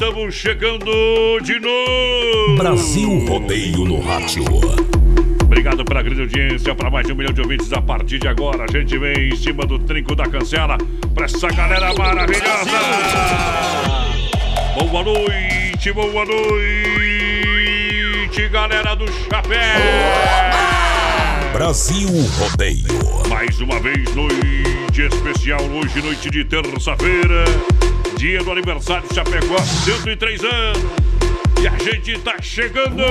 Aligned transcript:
Estamos 0.00 0.32
chegando 0.32 1.40
de 1.40 1.58
novo! 1.58 2.56
Brasil 2.56 3.26
Rodeio 3.26 3.84
no 3.84 4.00
Rádio. 4.00 4.44
Obrigado 5.42 5.84
pela 5.84 6.00
grande 6.02 6.20
audiência, 6.20 6.72
para 6.72 6.88
mais 6.88 7.04
de 7.04 7.12
um 7.12 7.16
milhão 7.16 7.32
de 7.32 7.40
ouvintes 7.40 7.72
a 7.72 7.82
partir 7.82 8.20
de 8.20 8.28
agora. 8.28 8.62
A 8.62 8.70
gente 8.70 8.96
vem 8.96 9.30
em 9.30 9.36
cima 9.36 9.66
do 9.66 9.76
trinco 9.80 10.14
da 10.14 10.22
cancela 10.28 10.78
para 11.12 11.24
essa 11.24 11.48
galera 11.48 11.92
maravilhosa. 11.94 12.78
Boa 14.76 15.02
noite, 15.02 15.92
boa 15.92 16.24
noite, 16.24 17.58
galera 18.52 18.94
do 18.94 19.04
Chapéu. 19.28 19.58
Brasil 21.52 22.08
Rodeio. 22.38 22.86
Mais 23.28 23.60
uma 23.60 23.80
vez, 23.80 24.14
noite 24.14 24.78
especial, 24.96 25.60
hoje, 25.62 26.00
noite 26.00 26.30
de 26.30 26.44
terça-feira, 26.44 27.44
dia 28.18 28.42
do 28.42 28.50
aniversário 28.50 29.08
de 29.08 29.14
Chapecó, 29.14 29.56
103 29.58 30.42
anos. 30.42 30.82
E 31.62 31.68
a 31.68 31.78
gente 31.78 32.18
tá 32.18 32.34
chegando! 32.42 33.04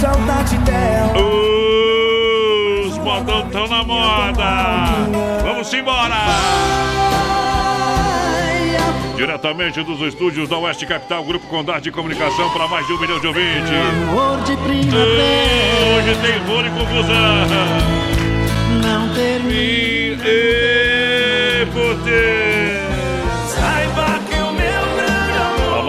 Saudade 0.00 0.56
dela. 0.58 1.12
Os 2.86 2.96
modão 2.98 3.48
tão 3.50 3.66
na 3.66 3.82
moda! 3.82 4.44
Vamos 5.42 5.74
embora! 5.74 6.14
Diretamente 9.16 9.82
dos 9.82 10.00
estúdios 10.00 10.48
da 10.48 10.58
Oeste 10.58 10.86
Capital, 10.86 11.24
Grupo 11.24 11.48
Condado 11.48 11.80
de 11.80 11.90
Comunicação 11.90 12.48
para 12.50 12.68
mais 12.68 12.86
de 12.86 12.92
um 12.92 13.00
milhão 13.00 13.18
de 13.18 13.26
ouvintes. 13.26 13.72
Amor 14.08 14.40
de 14.44 14.56
primavera. 14.58 15.24
Hoje 15.96 16.14
tem 16.22 16.38
rolo 16.46 16.68
e 16.68 16.70
confusão. 16.70 17.46
Não 18.80 19.12
termina. 19.12 20.22
E, 20.24 21.62
e 21.62 21.66
poder. 21.66 22.45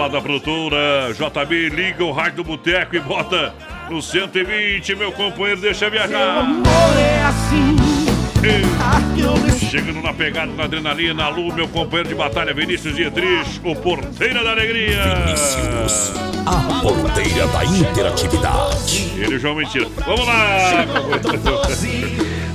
Da 0.08 0.20
produtora 0.20 1.12
JB, 1.12 1.68
liga 1.70 2.04
o 2.04 2.12
rádio 2.12 2.36
do 2.38 2.44
boteco 2.44 2.96
e 2.96 3.00
bota 3.00 3.54
no 3.90 4.00
120, 4.02 4.94
meu 4.96 5.12
companheiro, 5.12 5.60
deixa 5.60 5.88
Meu 5.90 6.00
viajar. 6.00 6.38
amor 6.40 6.66
é 6.98 7.22
assim. 7.24 7.76
Eu 8.42 9.68
Chegando 9.68 10.00
na 10.00 10.12
pegada, 10.14 10.52
na 10.52 10.64
adrenalina, 10.64 11.24
alô, 11.24 11.52
meu 11.52 11.66
companheiro 11.68 12.08
de 12.08 12.14
batalha, 12.14 12.54
Vinícius 12.54 12.94
Dietrich, 12.94 13.60
o 13.64 13.74
porteiro 13.74 14.42
da 14.44 14.52
alegria. 14.52 15.02
Vinícius, 15.24 16.12
a 16.46 16.80
porteira 16.80 17.46
da 17.48 17.64
interatividade. 17.64 19.12
Ele 19.16 19.34
e 19.34 19.38
João 19.38 19.56
Mentira. 19.56 19.88
Vamos 20.06 20.26
lá! 20.26 20.38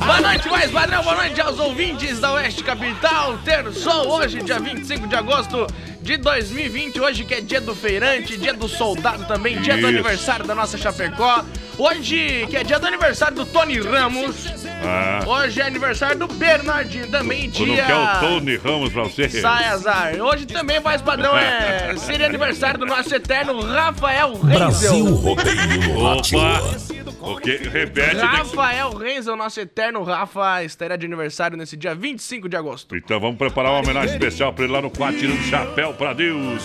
Boa 0.06 0.19
noite, 0.22 0.50
mais 0.50 0.69
padrão, 0.72 1.02
boa 1.03 1.16
noite 1.16 1.40
aos 1.40 1.58
ouvintes 1.59 2.19
da 2.19 2.34
Oeste 2.34 2.64
Capital. 2.64 3.38
Terçou 3.46 4.09
hoje, 4.12 4.41
dia 4.41 4.59
25 4.59 5.08
de 5.08 5.16
agosto 5.16 5.66
de 6.02 6.18
2020. 6.18 7.00
Hoje 7.00 7.24
que 7.24 7.36
é 7.36 7.41
dia 7.41 7.62
do 7.62 7.74
feirante, 7.74 8.38
dia 8.38 8.53
do 8.53 8.68
soldado 8.68 9.25
também, 9.25 9.59
dia 9.62 9.74
do 9.75 9.80
Isso. 9.80 9.88
aniversário 9.88 10.46
da 10.46 10.53
nossa 10.53 10.78
Chapecó. 10.78 11.44
Hoje 11.78 12.46
que 12.50 12.58
é 12.58 12.63
dia 12.63 12.78
do 12.80 12.86
aniversário 12.86 13.36
do 13.36 13.46
Tony 13.46 13.80
Ramos. 13.80 14.46
Ah, 14.86 15.22
Hoje 15.25 15.62
é 15.62 15.66
aniversário 15.66 16.19
do 16.19 16.28
Bernardinho 16.28 17.08
também, 17.08 17.50
tu 17.50 17.66
não 17.66 17.74
dia. 17.74 17.86
quer 17.86 17.96
o 17.96 18.19
Tony 18.19 18.58
Ramos 18.58 18.92
pra 18.92 19.03
você? 19.03 19.30
Sai 19.30 19.66
azar. 19.66 20.13
Hoje 20.19 20.46
também, 20.46 20.80
mais 20.81 21.02
padrão, 21.02 21.38
é. 21.38 21.96
Seria 21.97 22.25
aniversário 22.28 22.78
do 22.80 22.86
nosso 22.86 23.13
eterno 23.16 23.62
Rafael 23.62 24.36
Brasil 24.36 24.92
Renzel. 25.06 25.16
Rodeio. 25.16 25.97
Opa! 25.97 26.93
O 27.24 27.38
que? 27.38 27.56
Repete, 27.56 28.10
tem 28.10 28.20
que... 28.20 28.26
Rafael 28.26 28.90
Renzel, 28.96 29.36
nosso 29.38 29.60
eterno 29.60 30.04
Rafa, 30.04 30.64
estará 30.64 30.98
de 30.98 31.06
aniversário 31.06 31.56
nesse 31.58 31.78
dia 31.78 31.96
25 31.96 32.50
de 32.50 32.58
agosto. 32.58 32.96
Então 32.96 33.20
vamos 33.20 33.38
preparar 33.38 33.72
uma 33.72 33.80
homenagem 33.80 34.14
especial 34.14 34.52
pra 34.52 34.66
ele 34.66 34.74
lá 34.74 34.82
no 34.82 34.90
quarto, 34.90 35.20
tirando 35.20 35.40
o 35.40 35.44
chapéu 35.44 35.94
pra 35.94 36.12
Deus. 36.14 36.64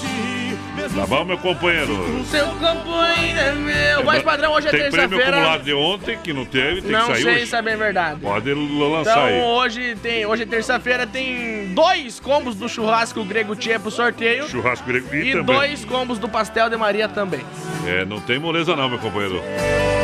Tá 0.95 1.07
bom, 1.07 1.25
meu 1.25 1.39
companheiro? 1.39 2.25
Seu 2.31 2.47
companheiro 2.47 3.39
é 3.39 3.53
meu. 3.53 4.05
Mais 4.05 4.23
padrão, 4.23 4.53
hoje 4.53 4.69
é 4.69 4.71
Tem 4.71 4.81
prêmio 4.91 4.97
terça-feira. 5.09 5.31
acumulado 5.37 5.63
de 5.65 5.73
ontem, 5.75 6.19
que 6.23 6.33
não 6.33 6.45
teve, 6.45 6.83
tem 6.83 6.91
Não 6.91 7.01
que 7.07 7.13
sair 7.15 7.23
sei 7.23 7.35
hoje. 7.35 7.47
se 7.47 7.57
é 7.57 7.63
bem 7.63 7.77
verdade. 7.77 8.21
Pode 8.21 8.53
lançar 8.55 9.11
Então 9.11 9.25
aí. 9.25 9.41
hoje 9.41 9.97
tem, 10.03 10.27
hoje 10.27 10.43
é 10.43 10.47
terça-feira, 10.47 11.07
tem 11.07 11.73
dois 11.75 12.19
combos 12.21 12.55
do 12.57 12.69
churrasco 12.69 13.25
grego 13.25 13.55
Tchê 13.57 13.79
pro 13.79 13.91
sorteio. 13.91 14.49
Churrasco 14.49 14.87
grego 14.87 15.15
e, 15.15 15.29
E 15.29 15.33
também. 15.33 15.45
dois 15.57 15.85
combos 15.85 16.19
do 16.19 16.29
pastel 16.29 16.69
de 16.71 16.77
Maria 16.77 17.09
também. 17.09 17.41
É, 17.87 18.05
não 18.05 18.21
tem 18.21 18.39
moleza 18.39 18.75
não, 18.77 18.89
meu 18.89 18.99
companheiro. 18.99 19.43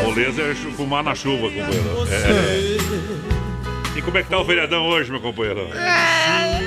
Moleza 0.03 0.41
é 0.41 0.55
fumar 0.55 1.03
na 1.03 1.15
chuva, 1.15 1.47
companheiro. 1.49 2.07
É. 2.11 3.97
E 3.97 4.01
como 4.01 4.17
é 4.17 4.23
que 4.23 4.29
tá 4.29 4.37
o 4.39 4.45
feriadão 4.45 4.85
hoje, 4.87 5.09
meu 5.09 5.21
companheiro? 5.21 5.69
É 5.73 6.64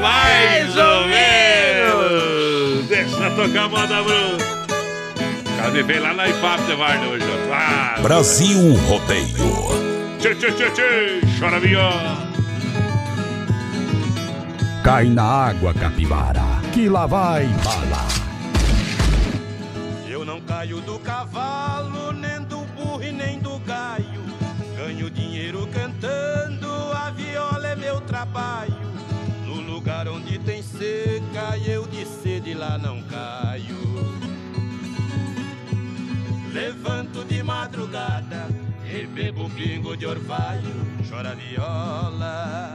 mais 0.00 0.76
ou 0.76 1.06
menos! 1.08 2.86
Deixa 2.88 3.30
tocar 3.30 3.64
a 3.64 3.68
moda, 3.68 4.02
Bruno! 4.02 4.38
Cadê? 5.56 5.82
Vem 5.82 5.98
lá 5.98 6.14
na 6.14 6.28
IFAP 6.28 6.74
Varda 6.76 7.06
hoje. 7.06 7.24
Ah, 7.52 7.98
Brasil 8.00 8.74
Rodeio. 8.86 9.66
Tchê, 10.20 10.34
tchê, 10.34 10.52
tchê, 10.52 10.70
tchê! 10.70 11.20
Chora 11.38 11.58
viola! 11.58 12.26
Cai 14.84 15.06
na 15.06 15.24
água, 15.24 15.74
capivara, 15.74 16.44
que 16.72 16.88
lá 16.88 17.06
vai 17.06 17.46
bala. 17.64 18.06
Eu 20.08 20.24
não 20.24 20.40
caio 20.40 20.80
do 20.80 20.98
cavalo, 21.00 22.12
nem 22.12 22.40
do 22.42 22.58
burro 22.76 23.02
e 23.02 23.10
nem 23.10 23.40
do 23.40 23.58
gaio. 23.58 24.24
Ganho 24.76 25.10
dinheiro 25.10 25.68
cantando, 25.74 26.70
a 26.92 27.10
viola 27.10 27.66
é 27.66 27.74
meu 27.74 28.00
trabalho. 28.02 28.75
Seca, 31.06 31.56
eu 31.58 31.86
de 31.86 32.04
sede 32.04 32.52
lá 32.52 32.76
não 32.76 33.00
caio. 33.02 33.78
Levanto 36.52 37.24
de 37.24 37.44
madrugada 37.44 38.48
e 38.84 39.06
bebo 39.06 39.48
pingo 39.50 39.96
de 39.96 40.04
orvalho, 40.04 40.74
chora 41.08 41.32
viola. 41.36 42.74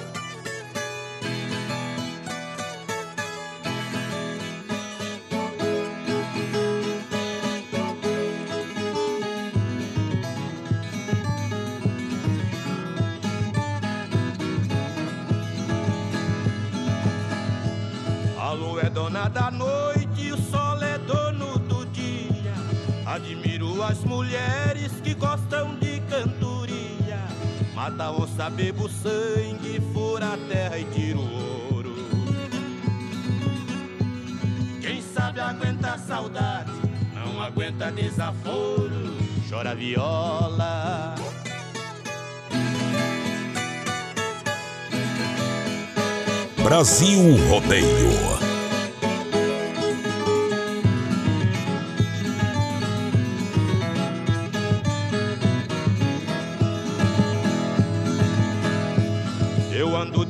As 23.91 24.05
mulheres 24.05 24.93
que 25.03 25.13
gostam 25.13 25.75
de 25.75 25.99
cantoria. 26.09 27.19
Mata 27.75 28.05
a 28.05 28.11
onça, 28.11 28.49
bebo 28.49 28.87
sangue, 28.87 29.81
fura 29.93 30.33
a 30.33 30.37
terra 30.47 30.79
e 30.79 30.85
tira 30.85 31.17
o 31.17 31.73
ouro. 31.73 31.93
Quem 34.81 35.01
sabe 35.01 35.41
aguenta 35.41 35.97
saudade, 35.97 36.71
não 37.13 37.41
aguenta 37.41 37.91
desaforo. 37.91 39.11
Chora 39.49 39.75
viola. 39.75 41.15
Brasil 46.63 47.19
Rodeio. 47.49 48.50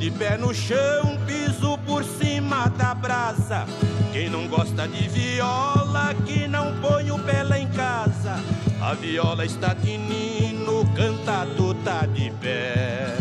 De 0.01 0.09
pé 0.09 0.36
no 0.36 0.51
chão, 0.51 1.15
piso 1.27 1.77
por 1.86 2.03
cima 2.03 2.68
da 2.69 2.95
brasa. 2.95 3.68
Quem 4.12 4.31
não 4.31 4.48
gosta 4.48 4.88
de 4.88 5.07
viola, 5.07 6.15
que 6.25 6.48
não 6.48 6.74
põe 6.81 7.12
o 7.12 7.19
pé 7.19 7.44
lá 7.44 7.59
em 7.59 7.68
casa. 7.68 8.39
A 8.81 8.95
viola 8.95 9.45
está 9.45 9.75
tinindo, 9.75 10.89
cantado 10.95 11.75
tá 11.83 12.07
de 12.07 12.31
pé. 12.42 13.15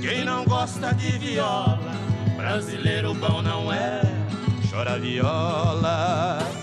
Quem 0.00 0.24
não 0.24 0.44
gosta 0.44 0.94
de 0.94 1.18
viola, 1.18 1.92
brasileiro 2.36 3.14
bom 3.14 3.42
não 3.42 3.72
é. 3.72 4.02
Chora 4.70 5.00
viola. 5.00 6.61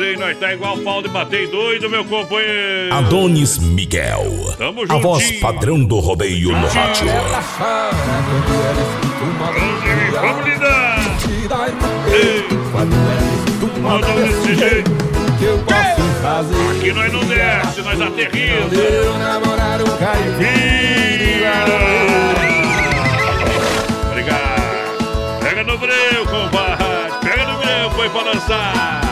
Treino, 0.00 0.20
nós 0.20 0.38
tá 0.38 0.54
igual 0.54 0.78
pau 0.78 1.02
de 1.02 1.08
bater 1.08 1.46
doido, 1.48 1.90
meu 1.90 2.02
companheiro. 2.06 2.94
Adonis 2.94 3.58
Miguel. 3.58 4.54
Tamo 4.56 4.84
A 4.88 4.96
voz 4.96 5.22
juntinho. 5.22 5.40
padrão 5.42 5.84
do 5.84 5.98
rodeio 5.98 6.52
no 6.56 6.66
rádio. 6.68 7.06
Vamos 10.22 10.46
lidar. 10.46 10.96
Ei, 12.10 12.48
Manda 13.82 14.06
desse 14.06 14.54
jeito. 14.54 14.90
Aqui 16.70 16.92
nós 16.94 17.12
não 17.12 17.20
desce, 17.26 17.82
nós 17.82 18.00
aterriza. 18.00 18.70
Obrigado. 24.08 25.40
Pega 25.42 25.62
no 25.64 25.76
breu, 25.76 26.24
compadre. 26.24 27.18
Pega 27.20 27.46
no 27.52 27.58
breu, 27.58 27.90
foi 27.90 28.08
pra 28.08 28.22
dançar. 28.32 29.09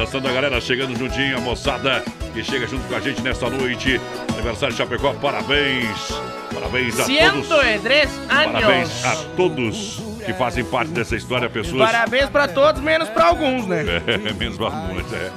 Dançando 0.00 0.28
a 0.28 0.32
galera, 0.32 0.58
chegando 0.62 0.96
juntinho, 0.96 1.36
a 1.36 1.40
moçada 1.42 2.02
que 2.32 2.42
chega 2.42 2.66
junto 2.66 2.88
com 2.88 2.94
a 2.94 3.00
gente 3.00 3.20
nesta 3.20 3.50
noite. 3.50 4.00
Aniversário 4.32 4.74
de 4.74 4.78
Chapecó, 4.78 5.12
parabéns. 5.12 6.10
Parabéns 6.54 6.98
a 6.98 7.04
todos. 7.04 7.46
103 7.48 8.10
Parabéns 8.26 9.04
a 9.04 9.10
anos. 9.10 9.26
todos 9.36 10.02
que 10.24 10.32
fazem 10.32 10.64
parte 10.64 10.90
dessa 10.92 11.14
história, 11.14 11.50
pessoas. 11.50 11.82
Parabéns 11.82 12.30
pra 12.30 12.48
todos, 12.48 12.80
menos 12.80 13.10
pra 13.10 13.26
alguns, 13.26 13.66
né? 13.66 13.84
É, 14.08 14.32
menos 14.32 14.56
pra 14.56 14.70
muitos, 14.70 15.12
é. 15.12 15.30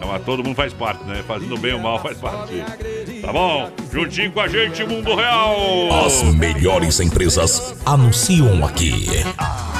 Não, 0.00 0.08
mas 0.08 0.24
todo 0.24 0.42
mundo 0.42 0.56
faz 0.56 0.72
parte, 0.72 1.04
né? 1.04 1.22
Fazendo 1.26 1.56
bem 1.56 1.72
ou 1.74 1.80
mal 1.80 1.98
faz 2.00 2.18
parte. 2.18 2.62
Tá 3.20 3.32
bom? 3.32 3.70
Juntinho 3.92 4.32
com 4.32 4.40
a 4.40 4.48
gente, 4.48 4.84
Mundo 4.84 5.14
Real. 5.14 6.04
As 6.04 6.22
melhores 6.34 7.00
empresas 7.00 7.74
anunciam 7.86 8.64
aqui. 8.64 9.06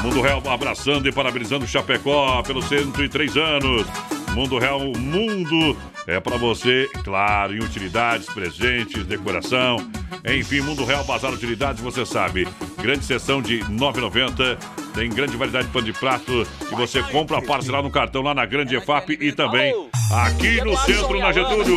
Mundo 0.03 0.21
Real 0.23 0.43
abraçando 0.47 1.09
e 1.09 1.13
parabenizando 1.13 1.65
o 1.65 1.69
Chapecó 1.69 2.43
pelos 2.43 2.65
103 2.67 3.37
anos. 3.37 3.87
Mundo 4.35 4.59
Real, 4.59 4.81
o 4.81 4.99
mundo 4.99 5.77
é 6.07 6.21
pra 6.21 6.37
você, 6.37 6.89
claro, 7.03 7.55
em 7.55 7.61
utilidades, 7.61 8.27
presentes, 8.27 9.07
decoração. 9.07 9.77
Enfim, 10.25 10.61
Mundo 10.61 10.85
Real 10.85 11.05
Bazar 11.05 11.33
Utilidades, 11.33 11.83
você 11.83 12.05
sabe. 12.05 12.47
Grande 12.81 13.05
sessão 13.05 13.41
de 13.41 13.59
R$ 13.61 13.73
9,90. 13.75 14.59
Tem 14.95 15.11
grande 15.11 15.37
variedade 15.37 15.67
de 15.67 15.73
pano 15.73 15.87
de 15.87 15.93
prato 15.93 16.47
que 16.69 16.75
você 16.75 17.03
compra 17.03 17.43
parcelar 17.43 17.83
no 17.83 17.91
cartão 17.91 18.23
lá 18.23 18.33
na 18.33 18.47
Grande 18.47 18.77
EFAP 18.77 19.19
e 19.21 19.33
também 19.33 19.75
aqui 20.13 20.61
no 20.61 20.77
centro, 20.77 21.19
na 21.19 21.33
Getúlio. 21.33 21.77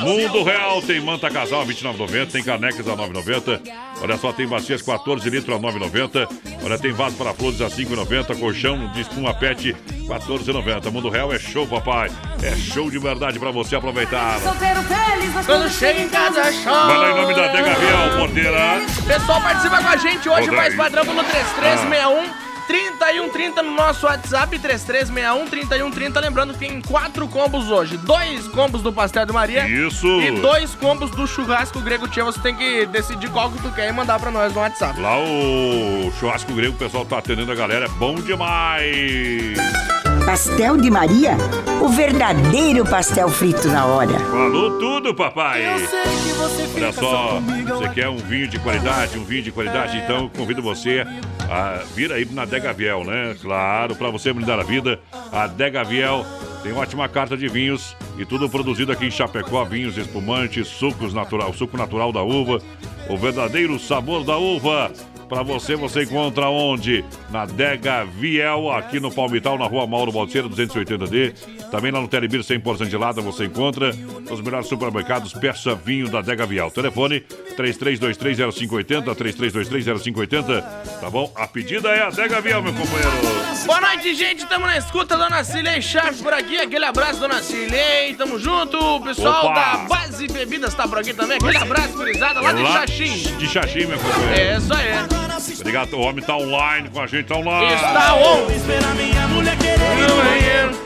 Mundo 0.00 0.42
Real 0.42 0.80
tem 0.80 1.00
manta 1.00 1.30
casal 1.30 1.60
a 1.60 1.64
R$ 1.64 1.74
29,90, 1.74 2.30
tem 2.30 2.42
canecas 2.42 2.88
a 2.88 2.94
R$ 2.94 3.08
9,90. 3.12 3.60
Olha 4.00 4.16
só, 4.16 4.32
tem 4.32 4.48
bacias 4.48 4.80
14 4.80 5.28
litros 5.28 5.54
a 5.54 5.58
R$ 5.58 5.78
9,90. 5.78 6.28
Olha, 6.64 6.78
tem 6.78 6.92
vaso 6.92 7.16
para 7.16 7.34
flores 7.34 7.60
a 7.60 7.66
R$ 7.66 7.74
5,90. 7.74 8.38
Colchão 8.38 8.90
de 8.92 9.02
espuma 9.02 9.34
pet 9.34 9.72
R$ 9.72 9.76
14,90. 10.08 10.90
Mundo 10.90 11.10
Real 11.10 11.32
é 11.32 11.38
show, 11.38 11.66
papai. 11.66 12.08
É 12.42 12.56
show 12.56 12.90
de 12.90 12.98
verdade 12.98 13.38
para 13.38 13.50
você 13.50 13.76
aproveitar. 13.76 14.38
Quando 15.46 15.70
chega 15.70 16.00
em 16.00 16.08
casa, 16.08 16.42
chora. 16.64 16.86
Vai 16.86 16.98
lá 16.98 17.10
em 17.10 17.22
nome 17.22 17.34
da 17.34 17.48
Dega 17.48 17.74
Real, 17.74 18.18
porteira. 18.18 18.80
Pessoal, 19.06 19.40
participa 19.42 19.78
com 19.78 19.88
a 19.88 19.96
gente 19.96 20.28
hoje, 20.28 20.50
mais 20.50 20.72
aí. 20.72 20.76
padrão 20.76 21.04
no 21.04 21.22
3361 21.24 22.50
3130 22.66 23.62
no 23.64 23.72
nosso 23.72 24.06
WhatsApp, 24.06 24.56
3361 24.56 25.48
3130. 25.48 26.20
Lembrando 26.20 26.52
que 26.52 26.60
tem 26.60 26.80
quatro 26.80 27.26
combos 27.26 27.68
hoje: 27.68 27.96
dois 27.96 28.46
combos 28.48 28.80
do 28.80 28.92
pastel 28.92 29.26
de 29.26 29.32
Maria 29.32 29.68
Isso. 29.68 30.06
e 30.06 30.30
dois 30.40 30.74
combos 30.76 31.10
do 31.10 31.26
churrasco 31.26 31.80
grego 31.80 32.06
tia. 32.06 32.24
Você 32.24 32.40
tem 32.40 32.54
que 32.54 32.86
decidir 32.86 33.28
qual 33.30 33.50
que 33.50 33.60
tu 33.60 33.72
quer 33.72 33.88
e 33.88 33.92
mandar 33.92 34.20
pra 34.20 34.30
nós 34.30 34.52
no 34.54 34.60
WhatsApp. 34.60 35.00
Lá 35.00 35.18
o 35.18 36.12
churrasco 36.20 36.52
grego, 36.54 36.74
o 36.74 36.78
pessoal 36.78 37.04
tá 37.04 37.18
atendendo 37.18 37.50
a 37.50 37.56
galera. 37.56 37.86
É 37.86 37.88
bom 37.88 38.14
demais. 38.14 39.58
Pastel 40.30 40.76
de 40.76 40.88
Maria? 40.88 41.36
O 41.82 41.88
verdadeiro 41.88 42.84
pastel 42.86 43.28
frito 43.28 43.66
na 43.66 43.84
hora. 43.84 44.16
Falou 44.16 44.78
tudo, 44.78 45.12
papai. 45.12 45.60
que 45.60 46.32
você 46.34 46.68
Olha 46.76 46.92
só, 46.92 47.40
você 47.40 47.88
quer 47.88 48.08
um 48.08 48.16
vinho 48.16 48.46
de 48.46 48.56
qualidade, 48.60 49.18
um 49.18 49.24
vinho 49.24 49.42
de 49.42 49.50
qualidade, 49.50 49.98
então 49.98 50.28
convido 50.28 50.62
você 50.62 51.04
a 51.50 51.82
vir 51.96 52.12
aí 52.12 52.24
na 52.26 52.44
Dega 52.44 52.72
Viel, 52.72 53.02
né? 53.02 53.34
Claro, 53.42 53.96
para 53.96 54.08
você 54.08 54.32
brindar 54.32 54.60
a 54.60 54.62
vida, 54.62 55.00
a 55.32 55.48
Dega 55.48 55.82
Viel 55.82 56.24
tem 56.62 56.72
ótima 56.74 57.08
carta 57.08 57.36
de 57.36 57.48
vinhos 57.48 57.96
e 58.16 58.24
tudo 58.24 58.48
produzido 58.48 58.92
aqui 58.92 59.06
em 59.06 59.10
Chapecó, 59.10 59.64
vinhos 59.64 59.98
espumantes, 59.98 60.68
sucos 60.68 61.12
natural, 61.12 61.52
suco 61.54 61.76
natural 61.76 62.12
da 62.12 62.22
uva, 62.22 62.62
o 63.08 63.16
verdadeiro 63.16 63.80
sabor 63.80 64.22
da 64.22 64.36
uva. 64.38 64.92
Para 65.30 65.44
você, 65.44 65.76
você 65.76 66.02
encontra 66.02 66.48
onde? 66.48 67.04
Na 67.30 67.46
Dega 67.46 68.04
Viel, 68.04 68.68
aqui 68.72 68.98
no 68.98 69.12
Palmital, 69.12 69.56
na 69.56 69.64
rua 69.64 69.86
Mauro 69.86 70.10
Balseira, 70.10 70.48
280D. 70.48 71.32
Também 71.70 71.92
lá 71.92 72.00
no 72.00 72.08
Telebir 72.08 72.40
100% 72.40 72.90
gelada 72.90 73.22
você 73.22 73.44
encontra. 73.44 73.92
Nos 74.28 74.40
melhores 74.40 74.66
supermercados, 74.66 75.32
peça 75.32 75.72
vinho 75.76 76.08
da 76.08 76.20
Dega 76.20 76.44
Viel. 76.46 76.68
Telefone 76.72 77.20
33230580, 77.56 79.14
33230580. 79.14 80.64
Tá 81.00 81.08
bom? 81.08 81.32
A 81.36 81.46
pedida 81.46 81.90
é 81.90 82.02
a 82.02 82.10
Dega 82.10 82.40
Viel, 82.40 82.60
meu 82.60 82.72
companheiro. 82.72 83.12
Boa 83.66 83.80
noite, 83.82 84.12
gente. 84.16 84.44
Tamo 84.46 84.66
na 84.66 84.78
escuta, 84.78 85.16
dona 85.16 85.44
Cilei 85.44 85.80
Chaves 85.80 86.20
por 86.20 86.32
aqui. 86.32 86.56
Aquele 86.56 86.86
abraço, 86.86 87.20
dona 87.20 87.40
Cilei. 87.40 88.14
Tamo 88.14 88.36
junto. 88.36 88.76
O 88.76 89.00
pessoal 89.00 89.46
Opa. 89.46 89.54
da 89.54 89.76
Base 89.84 90.26
Bebidas 90.26 90.74
tá 90.74 90.88
por 90.88 90.98
aqui 90.98 91.14
também. 91.14 91.36
Aquele 91.36 91.56
abraço, 91.56 91.92
gurizada, 91.92 92.40
lá 92.40 92.52
de 92.52 92.62
Lá 92.62 92.80
Xaxim. 92.80 93.36
De 93.36 93.46
Xaxim, 93.46 93.86
meu 93.86 93.98
companheiro. 94.00 94.40
É, 94.40 94.56
isso 94.56 94.74
aí. 94.74 95.19
Obrigado, 95.60 95.94
o 95.94 96.00
homem 96.00 96.24
tá 96.24 96.36
online 96.36 96.88
com 96.88 97.00
a 97.00 97.06
gente, 97.06 97.26
tá 97.26 97.36
online. 97.36 97.74
Está 97.74 98.14
on. 98.14 98.46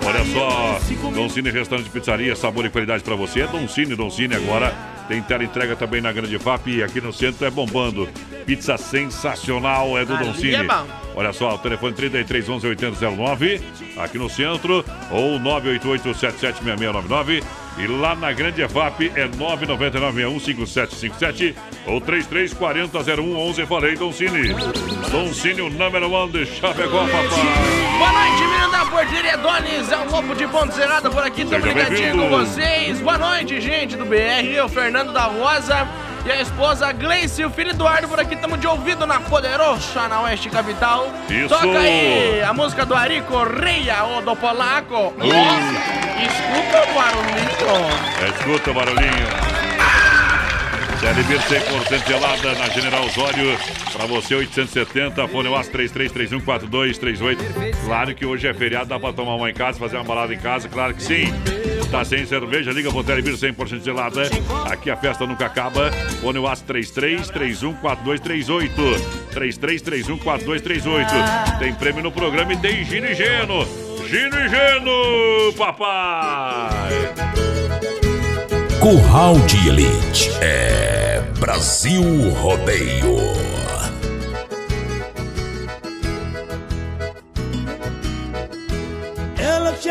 Olha 0.06 0.24
só, 0.32 0.80
Dom 1.10 1.28
Cine 1.28 1.50
Restaurante 1.50 1.86
de 1.86 1.90
Pizzaria, 1.90 2.36
sabor 2.36 2.64
e 2.64 2.70
qualidade 2.70 3.02
pra 3.02 3.14
você. 3.14 3.42
É 3.42 3.46
Dom 3.46 3.66
Cine, 3.68 3.94
Dom 3.94 4.10
Cine 4.10 4.34
agora 4.34 4.74
tem 5.08 5.22
tela 5.22 5.44
entrega 5.44 5.76
também 5.76 6.00
na 6.00 6.12
Grande 6.12 6.38
FAP 6.38 6.68
e 6.68 6.82
aqui 6.82 7.00
no 7.00 7.12
centro 7.12 7.46
é 7.46 7.50
bombando. 7.50 8.08
Pizza 8.46 8.76
sensacional 8.76 9.98
é 9.98 10.04
do 10.04 10.14
Ali 10.14 10.34
Cine. 10.34 10.54
é 10.54 10.62
bom. 10.64 11.03
Olha 11.16 11.32
só, 11.32 11.54
o 11.54 11.58
telefone 11.58 11.94
33 11.94 12.48
11 12.48 12.66
8009 12.66 13.60
aqui 13.96 14.18
no 14.18 14.28
centro 14.28 14.84
ou 15.10 15.38
988 15.38 16.14
776699 16.14 17.42
e 17.76 17.86
lá 17.86 18.14
na 18.14 18.32
Grande 18.32 18.62
EFAP 18.62 19.10
é 19.14 19.28
999615757 19.28 21.54
ou 21.86 22.00
33400111. 22.00 23.66
Falei, 23.66 23.96
Dom 23.96 24.10
Cine. 24.12 24.54
Dom 25.10 25.30
Cine, 25.32 25.62
o 25.62 25.70
número 25.70 26.10
one 26.10 26.32
de 26.32 26.46
Chapecó, 26.46 27.06
papai. 27.06 27.22
Boa 27.98 28.12
noite, 28.12 28.42
menino 28.42 28.70
da 28.70 28.86
porteria 28.86 29.36
Donis, 29.36 29.90
é 29.90 29.98
o 29.98 30.08
Lobo 30.10 30.34
de 30.34 30.46
Ponte 30.48 30.74
Serrada 30.74 31.10
por 31.10 31.22
aqui, 31.22 31.44
tamo 31.44 31.66
ligadinho 31.66 32.16
com 32.16 32.28
vocês. 32.28 33.00
Boa 33.00 33.18
noite, 33.18 33.60
gente 33.60 33.96
do 33.96 34.04
BR, 34.04 34.60
o 34.64 34.68
Fernando 34.68 35.12
da 35.12 35.24
Rosa 35.24 35.88
e 36.24 36.30
a 36.30 36.40
esposa 36.40 36.90
Gleice 36.92 37.42
e 37.42 37.44
o 37.44 37.50
filho 37.50 37.70
Eduardo 37.70 38.08
por 38.08 38.18
aqui, 38.18 38.34
tamo 38.36 38.56
de 38.56 38.66
ouvido 38.66 39.06
na 39.06 39.20
Poderosa, 39.20 40.08
na 40.08 40.22
Oeste 40.22 40.48
Capital. 40.48 41.08
Isso. 41.28 41.48
Toca 41.48 41.78
aí 41.78 42.42
a 42.42 42.52
música 42.52 42.86
do 42.86 42.94
Ari 42.94 43.20
Correia, 43.22 44.04
o 44.04 44.22
do 44.22 44.34
Polaco. 44.34 45.12
Escuta 46.24 46.90
o 46.90 46.94
barulhinho. 46.94 47.44
Escuta 48.28 48.70
o 48.70 48.74
barulhinho. 48.74 49.53
CLB 51.04 51.36
100% 51.36 52.06
gelada 52.06 52.54
na 52.54 52.70
General 52.70 53.04
Osório. 53.04 53.58
Pra 53.92 54.06
você, 54.06 54.36
870, 54.36 55.28
fone 55.28 55.50
UAS 55.50 55.68
33314238. 55.68 57.36
Claro 57.84 58.14
que 58.14 58.24
hoje 58.24 58.48
é 58.48 58.54
feriado, 58.54 58.86
dá 58.86 58.98
pra 58.98 59.12
tomar 59.12 59.34
uma 59.34 59.50
em 59.50 59.52
casa, 59.52 59.78
fazer 59.78 59.96
uma 59.96 60.04
balada 60.04 60.32
em 60.32 60.38
casa, 60.38 60.66
claro 60.66 60.94
que 60.94 61.02
sim. 61.02 61.26
Tá 61.90 62.02
sem 62.06 62.24
cerveja, 62.24 62.72
liga 62.72 62.90
pro 62.90 63.04
Telebir 63.04 63.34
100% 63.34 63.84
gelada. 63.84 64.22
Aqui 64.64 64.90
a 64.90 64.96
festa 64.96 65.26
nunca 65.26 65.44
acaba. 65.44 65.92
Fone 66.22 66.38
UAS 66.38 66.62
33314238. 66.62 68.70
33314238. 69.34 71.58
Tem 71.58 71.74
prêmio 71.74 72.02
no 72.02 72.10
programa 72.10 72.54
e 72.54 72.56
tem 72.56 72.82
Gino 72.82 73.08
e 73.08 73.14
Geno. 73.14 73.68
Gino 74.08 74.40
e 74.40 74.48
Geno, 74.48 75.52
papai! 75.52 77.12
Curral 78.84 79.38
de 79.46 79.66
Elite. 79.66 80.30
É 80.42 81.22
Brasil 81.40 82.02
Rodeio. 82.34 83.53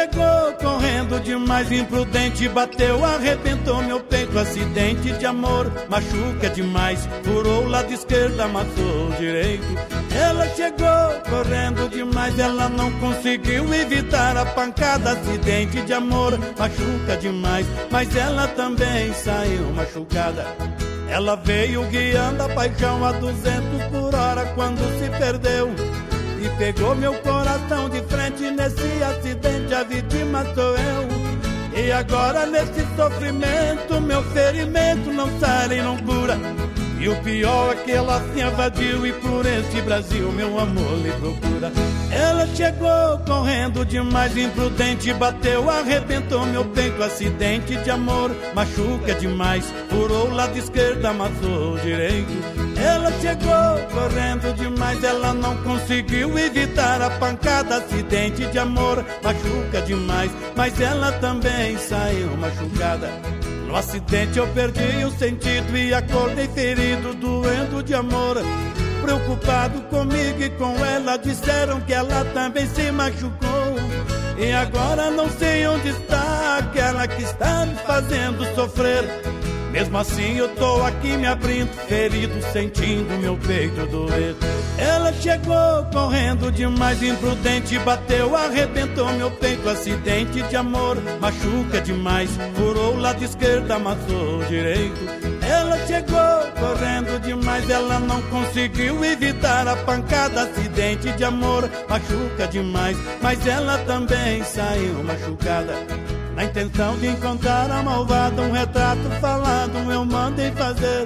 Chegou 0.04 0.54
correndo 0.60 1.20
demais, 1.22 1.72
imprudente, 1.72 2.50
bateu, 2.50 3.04
arrebentou 3.04 3.82
meu 3.84 4.00
peito, 4.00 4.38
acidente 4.38 5.14
de 5.14 5.26
amor, 5.26 5.72
machuca 5.90 6.50
demais, 6.50 7.08
furou 7.24 7.64
o 7.64 7.70
lado 7.70 7.94
esquerdo, 7.94 8.40
amassou 8.42 9.08
o 9.10 9.16
direito. 9.18 9.66
Ela 10.14 10.48
chegou 10.50 11.22
correndo 11.30 11.90
demais, 11.90 12.38
ela 12.38 12.70
não 12.70 12.92
conseguiu 13.00 13.74
evitar 13.74 14.36
a 14.36 14.46
pancada, 14.46 15.12
acidente 15.12 15.82
de 15.82 15.94
amor, 15.94 16.38
machuca 16.58 17.18
demais, 17.18 17.66
mas 17.90 18.14
ela 18.16 18.48
também 18.50 19.14
saiu 19.14 19.72
machucada. 19.74 20.46
Ela 21.10 21.36
veio 21.36 21.84
guiando 21.90 22.44
a 22.44 22.50
paixão 22.50 23.06
a 23.06 23.12
200 23.12 23.84
por 23.92 24.16
hora 24.16 24.46
quando 24.56 24.80
se 25.00 25.10
perdeu. 25.18 25.74
E 26.44 26.50
pegou 26.58 26.94
meu 26.94 27.14
coração 27.22 27.88
de 27.88 28.02
frente 28.04 28.52
nesse 28.52 29.02
acidente, 29.02 29.74
a 29.74 29.84
vítima 29.84 30.44
sou 30.54 30.76
eu. 30.76 31.82
E 31.82 31.90
agora 31.90 32.46
nesse 32.46 32.86
sofrimento, 32.98 34.02
meu 34.02 34.22
ferimento 34.32 35.10
não 35.14 35.30
sai 35.40 35.80
e 35.80 35.82
não 35.82 35.98
cura. 36.00 36.38
E 37.04 37.10
o 37.10 37.16
pior 37.18 37.74
é 37.74 37.84
que 37.84 37.92
ela 37.92 38.24
se 38.32 38.40
invadiu 38.40 39.06
e 39.06 39.12
por 39.12 39.46
esse 39.46 39.82
Brasil 39.82 40.32
meu 40.32 40.58
amor 40.58 40.98
lhe 41.00 41.12
procura. 41.12 41.70
Ela 42.10 42.48
chegou 42.56 43.20
correndo 43.28 43.86
demais, 43.86 44.38
imprudente, 44.38 45.14
bateu, 45.14 45.70
arrebentou 45.70 46.46
meu 46.46 46.64
peito, 46.64 47.04
acidente 47.04 47.76
de 47.76 47.92
amor, 47.92 48.32
machuca 48.56 49.16
demais, 49.16 49.66
furou 49.90 50.30
o 50.30 50.34
lado 50.34 50.58
esquerdo, 50.58 51.06
amassou 51.06 51.74
o 51.74 51.80
direito. 51.80 52.32
Ela 52.82 53.12
chegou 53.20 53.92
correndo 53.92 54.56
demais, 54.56 55.04
ela 55.04 55.34
não 55.34 55.58
conseguiu 55.58 56.40
evitar 56.40 57.02
a 57.02 57.10
pancada, 57.10 57.80
acidente 57.80 58.46
de 58.46 58.60
amor, 58.60 59.04
machuca 59.22 59.82
demais, 59.82 60.32
mas 60.56 60.80
ela 60.80 61.12
também 61.12 61.78
saiu 61.78 62.30
machucada. 62.38 63.10
No 63.74 63.80
acidente 63.80 64.38
eu 64.38 64.46
perdi 64.50 65.04
o 65.04 65.10
sentido 65.10 65.76
e 65.76 65.96
acordei 65.96 66.48
ferido, 66.48 67.12
doendo 67.16 67.82
de 67.82 67.96
amor. 67.96 68.38
Preocupado 69.02 69.82
comigo 69.90 70.44
e 70.44 70.50
com 70.52 70.76
ela, 70.86 71.18
disseram 71.18 71.82
que 71.82 71.92
ela 71.92 72.24
também 72.36 72.68
se 72.68 72.92
machucou. 72.92 73.74
E 74.38 74.52
agora 74.52 75.10
não 75.10 75.28
sei 75.28 75.66
onde 75.66 75.90
está 75.90 76.60
aquela 76.60 77.08
que 77.08 77.24
está 77.24 77.66
me 77.66 77.74
fazendo 77.78 78.46
sofrer. 78.54 79.06
Mesmo 79.72 79.98
assim 79.98 80.38
eu 80.38 80.50
tô 80.50 80.84
aqui 80.84 81.18
me 81.18 81.26
abrindo, 81.26 81.74
ferido, 81.88 82.40
sentindo 82.54 83.20
meu 83.22 83.36
peito 83.38 83.88
doer. 83.88 84.36
Ela 84.84 85.14
chegou 85.14 85.86
correndo 85.94 86.52
demais, 86.52 87.02
imprudente, 87.02 87.80
bateu, 87.80 88.36
arrebentou 88.36 89.10
meu 89.14 89.32
peito, 89.32 89.70
acidente 89.70 90.42
de 90.44 90.56
amor, 90.58 90.98
machuca 91.22 91.80
demais, 91.80 92.30
furou 92.54 92.96
o 92.96 93.00
lado 93.00 93.24
esquerdo, 93.24 93.72
amassou 93.72 94.40
o 94.40 94.46
direito. 94.46 95.00
Ela 95.42 95.78
chegou 95.88 96.52
correndo 96.60 97.18
demais, 97.22 97.70
ela 97.70 97.98
não 98.00 98.22
conseguiu 98.24 99.06
evitar 99.06 99.66
a 99.70 99.76
pancada, 99.78 100.44
acidente 100.44 101.14
de 101.14 101.24
amor, 101.24 101.70
machuca 101.88 102.46
demais, 102.48 102.98
mas 103.22 103.48
ela 103.48 103.78
também 103.80 104.44
saiu 104.44 105.02
machucada. 105.02 105.76
Na 106.36 106.44
intenção 106.44 106.98
de 106.98 107.08
encontrar 107.08 107.72
a 107.72 107.82
malvada, 107.82 108.42
um 108.42 108.52
retrato 108.52 109.10
falado 109.22 109.78
eu 109.90 110.04
mandei 110.04 110.52
fazer. 110.52 111.06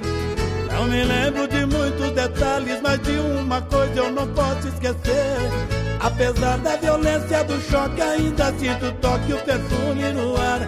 Não 0.72 0.84
me 0.84 1.04
lembro 1.04 1.48
de 1.48 1.66
muitos 1.66 2.10
detalhes, 2.12 2.80
mas 2.82 3.00
de 3.02 3.12
uma 3.12 3.60
coisa 3.62 3.94
eu 3.94 4.10
não 4.10 4.26
posso 4.28 4.68
esquecer. 4.68 5.38
Apesar 6.00 6.58
da 6.58 6.76
violência 6.76 7.42
do 7.44 7.60
choque, 7.60 8.00
ainda 8.00 8.52
sinto 8.52 8.86
o 8.86 8.92
toque, 8.92 9.32
o 9.32 9.38
perfume 9.38 10.12
no 10.12 10.36
ar. 10.36 10.60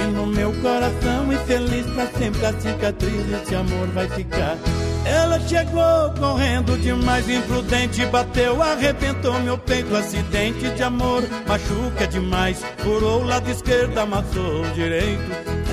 E 0.00 0.04
no 0.04 0.26
meu 0.26 0.52
coração 0.60 1.32
infeliz 1.32 1.86
pra 1.86 2.06
sempre 2.18 2.46
a 2.46 2.52
cicatriz 2.60 3.26
desse 3.26 3.54
amor 3.54 3.88
vai 3.88 4.08
ficar. 4.08 4.56
Ela 5.04 5.40
chegou 5.40 6.10
correndo 6.18 6.78
demais, 6.78 7.28
imprudente, 7.28 8.06
bateu, 8.06 8.62
arrebentou 8.62 9.38
meu 9.40 9.58
peito, 9.58 9.96
acidente 9.96 10.70
de 10.70 10.82
amor, 10.82 11.22
machuca 11.46 12.06
demais, 12.06 12.62
furou 12.78 13.22
o 13.22 13.24
lado 13.24 13.50
esquerdo, 13.50 13.98
amassou 13.98 14.62
o 14.62 14.70
direito. 14.72 15.22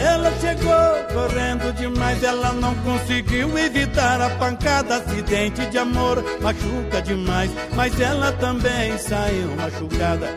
Ela 0.02 0.32
chegou 0.40 0.74
correndo 1.14 1.74
demais, 1.74 2.24
ela 2.24 2.54
não 2.54 2.74
conseguiu 2.76 3.58
evitar 3.58 4.20
a 4.20 4.30
pancada, 4.32 4.96
acidente 4.96 5.66
de 5.68 5.78
amor, 5.78 6.24
machuca 6.42 7.02
demais, 7.02 7.52
mas 7.76 8.00
ela 8.00 8.32
também 8.34 8.98
saiu 8.98 9.56
machucada. 9.56 10.28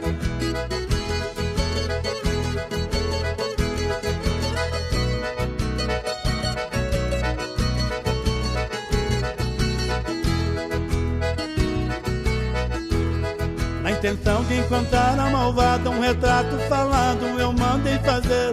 Intenção 14.02 14.42
de 14.46 14.58
encontrar 14.58 15.16
a 15.16 15.30
malvada, 15.30 15.88
um 15.88 16.00
retrato 16.00 16.58
falado 16.68 17.24
eu 17.38 17.52
mandei 17.52 17.96
fazer. 18.00 18.52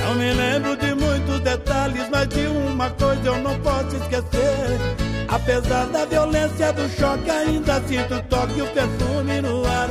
Não 0.00 0.14
me 0.14 0.32
lembro 0.32 0.76
de 0.76 0.94
muitos 0.94 1.40
detalhes, 1.40 2.08
mas 2.08 2.28
de 2.28 2.46
uma 2.46 2.88
coisa 2.90 3.26
eu 3.26 3.38
não 3.38 3.58
posso 3.58 3.96
esquecer. 3.96 4.78
Apesar 5.26 5.86
da 5.86 6.04
violência 6.04 6.72
do 6.72 6.88
choque, 6.90 7.28
ainda 7.28 7.82
sinto 7.88 8.14
o 8.14 8.22
toque 8.22 8.60
e 8.60 8.62
o 8.62 8.66
perfume 8.68 9.40
no 9.40 9.66
ar. 9.66 9.88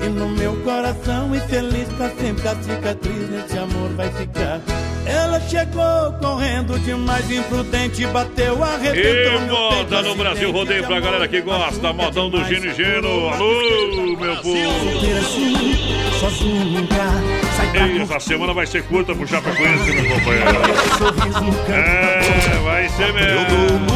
E 0.00 0.08
no 0.08 0.30
meu 0.30 0.56
coração 0.62 1.36
infeliz 1.36 1.86
pra 1.90 2.08
sempre 2.08 2.48
a 2.48 2.56
cicatriz 2.62 3.28
nesse 3.28 3.58
amor 3.58 3.90
vai 3.96 4.10
ficar. 4.12 4.62
Ela 5.06 5.40
chegou 5.40 6.12
correndo 6.20 6.78
demais, 6.80 7.30
imprudente, 7.30 8.04
bateu, 8.08 8.62
arrebentou 8.62 9.42
E 9.42 9.50
moda 9.50 10.02
no 10.02 10.14
Brasil 10.16 10.50
Rodeio 10.50 10.84
pra 10.84 10.98
galera 11.00 11.28
que 11.28 11.40
gosta, 11.40 11.92
modão 11.92 12.28
do 12.28 12.44
Gino 12.44 12.66
e 12.66 12.74
Gino. 12.74 13.28
Alô, 13.28 14.16
meu 14.18 14.36
povo. 14.36 14.56
Ei, 17.74 18.02
essa 18.02 18.20
semana 18.20 18.52
vai 18.52 18.66
ser 18.66 18.82
curta 18.84 19.14
pro 19.14 19.26
Chapecoense, 19.26 19.92
meu 19.92 20.14
companheiro. 20.14 20.48
É, 21.68 22.58
vai 22.64 22.88
ser 22.88 23.12
mesmo. 23.12 23.95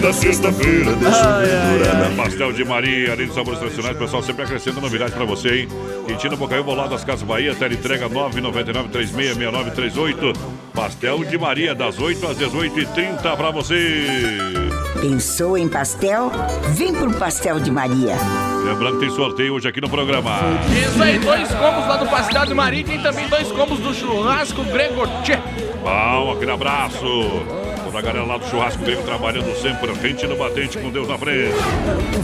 Da 0.00 0.12
sexta-feira, 0.12 0.92
deixa 0.92 1.24
eu 1.24 2.08
ver 2.08 2.16
Pastel 2.16 2.52
de 2.52 2.64
Maria, 2.64 3.12
além 3.12 3.26
de 3.26 3.34
sabores 3.34 3.58
tradicionais, 3.58 3.96
o 3.96 3.98
pessoal 3.98 4.22
sempre 4.22 4.44
acrescenta 4.44 4.80
novidade 4.80 5.10
pra 5.12 5.24
você, 5.24 5.62
hein? 5.62 5.68
Quintino 6.06 6.36
Bocaiu, 6.36 6.62
Bolado 6.62 6.90
das 6.90 7.02
Casas 7.04 7.22
Bahia, 7.22 7.52
tela 7.54 7.74
entrega 7.74 8.08
999-366938. 8.08 10.36
Pastel 10.72 11.24
de 11.24 11.36
Maria, 11.36 11.74
das 11.74 11.98
8 11.98 12.24
às 12.26 12.38
18h30 12.38 13.36
pra 13.36 13.50
você. 13.50 14.06
Pensou 15.00 15.58
em 15.58 15.68
pastel? 15.68 16.30
Vem 16.74 16.94
pro 16.94 17.12
Pastel 17.14 17.58
de 17.60 17.70
Maria. 17.70 18.16
Lembrando 18.64 18.98
que 18.98 19.06
tem 19.06 19.14
sorteio 19.14 19.54
hoje 19.54 19.68
aqui 19.68 19.80
no 19.80 19.88
programa. 19.88 20.38
Isso 20.70 21.02
aí, 21.02 21.18
dois 21.18 21.48
combos 21.48 21.86
lá 21.88 21.96
do 21.96 22.06
Pastel 22.06 22.46
de 22.46 22.54
Maria 22.54 22.80
e 22.80 22.84
tem 22.84 23.00
também 23.00 23.26
dois 23.28 23.50
combos 23.52 23.78
do 23.80 23.92
churrasco 23.92 24.62
Grego 24.64 25.06
Tchê. 25.22 25.38
Bom, 25.82 26.32
aquele 26.32 26.52
abraço. 26.52 27.42
Galera 28.00 28.24
lá 28.24 28.36
do 28.38 28.46
churrasco 28.48 28.82
grego 28.84 29.02
trabalhando 29.02 29.52
sempre 29.60 29.92
frente 29.96 30.26
no 30.26 30.36
batente 30.36 30.78
com 30.78 30.88
Deus 30.90 31.08
na 31.08 31.18
frente. 31.18 31.54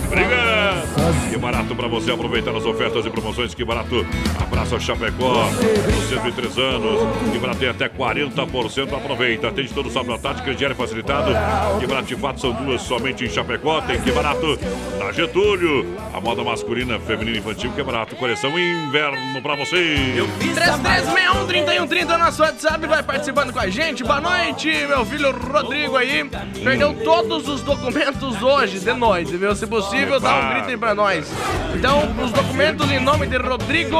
Obrigado. 0.06 1.28
Que 1.28 1.36
barato 1.36 1.74
pra 1.74 1.88
você 1.88 2.12
aproveitar 2.12 2.54
as 2.54 2.64
ofertas 2.64 3.04
e 3.04 3.10
promoções. 3.10 3.54
Que 3.54 3.64
barato. 3.64 4.06
Abraça 4.40 4.78
Chapecó. 4.78 5.44
Nos 5.44 6.08
103 6.08 6.58
anos. 6.58 7.00
Que 7.32 7.38
barato 7.38 7.58
tem 7.58 7.68
até 7.68 7.88
40%. 7.88 8.96
Aproveita. 8.96 9.50
Tem 9.50 9.64
de 9.64 9.74
todo 9.74 9.90
sábado 9.90 10.14
à 10.14 10.18
tarde. 10.18 10.42
Crediário 10.42 10.76
facilitado. 10.76 11.32
Que 11.80 11.86
barato 11.86 12.06
de 12.06 12.16
fato 12.16 12.40
são 12.40 12.52
duas 12.52 12.80
somente 12.82 13.24
em 13.24 13.28
Chapecó. 13.28 13.80
Tem 13.80 14.00
que 14.00 14.12
barato 14.12 14.58
na 14.98 15.10
Getúlio. 15.10 15.96
A 16.14 16.20
moda 16.20 16.44
masculina, 16.44 17.00
feminina 17.00 17.38
e 17.38 17.40
infantil. 17.40 17.72
Que 17.72 17.82
barato. 17.82 18.14
Coleção 18.14 18.56
inverno 18.56 19.42
pra 19.42 19.56
você. 19.56 20.22
3361-3130 20.38 22.16
nosso 22.16 22.42
WhatsApp 22.42 22.86
vai 22.86 23.02
participando 23.02 23.52
com 23.52 23.58
a 23.58 23.68
gente. 23.68 24.04
Boa 24.04 24.20
noite, 24.20 24.68
meu 24.86 25.04
filho 25.04 25.32
Rodrigo 25.32 25.63
aí. 25.96 26.30
Perdeu 26.62 26.94
todos 27.04 27.48
os 27.48 27.62
documentos 27.62 28.42
hoje, 28.42 28.80
de 28.80 28.92
noite, 28.92 29.36
viu? 29.36 29.54
Se 29.54 29.66
possível, 29.66 30.20
dá 30.20 30.34
um 30.34 30.48
grito 30.50 30.68
aí 30.68 30.76
pra 30.76 30.94
nós. 30.94 31.30
Então, 31.74 32.14
os 32.22 32.32
documentos 32.32 32.90
em 32.90 33.00
nome 33.00 33.26
de 33.26 33.36
Rodrigo. 33.36 33.96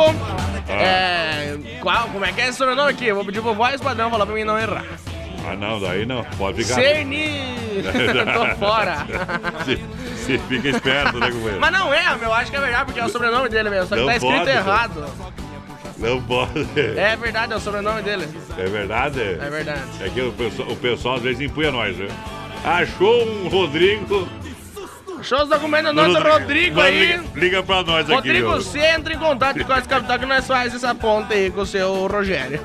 É. 0.69 1.57
Qual? 1.81 2.09
Como 2.09 2.25
é 2.25 2.33
que 2.33 2.41
é 2.41 2.49
esse 2.49 2.59
sobrenome 2.59 2.91
aqui? 2.91 3.07
Eu 3.07 3.15
vou 3.17 3.25
pedir 3.25 3.41
pro 3.43 3.55
voz 3.55 3.81
padrão 3.81 4.11
falar 4.11 4.27
pra 4.27 4.35
mim 4.35 4.45
não 4.45 4.59
errar. 4.59 4.85
Ah, 5.47 5.55
não, 5.55 5.79
daí 5.79 6.07
não. 6.07 6.25
Pode 6.39 6.65
ficar. 6.65 6.75
Cerni! 6.81 7.55
Tô 8.35 8.57
fora. 8.57 9.07
Se, 9.65 9.81
se 10.17 10.39
fica 10.39 10.69
esperto, 10.69 11.19
né, 11.19 11.31
companheiro? 11.31 11.61
Mas 11.61 11.73
não 11.73 11.93
é, 11.93 12.17
meu, 12.17 12.33
acho 12.33 12.51
que 12.51 12.57
é 12.57 12.61
verdade, 12.61 12.85
porque 12.87 13.01
é 13.01 13.05
o 13.05 13.09
sobrenome 13.11 13.49
dele 13.49 13.69
mesmo. 13.69 13.87
Só 13.89 13.95
que 13.95 14.01
Não 14.01 14.09
tá 14.09 14.17
escrito 14.17 14.39
pode, 14.39 14.51
errado. 14.51 15.05
Não 16.05 16.21
pode. 16.21 16.69
É 16.99 17.17
verdade, 17.17 17.55
é 17.55 17.57
o 17.57 17.61
sobrenome 17.61 18.03
dele. 18.03 18.29
É 18.59 18.67
verdade? 18.67 19.21
É 19.21 19.51
verdade. 19.51 19.81
É 20.01 20.09
que 20.11 20.21
o 20.21 20.33
pessoal, 20.33 20.69
o 20.71 20.77
pessoal 20.77 21.15
às 21.17 21.23
vezes 21.23 21.41
empunha 21.41 21.73
nós, 21.73 21.97
né? 21.97 22.09
Achou 22.63 23.27
um 23.27 23.49
Rodrigo. 23.49 24.29
Show 25.23 25.43
os 25.43 25.49
documentos 25.49 25.95
do 25.95 25.95
nosso 25.95 26.23
Rodrigo 26.23 26.77
Mas 26.77 26.87
aí. 26.87 27.17
Liga, 27.17 27.25
liga 27.35 27.63
pra 27.63 27.83
nós 27.83 28.05
aqui. 28.05 28.13
Rodrigo, 28.13 28.51
você 28.51 28.81
entra 28.81 29.15
em 29.15 29.19
contato 29.19 29.65
com 29.65 29.73
esse 29.73 29.89
capital 29.89 30.19
que 30.19 30.27
nós 30.27 30.47
faz 30.47 30.75
essa 30.75 30.95
ponta 30.95 31.33
aí 31.33 31.51
com 31.51 31.63
o 31.63 31.67
seu 31.67 32.07
Rogério. 32.07 32.61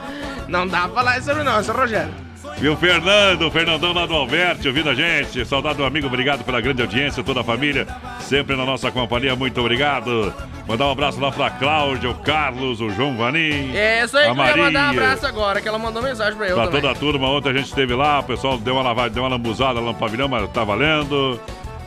Não 0.46 0.66
dá 0.66 0.82
pra 0.82 0.90
falar 0.90 1.16
isso 1.16 1.26
sobre 1.26 1.48
é 1.48 1.50
o 1.50 1.72
Rogério. 1.72 2.31
E 2.60 2.68
o 2.68 2.76
Fernando, 2.76 3.42
o 3.48 3.50
Fernandão 3.50 3.92
lá 3.92 4.06
do 4.06 4.14
Alberti, 4.14 4.68
ouvindo 4.68 4.88
a 4.88 4.94
gente. 4.94 5.44
Saudade 5.44 5.78
do 5.78 5.84
amigo, 5.84 6.06
obrigado 6.06 6.44
pela 6.44 6.60
grande 6.60 6.80
audiência, 6.80 7.22
toda 7.24 7.40
a 7.40 7.44
família, 7.44 7.86
sempre 8.20 8.54
na 8.54 8.64
nossa 8.64 8.88
companhia, 8.92 9.34
muito 9.34 9.60
obrigado. 9.60 10.32
Mandar 10.68 10.86
um 10.86 10.92
abraço 10.92 11.18
lá 11.18 11.32
pra 11.32 11.50
Cláudia, 11.50 12.08
o 12.10 12.14
Carlos, 12.14 12.80
o 12.80 12.88
João 12.90 13.16
Vanim. 13.16 13.74
É 13.74 14.04
isso 14.04 14.16
aí 14.16 14.28
a 14.28 14.34
que 14.34 14.40
eu 14.40 14.44
ia 14.46 14.56
mandar 14.56 14.80
um 14.80 14.86
Maria. 14.86 15.00
abraço 15.02 15.26
agora, 15.26 15.60
que 15.60 15.66
ela 15.66 15.78
mandou 15.78 16.00
mensagem 16.02 16.36
pra 16.36 16.46
eu 16.48 16.54
Pra 16.54 16.66
também. 16.66 16.80
toda 16.82 16.92
a 16.92 16.96
turma, 16.96 17.28
ontem 17.28 17.48
a 17.50 17.52
gente 17.52 17.66
esteve 17.66 17.94
lá, 17.96 18.20
o 18.20 18.24
pessoal 18.24 18.56
deu 18.58 18.74
uma 18.74 18.82
lavada, 18.82 19.10
deu 19.10 19.24
uma 19.24 19.28
lambuzada 19.30 19.80
lá 19.80 19.86
no 19.86 19.94
pavilhão, 19.94 20.28
mas 20.28 20.48
tá 20.52 20.62
valendo. 20.62 21.40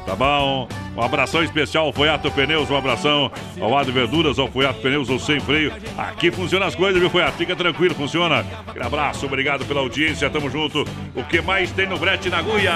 Tá 0.06 0.16
bom? 0.16 0.68
Um 0.96 1.02
abração 1.02 1.44
especial 1.44 1.88
ao 1.88 1.92
Foiato 1.94 2.32
Pneus, 2.32 2.70
um 2.70 2.78
abração 2.78 3.32
ao 3.60 3.76
Ado 3.78 3.92
Verduras, 3.92 4.38
ao 4.38 4.48
Foiato 4.48 4.80
Pneus, 4.80 5.10
ou 5.10 5.20
sem 5.20 5.40
freio. 5.40 5.74
Aqui 5.98 6.32
funciona 6.32 6.68
as 6.68 6.76
coisas, 6.76 7.02
viu, 7.02 7.10
Foiato? 7.10 7.34
Fica 7.38 7.56
tranquilo, 7.56 7.96
funciona. 7.96 8.46
Aquele 8.68 8.86
abraço, 8.86 9.26
obrigado 9.26 9.66
pela 9.66 9.80
audiência, 9.82 10.30
tamo 10.30 10.50
junto. 10.50 10.86
O 11.16 11.24
que 11.24 11.42
mais 11.42 11.72
tem 11.72 11.88
no 11.88 11.98
Brete 11.98 12.30
na 12.30 12.42
Guia? 12.42 12.72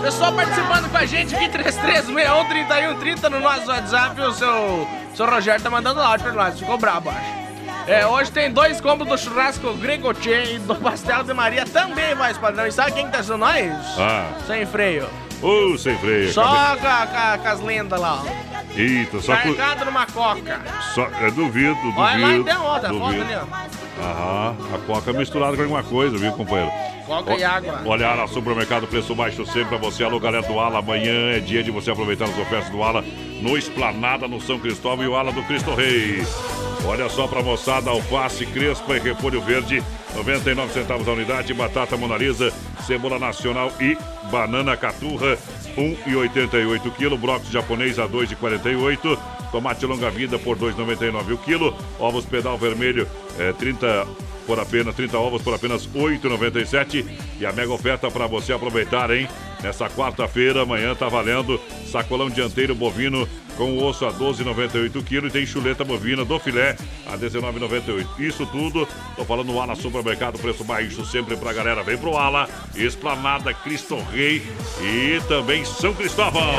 Pessoal 0.00 0.32
participando 0.32 0.90
com 0.90 0.96
a 0.96 1.04
gente 1.06 1.34
aqui, 1.36 1.48
3361-3130 1.50 3.28
no 3.28 3.40
nosso 3.40 3.66
WhatsApp. 3.68 4.20
O 4.20 4.32
seu, 4.32 4.88
seu 5.14 5.26
Rogério 5.26 5.62
tá 5.62 5.68
mandando 5.70 6.00
áudio 6.00 6.24
pra 6.24 6.32
nós, 6.32 6.58
ficou 6.58 6.78
brabo, 6.78 7.10
acho. 7.10 7.42
É, 7.86 8.06
hoje 8.06 8.30
tem 8.30 8.50
dois 8.50 8.80
combos 8.80 9.06
do 9.08 9.18
churrasco 9.18 9.74
Gregotier 9.74 10.54
e 10.54 10.58
do 10.58 10.74
pastel 10.76 11.22
de 11.24 11.34
Maria 11.34 11.64
também, 11.66 12.14
mais 12.14 12.38
padrão. 12.38 12.66
E 12.66 12.72
sabe 12.72 12.92
quem 12.92 13.06
que 13.06 13.12
tá 13.12 13.22
sendo 13.22 13.38
nós? 13.38 13.72
Ah, 13.98 14.28
Sem 14.46 14.64
freio. 14.64 15.08
Ô, 15.42 15.76
sem 15.78 15.96
freio. 15.98 16.32
Só 16.32 16.42
com, 16.44 16.86
a- 16.86 17.06
com 17.06 17.16
a- 17.18 17.38
com 17.38 17.48
as 17.48 17.60
lendas 17.60 18.00
lá. 18.00 18.22
Eita, 18.74 19.20
só, 19.20 19.32
cu- 19.36 19.54
Carregado 19.54 19.84
numa 19.84 20.06
coca. 20.06 20.60
só 20.94 21.04
é 21.20 21.30
duvido, 21.30 21.74
duvido. 21.74 22.00
Olha 22.00 22.26
lá, 22.26 22.32
então, 22.34 22.64
ó, 22.64 22.80
foto 22.80 22.86
ali, 23.06 23.34
ó. 23.34 24.02
Aham, 24.02 24.56
a 24.74 24.78
coca 24.86 25.12
misturada 25.12 25.54
com 25.56 25.62
alguma 25.62 25.82
coisa, 25.82 26.16
viu, 26.16 26.32
companheiro? 26.32 26.70
Coca 27.06 27.34
e 27.34 27.44
água. 27.44 27.82
Olha, 27.84 28.08
Ala 28.08 28.26
Supermercado, 28.28 28.86
preço 28.86 29.14
baixo 29.14 29.44
sempre 29.44 29.66
pra 29.66 29.76
você. 29.78 30.02
Alô, 30.04 30.18
galera 30.18 30.46
do 30.46 30.58
Ala, 30.58 30.78
amanhã 30.78 31.32
é 31.36 31.40
dia 31.40 31.62
de 31.62 31.70
você 31.70 31.90
aproveitar 31.90 32.24
as 32.24 32.38
ofertas 32.38 32.70
do 32.70 32.82
Ala 32.82 33.04
no 33.42 33.58
Esplanada, 33.58 34.26
no 34.26 34.40
São 34.40 34.58
Cristóvão 34.58 35.04
e 35.04 35.08
o 35.08 35.14
Ala 35.14 35.30
do 35.32 35.42
Cristo 35.42 35.74
Rei. 35.74 36.24
Olha 36.84 37.08
só 37.08 37.28
pra 37.28 37.42
moçada, 37.42 37.90
alface 37.90 38.44
crespa 38.46 38.96
e 38.96 39.00
repolho 39.00 39.40
verde, 39.40 39.82
99 40.16 40.72
centavos 40.72 41.06
a 41.06 41.12
unidade, 41.12 41.54
batata 41.54 41.96
monalisa, 41.96 42.52
cebola 42.86 43.18
nacional 43.18 43.72
e 43.80 43.96
banana 44.30 44.76
caturra, 44.76 45.38
1,88 45.76 46.90
kg, 46.90 47.16
brócolis 47.16 47.50
japonês 47.50 47.98
a 47.98 48.08
2,48 48.08 49.18
tomate 49.52 49.84
longa 49.84 50.10
vida 50.10 50.38
por 50.38 50.58
2,99 50.58 51.34
o 51.34 51.38
quilo, 51.38 51.76
ovos 52.00 52.24
pedal 52.24 52.56
vermelho, 52.56 53.06
é, 53.38 53.52
30 53.52 54.06
por 54.46 54.58
apenas 54.58 54.94
30 54.96 55.16
ovos 55.18 55.42
por 55.42 55.54
apenas 55.54 55.86
8,97 55.86 57.06
e 57.38 57.46
a 57.46 57.52
mega 57.52 57.72
oferta 57.72 58.10
para 58.10 58.26
você 58.26 58.52
aproveitar, 58.52 59.10
hein? 59.10 59.28
Nessa 59.62 59.88
quarta-feira, 59.88 60.62
amanhã 60.62 60.94
tá 60.94 61.08
valendo 61.08 61.60
sacolão 61.90 62.28
dianteiro 62.28 62.74
bovino 62.74 63.28
com 63.56 63.78
osso 63.78 64.06
a 64.06 64.12
12,98 64.12 65.04
kg 65.04 65.26
e 65.26 65.30
tem 65.30 65.46
chuleta 65.46 65.84
bovina 65.84 66.24
do 66.24 66.38
filé 66.38 66.76
a 67.06 67.16
19,98. 67.16 68.06
Isso 68.18 68.46
tudo, 68.46 68.88
tô 69.14 69.24
falando 69.24 69.58
Ala 69.58 69.74
Supermercado, 69.74 70.38
preço 70.38 70.64
baixo 70.64 71.04
sempre 71.04 71.36
pra 71.36 71.52
galera. 71.52 71.82
Vem 71.82 71.96
pro 71.98 72.16
Ala, 72.16 72.48
Esplanada, 72.74 73.52
Cristo 73.52 73.96
Rei 74.12 74.42
e 74.80 75.20
também 75.28 75.64
São 75.64 75.94
Cristóvão. 75.94 76.52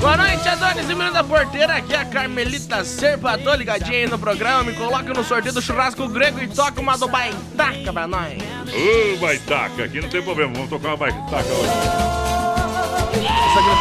Boa 0.00 0.16
noite, 0.16 0.46
Adonis 0.48 0.84
e 0.84 0.94
menino 0.94 1.12
da 1.12 1.24
porteira. 1.24 1.76
Aqui 1.76 1.94
é 1.94 1.98
a 1.98 2.04
Carmelita 2.04 2.84
Serpa. 2.84 3.38
Tô 3.38 3.54
ligadinha 3.54 3.98
aí 3.98 4.06
no 4.06 4.18
programa. 4.18 4.64
Me 4.64 4.74
coloca 4.74 5.12
no 5.12 5.24
sorteio 5.24 5.54
do 5.54 5.62
churrasco 5.62 6.06
grego 6.08 6.40
e 6.40 6.48
toca 6.48 6.80
uma 6.80 6.96
do 6.96 7.08
baitaca 7.08 7.92
pra 7.92 8.06
nós. 8.06 8.34
Ô, 8.34 9.16
baitaca, 9.18 9.84
aqui 9.84 10.00
não 10.00 10.08
tem 10.08 10.22
problema, 10.22 10.52
vamos 10.52 10.68
tocar 10.68 10.88
uma 10.88 10.96
baitaca 10.96 11.48
hoje. 11.48 12.43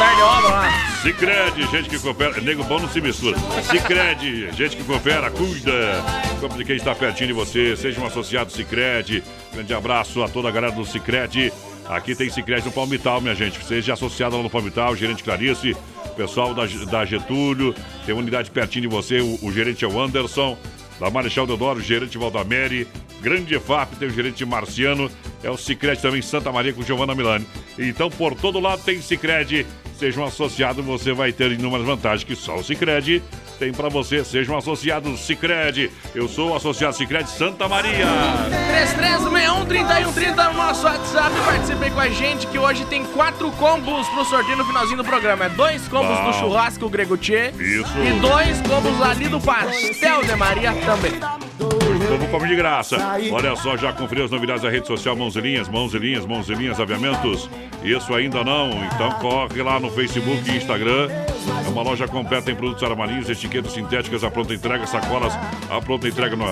Secretário 0.03 0.15
de 0.15 0.21
obra 0.21 0.49
lá. 0.49 0.93
Cicred, 1.01 1.71
gente 1.71 1.89
que 1.89 1.99
coopera. 1.99 2.41
Nego 2.41 2.63
bom 2.63 2.79
não 2.79 2.89
se 2.89 2.99
mistura. 2.99 3.37
Cicred, 3.69 4.51
gente 4.53 4.77
que 4.77 4.83
coopera, 4.83 5.31
cuida. 5.31 6.03
Como 6.39 6.57
de 6.57 6.65
quem 6.65 6.75
está 6.75 6.93
pertinho 6.93 7.27
de 7.27 7.33
você, 7.33 7.75
seja 7.75 8.01
um 8.01 8.05
associado 8.05 8.51
Cicred. 8.51 9.23
Grande 9.53 9.73
abraço 9.73 10.21
a 10.23 10.27
toda 10.27 10.49
a 10.49 10.51
galera 10.51 10.73
do 10.73 10.85
Cicred. 10.85 11.53
Aqui 11.87 12.15
tem 12.15 12.29
Cicred 12.29 12.65
no 12.65 12.71
Palmital, 12.71 13.21
minha 13.21 13.35
gente. 13.35 13.63
Seja 13.63 13.93
associado 13.93 14.35
lá 14.35 14.43
no 14.43 14.49
Palmital, 14.49 14.95
gerente 14.95 15.23
Clarice, 15.23 15.75
pessoal 16.15 16.53
da, 16.53 16.65
da 16.65 17.05
Getúlio, 17.05 17.73
tem 18.05 18.13
uma 18.13 18.21
unidade 18.21 18.51
pertinho 18.51 18.83
de 18.83 18.87
você, 18.87 19.19
o, 19.19 19.39
o 19.41 19.51
gerente 19.51 19.83
é 19.83 19.87
o 19.87 19.99
Anderson. 20.01 20.57
Da 20.99 21.10
Marechal 21.10 21.45
Deodoro, 21.45 21.82
gerente 21.82 22.17
Valdamere. 22.17 22.88
Grande 23.21 23.56
EFAP, 23.56 23.95
tem 23.95 24.08
o 24.08 24.12
gerente 24.12 24.45
Marciano. 24.45 25.10
É 25.43 25.49
o 25.49 25.58
Cicred 25.58 26.01
também 26.01 26.21
Santa 26.21 26.51
Maria 26.51 26.73
com 26.73 26.84
Giovanna 26.84 27.15
Milani. 27.15 27.45
Então, 27.77 28.10
por 28.10 28.36
todo 28.36 28.60
lado 28.60 28.84
tem 28.84 29.01
Cicred. 29.01 29.65
Seja 29.97 30.19
um 30.19 30.25
associado, 30.25 30.84
você 30.84 31.13
vai 31.13 31.32
ter 31.32 31.51
inúmeras 31.51 31.86
vantagens 31.86 32.23
que 32.23 32.36
só 32.36 32.58
o 32.58 32.63
Cicred 32.63 33.21
tem 33.60 33.71
para 33.71 33.88
você. 33.88 34.23
Seja 34.25 34.51
um 34.51 34.58
associado 34.58 35.15
Cicred. 35.17 35.89
Eu 36.13 36.27
sou 36.27 36.51
o 36.51 36.56
associado 36.56 36.95
Cicred 36.95 37.29
Santa 37.29 37.67
Maria. 37.69 38.06
3361-3130 39.67 40.51
no 40.51 40.53
nosso 40.58 40.86
WhatsApp. 40.86 41.32
Participe 41.45 41.91
com 41.91 41.99
a 41.99 42.10
gente 42.10 42.47
que 42.47 42.60
hoje 42.60 42.84
tem 42.86 43.06
quatro 43.06 43.49
combos 43.51 44.08
pro 44.10 44.25
sorteio 44.25 44.58
no 44.58 44.65
finalzinho 44.65 44.97
do 44.97 45.03
programa. 45.06 45.45
É 45.45 45.49
dois 45.49 45.88
combos 45.88 46.17
Bom. 46.17 46.32
do 46.32 46.34
churrasco 46.34 46.89
Grego 46.89 47.15
Tchê 47.15 47.51
Isso. 47.58 47.93
e 47.99 48.19
dois 48.19 48.60
combos 48.62 49.01
ali 49.01 49.29
do 49.29 49.39
pastel 49.39 50.23
de 50.23 50.36
Maria 50.36 50.73
também. 50.73 50.92
Povo 52.08 52.27
come 52.29 52.47
de 52.47 52.56
graça. 52.56 52.97
Olha 53.32 53.56
só, 53.56 53.75
já 53.75 53.91
conferiu 53.91 54.25
as 54.25 54.32
novidades 54.32 54.62
da 54.62 54.69
rede 54.69 54.86
social 54.88 55.15
Mãozelinhas, 55.15 55.67
Mãozelinhas, 55.67 56.25
Mãozelinhas 56.25 56.79
Aviamentos? 56.79 57.49
Isso 57.84 58.13
ainda 58.13 58.43
não? 58.43 58.69
Então 58.86 59.12
corre 59.13 59.62
lá 59.63 59.79
no 59.79 59.89
Facebook 59.89 60.49
e 60.49 60.58
Instagram. 60.58 61.10
É 61.65 61.69
uma 61.69 61.82
loja 61.82 62.08
completa 62.08 62.51
em 62.51 62.56
produtos 62.56 62.84
armarinhos, 62.84 63.29
etiquetas 63.29 63.73
sintéticas, 63.73 64.23
a 64.23 64.29
pronta 64.29 64.53
entrega, 64.53 64.86
sacolas, 64.86 65.34
a 65.69 65.82
pronta 65.82 66.08
entrega 66.08 66.36
no, 66.36 66.45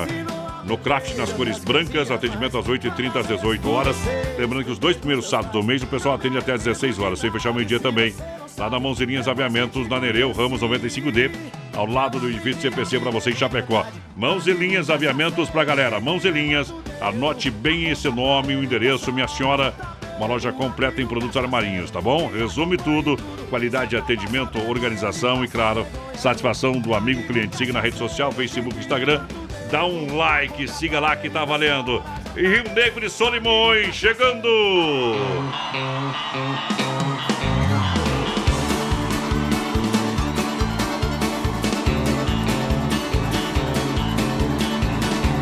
no 0.63 0.77
craft 0.77 1.15
nas 1.15 1.32
cores 1.32 1.60
brancas, 1.60 2.10
atendimento 2.10 2.58
às 2.58 2.65
8h30 2.65 3.15
às 3.17 3.27
18 3.27 3.69
horas. 3.69 3.97
Lembrando 4.38 4.65
que 4.65 4.71
os 4.71 4.80
dois 4.80 4.97
primeiros 4.97 5.30
sábados 5.30 5.51
do 5.51 5.63
mês 5.63 5.84
o 5.84 5.88
pessoal 5.88 6.15
atende 6.15 6.38
até 6.38 6.54
às 6.54 6.63
16 6.63 6.99
horas, 6.99 7.19
sem 7.19 7.32
fechar 7.32 7.51
o 7.51 7.54
meio-dia 7.54 7.80
também. 7.80 8.13
Lá 8.62 8.69
na 8.69 8.80
Mãozinhas 8.80 9.28
Aviamentos, 9.28 9.89
na 9.89 10.00
Nereu, 10.00 10.32
Ramos 10.32 10.62
95D, 10.62 11.32
ao 11.76 11.88
lado 11.88 12.19
do 12.19 12.30
edifício 12.30 12.62
CPC 12.62 13.00
para 13.00 13.10
você 13.10 13.32
em 13.32 13.36
Chapecó. 13.36 13.84
Mãos 14.15 14.45
linhas 14.45 14.91
aviamentos 14.91 15.50
pra 15.50 15.63
galera. 15.63 16.00
Mãos 16.00 16.24
linhas, 16.26 16.71
anote 17.02 17.50
bem 17.50 17.89
esse 17.89 18.08
nome, 18.08 18.56
o 18.56 18.63
endereço, 18.63 19.12
minha 19.12 19.28
senhora. 19.28 19.74
Uma 20.15 20.28
loja 20.28 20.52
completa 20.52 21.02
em 21.02 21.08
produtos 21.08 21.36
armarinhos, 21.36 21.89
tá 21.89 22.00
bom? 22.00 22.28
Resume 22.28 22.78
tudo: 22.78 23.17
qualidade 23.50 23.89
de 23.89 23.97
atendimento, 23.97 24.60
organização 24.69 25.43
e, 25.43 25.47
claro, 25.47 25.84
satisfação 26.13 26.74
do 26.74 26.93
amigo 26.93 27.24
cliente. 27.24 27.58
Siga 27.58 27.74
na 27.74 27.82
rede 27.82 27.97
social, 27.97 28.32
Facebook, 28.32 28.78
Instagram. 28.78 29.26
Dá 29.71 29.86
um 29.86 30.15
like, 30.15 30.67
siga 30.67 31.00
lá 31.00 31.15
que 31.15 31.32
tá 31.32 31.43
valendo. 31.43 32.00
E 32.38 32.41
Rio 32.41 32.71
Negro 32.76 33.02
de 33.02 33.10
Solimões 33.10 33.95
chegando! 33.95 34.47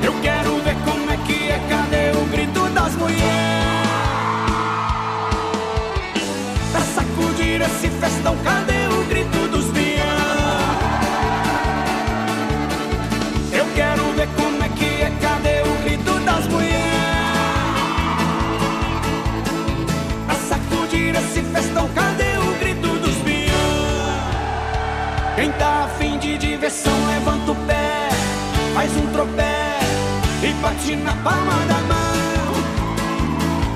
Eu 0.10 0.22
quero 0.24 0.58
ver 0.64 0.76
como 0.86 1.12
é 1.12 1.18
que 1.18 1.52
é, 1.52 1.60
cadê 1.70 2.10
o 2.20 2.26
grito 2.32 2.68
das 2.74 2.96
mulheres? 2.96 3.22
Pra 6.72 6.82
sacudir 6.82 7.62
esse 7.62 7.90
festão, 7.90 8.36
cadê 8.44 8.88
o 8.88 9.04
grito 9.04 9.48
dos 9.50 9.66
peão? 9.66 10.08
Eu 13.54 13.66
quero 13.76 14.04
ver 14.14 14.28
como 14.36 14.64
é 14.64 14.70
que 14.70 15.04
é, 15.04 15.12
cadê 15.22 15.62
o 15.62 15.84
grito 15.84 16.20
das 16.26 16.48
mulheres? 16.48 16.82
Pra 20.26 20.36
sacudir 20.36 21.16
esse 21.16 21.42
festão, 21.54 21.88
cadê 21.90 22.36
o 22.40 22.60
grito 22.60 22.88
dos 22.98 23.16
peão? 23.18 23.54
Quem 25.36 25.52
tá 25.52 25.84
afim 25.84 26.18
de 26.18 26.36
diversão, 26.40 26.98
levanta 27.06 27.52
o 27.52 27.56
pé, 27.68 28.10
faz 28.74 28.92
um 28.98 29.06
tropé 29.12 29.79
bate 30.70 30.96
na 30.98 31.14
palma 31.24 31.54
da 31.68 31.80
mão. 31.90 32.54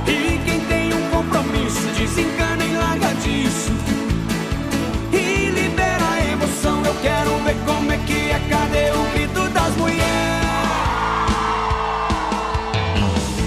E 0.06 0.38
quem 0.46 0.60
tem 0.62 0.94
um 0.94 1.10
compromisso, 1.10 1.88
desencana 1.98 2.64
e 2.64 2.76
larga 2.76 3.14
disso. 3.16 3.72
E 5.12 5.50
libera 5.50 6.06
a 6.06 6.32
emoção. 6.32 6.84
Eu 6.86 6.96
quero 7.02 7.32
ver 7.44 7.56
como 7.66 7.92
é 7.92 7.98
que 7.98 8.32
é. 8.32 8.40
Cadê 8.50 8.92
o 8.92 9.04
grito 9.14 9.50
das 9.50 9.76
mulheres? 9.76 10.04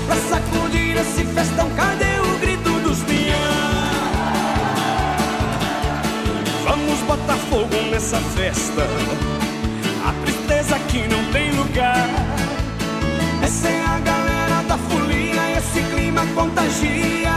Pra 0.07 0.17
sacudir 0.17 0.97
esse 0.97 1.25
festão, 1.25 1.71
cadê 1.77 2.19
o 2.19 2.39
grito 2.41 2.71
dos 2.81 2.99
peão? 3.05 3.37
Vamos 6.65 6.99
botar 7.01 7.37
fogo 7.49 7.91
nessa 7.91 8.19
festa. 8.37 8.87
A 10.05 10.13
tristeza 10.25 10.77
aqui 10.77 11.07
não 11.09 11.33
tem 11.33 11.53
lugar. 11.53 12.26
Essa 14.77 14.89
folia, 14.91 15.57
esse 15.57 15.81
clima 15.95 16.27
contagia. 16.35 17.33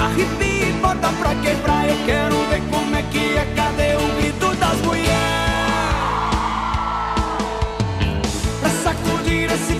Arrepia 0.00 0.68
e 0.70 0.72
bota 0.80 1.08
pra 1.18 1.34
quebrar, 1.34 1.86
eu 1.86 1.96
quero 2.06 2.34
ver 2.48 2.62
como 2.70 2.96
é 2.96 3.02
que 3.02 3.36
é. 3.36 3.52
Cadê 3.54 3.94
o 3.96 4.08
grito 4.16 4.54
das 4.56 4.80
mulheres? 4.80 5.10
Pra 8.58 8.70
sacudir 8.70 9.52
esse 9.52 9.74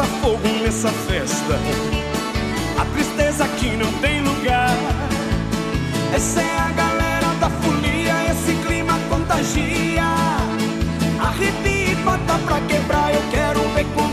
Botar 0.00 0.12
fogo 0.22 0.48
nessa 0.62 0.88
festa. 0.88 1.58
A 2.78 2.84
tristeza 2.86 3.44
aqui 3.44 3.76
não 3.76 3.92
tem 4.00 4.22
lugar. 4.22 4.74
Essa 6.14 6.40
é 6.40 6.58
a 6.58 6.70
galera 6.70 7.26
da 7.38 7.50
folia, 7.50 8.14
esse 8.30 8.54
clima 8.66 8.98
contagia. 9.10 10.04
Arrepia 11.20 11.92
e 11.92 11.94
bota 11.96 12.38
pra 12.46 12.60
quebrar, 12.62 13.12
eu 13.12 13.22
quero 13.30 13.60
ver 13.74 13.84
como 13.94 14.09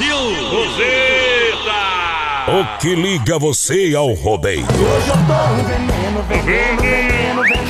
Brasil! 0.00 0.48
Roseta! 0.48 1.80
O 2.48 2.78
que 2.78 2.94
liga 2.94 3.38
você 3.38 3.94
ao 3.94 4.14
rodeio? 4.14 4.64
Você 4.66 5.12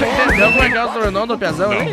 entendeu 0.06 0.52
como 0.52 0.62
é 0.62 0.70
que 0.70 0.76
é 0.76 0.84
o 0.84 0.88
tornão 0.88 1.26
do 1.26 1.36
Pezão, 1.36 1.72
hein? 1.72 1.88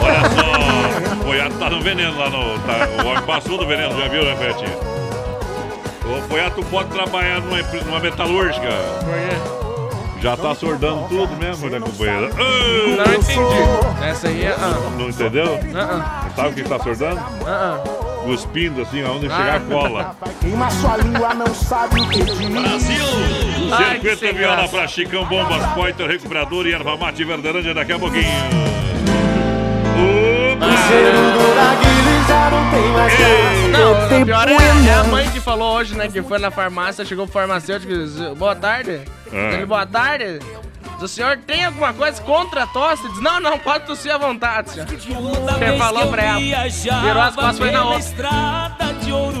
Olha 0.00 0.20
só, 0.30 1.12
o 1.14 1.24
Foiato 1.24 1.54
tá 1.58 1.68
no 1.70 1.80
veneno 1.82 2.18
lá 2.18 2.30
no. 2.30 2.58
Tá, 2.60 2.88
o 3.04 3.06
homem 3.06 3.22
passou 3.24 3.58
do 3.58 3.66
veneno, 3.66 3.94
já 4.00 4.08
viu, 4.08 4.24
né, 4.24 4.34
Betinho? 4.34 4.78
O 6.06 6.22
Foiato 6.28 6.62
pode 6.64 6.88
trabalhar 6.88 7.40
numa, 7.42 7.58
numa 7.84 8.00
metalúrgica. 8.00 8.68
Já 10.22 10.36
tá 10.36 10.54
sordando 10.54 11.06
tudo 11.08 11.36
mesmo, 11.36 11.68
né, 11.68 11.78
companheiro? 11.80 12.30
Ah! 12.34 13.06
Não 13.06 13.14
entendi. 13.14 14.08
Essa 14.08 14.28
aí 14.28 14.44
é. 14.44 14.56
Ah, 14.58 14.90
Não 14.98 15.08
entendeu? 15.10 15.60
ah, 15.74 16.24
Sabe 16.34 16.48
o 16.48 16.54
que 16.54 16.62
tá 16.62 16.78
sordando? 16.78 17.20
ah, 17.46 17.78
ah. 17.84 18.01
Cuspindo 18.22 18.82
assim, 18.82 19.02
aonde 19.02 19.28
chegar 19.28 19.56
a 19.56 19.60
cola. 19.60 20.16
Queima 20.40 20.70
sua 20.70 20.96
língua, 20.96 21.34
não 21.34 21.54
sabe 21.54 22.00
o 22.00 22.08
que 22.08 22.22
diz. 22.22 22.38
Que 22.38 23.76
Circuito 23.76 24.16
sem 24.18 24.32
viola 24.32 24.56
graça. 24.56 24.76
pra 24.76 24.86
Chicão, 24.86 25.24
Bombas, 25.24 25.64
Poiter, 25.74 26.06
Recuperador 26.06 26.66
e 26.66 26.72
Erva 26.72 26.96
Mate 26.96 27.24
Verdelândia 27.24 27.74
daqui 27.74 27.92
a 27.92 27.98
pouquinho. 27.98 28.22
Não 33.72 34.22
o 34.22 34.24
pior 34.24 34.48
é, 34.48 34.54
é 34.54 34.94
a 34.94 35.04
mãe 35.04 35.28
que 35.30 35.40
falou 35.40 35.76
hoje, 35.76 35.96
né? 35.96 36.08
Que 36.08 36.22
foi 36.22 36.38
na 36.38 36.50
farmácia, 36.50 37.04
chegou 37.04 37.24
o 37.24 37.28
farmacêutico 37.28 37.92
e 37.92 38.04
disse, 38.04 38.34
boa 38.34 38.54
tarde. 38.54 39.00
Ah. 39.32 39.54
Ele, 39.54 39.66
boa 39.66 39.86
tarde. 39.86 40.38
O 41.02 41.08
senhor 41.08 41.36
tem 41.38 41.64
alguma 41.64 41.92
coisa 41.92 42.22
contra 42.22 42.62
a 42.62 42.66
tosse? 42.66 43.04
Ele 43.04 43.12
Diz, 43.12 43.22
não, 43.22 43.40
não, 43.40 43.58
pode 43.58 43.86
tossir 43.86 44.14
à 44.14 44.18
vontade, 44.18 44.70
senhor. 44.70 44.86
Ele 44.88 45.78
falou 45.78 46.06
pra 46.08 46.22
ela. 46.22 46.40
Virou 46.40 47.22
as 47.22 47.34
costas, 47.34 47.58
foi 47.58 47.70
na 47.72 47.84
outra. 47.84 48.76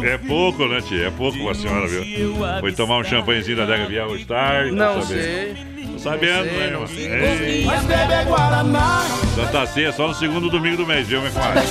É 0.02 0.18
pouco, 0.18 0.66
né, 0.66 0.80
tia? 0.80 1.06
É 1.06 1.10
pouco 1.10 1.48
a 1.48 1.54
senhora, 1.54 1.86
viu? 1.86 2.36
Foi 2.60 2.72
tomar 2.72 2.98
um 2.98 3.04
champanhezinho 3.04 3.58
da 3.58 3.66
Dega 3.66 3.86
Biel 3.86 4.06
hoje 4.08 4.24
tarde. 4.24 4.72
Não 4.72 5.00
tá 5.00 5.06
sei. 5.06 5.56
Tô 5.92 5.98
sabendo, 5.98 6.48
sei, 6.48 6.58
né, 6.58 6.66
irmão? 6.66 6.86
sei, 6.86 7.06
É. 7.06 7.64
Mas 7.64 7.84
bebe 7.84 8.12
é 8.12 8.24
Guaraná, 8.24 9.02
Santa 9.34 9.66
Ceia 9.66 9.92
só 9.92 10.08
no 10.08 10.14
segundo 10.14 10.48
domingo 10.48 10.78
do 10.78 10.86
mês, 10.86 11.06
viu, 11.06 11.20
minha 11.20 11.32
comadre? 11.32 11.62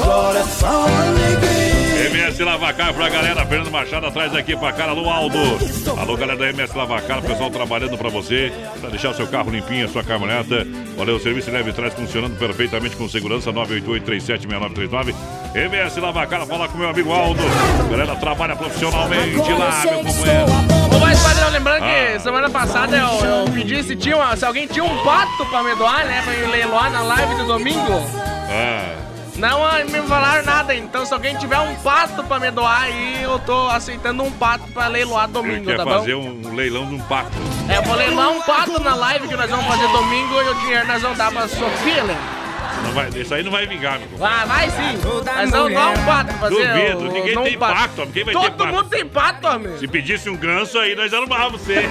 agora 0.00 0.38
é 0.38 0.44
só 0.44 0.84
alegria. 0.86 1.91
MS 2.10 2.42
Lavacar 2.42 2.92
pra 2.92 3.08
galera. 3.08 3.46
Fernando 3.46 3.70
Machado 3.70 4.06
atrás 4.06 4.34
aqui 4.34 4.56
pra 4.56 4.72
cara. 4.72 4.90
Alô, 4.90 5.08
Aldo. 5.08 5.38
Alô, 6.00 6.16
galera 6.16 6.38
da 6.38 6.48
MS 6.50 6.76
Lavacar. 6.76 7.22
Pessoal 7.22 7.50
trabalhando 7.50 7.96
pra 7.96 8.08
você. 8.08 8.52
Pra 8.80 8.90
deixar 8.90 9.10
o 9.10 9.14
seu 9.14 9.26
carro 9.28 9.50
limpinho, 9.50 9.86
a 9.86 9.88
sua 9.88 10.02
caminhoneta. 10.02 10.66
Olha, 10.98 11.14
o 11.14 11.20
serviço 11.20 11.50
leve 11.50 11.70
e 11.70 11.72
trás 11.72 11.94
funcionando 11.94 12.36
perfeitamente 12.38 12.96
com 12.96 13.08
segurança. 13.08 13.52
988-376939. 13.52 15.14
MS 15.54 16.00
Lavacar. 16.00 16.46
Fala 16.46 16.68
com 16.68 16.78
meu 16.78 16.88
amigo 16.88 17.12
Aldo. 17.12 17.42
Galera 17.90 18.16
trabalha 18.16 18.56
profissionalmente 18.56 19.36
lá, 19.52 19.82
meu 19.84 19.98
companheiro. 19.98 20.46
Ô, 20.94 20.98
mas, 20.98 21.20
padrão, 21.22 21.50
lembrando 21.50 21.82
Ah. 21.84 21.88
que 22.14 22.18
semana 22.20 22.50
passada 22.50 22.96
eu, 22.96 23.24
eu 23.24 23.44
pedi 23.52 23.82
se, 23.82 23.94
tinha 23.96 24.36
se 24.36 24.44
alguém 24.44 24.66
tinha 24.66 24.84
um 24.84 25.04
pato 25.04 25.44
pra 25.46 25.62
me 25.62 25.74
doar, 25.76 26.04
né? 26.06 26.20
Pra 26.24 26.32
me 26.34 26.46
leiloar 26.52 26.90
na 26.90 27.02
live 27.02 27.34
do 27.36 27.44
domingo. 27.46 28.02
Ah, 28.50 28.94
Não 29.42 29.66
ah, 29.66 29.82
me 29.84 30.00
falaram 30.06 30.44
nada, 30.44 30.72
então 30.72 31.04
se 31.04 31.12
alguém 31.12 31.36
tiver 31.36 31.58
um 31.58 31.74
pato 31.74 32.22
pra 32.22 32.38
me 32.38 32.48
doar 32.52 32.82
aí, 32.82 33.24
eu 33.24 33.40
tô 33.40 33.66
aceitando 33.70 34.22
um 34.22 34.30
pato 34.30 34.68
pra 34.68 34.86
leiloar 34.86 35.24
ele 35.24 35.32
domingo, 35.32 35.66
quer 35.66 35.78
tá 35.78 35.84
fazer 35.84 36.14
bom? 36.14 36.28
um 36.44 36.54
leilão 36.54 36.86
de 36.86 36.94
um 36.94 37.00
pato. 37.00 37.32
É, 37.68 37.78
eu 37.78 37.82
vou 37.82 37.96
leiloar 37.96 38.30
um 38.30 38.40
pato 38.42 38.80
na 38.80 38.94
live 38.94 39.26
que 39.26 39.34
nós 39.34 39.50
vamos 39.50 39.66
fazer 39.66 39.88
domingo 39.88 40.40
e 40.40 40.48
o 40.48 40.54
dinheiro 40.60 40.86
nós 40.86 41.02
vamos 41.02 41.18
dar 41.18 41.32
pra 41.32 41.48
Sofia, 41.48 42.04
né? 42.04 42.16
Não 42.84 42.92
vai, 42.92 43.08
isso 43.08 43.34
aí 43.34 43.42
não 43.42 43.50
vai 43.50 43.66
vingar, 43.66 43.98
meu 43.98 44.06
compadre. 44.10 44.46
Vai, 44.46 44.46
vai 44.46 44.70
sim. 44.70 44.98
Nós 45.02 45.50
vamos 45.50 45.74
dar 45.74 45.88
um 45.88 46.04
pato 46.04 46.34
pra 46.34 46.38
fazer. 46.38 46.68
Duvido, 46.68 46.98
o- 46.98 47.12
ninguém 47.12 47.34
não 47.34 47.42
tem 47.42 47.58
pato. 47.58 47.74
pato, 47.74 48.00
homem. 48.02 48.12
Quem 48.12 48.24
vai 48.24 48.34
Todo 48.34 48.44
ter 48.44 48.50
pato? 48.50 48.66
mundo 48.76 48.88
tem 48.90 49.06
pato, 49.06 49.46
amigo. 49.48 49.78
Se 49.78 49.88
pedisse 49.88 50.30
um 50.30 50.36
ganso 50.36 50.78
aí, 50.78 50.94
nós 50.94 51.12
arrumávamos 51.12 51.62
você. 51.62 51.88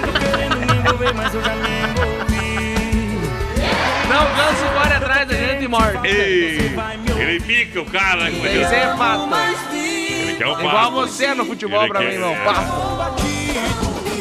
Não, 4.08 4.22
o 4.24 4.36
ganso 4.36 4.64
corre 4.74 4.94
atrás 4.94 5.28
da 5.28 5.34
gente 5.34 5.64
e 5.64 5.68
morre. 5.68 5.98
Ei, 6.04 6.72
ele 7.22 7.40
pica 7.40 7.80
o 7.80 7.84
cara. 7.86 8.24
né? 8.30 8.30
Esse 8.62 8.74
é 8.74 8.94
pato. 8.96 9.28
Ele 9.74 10.34
quer 10.36 10.46
o 10.46 10.52
pato. 10.52 10.64
Igual 10.66 10.90
você 10.92 11.34
no 11.34 11.44
futebol 11.46 11.80
Ele 11.82 11.88
pra 11.88 12.00
quer- 12.00 12.12
mim, 12.12 12.18
não. 12.18 12.32
é. 12.32 13.22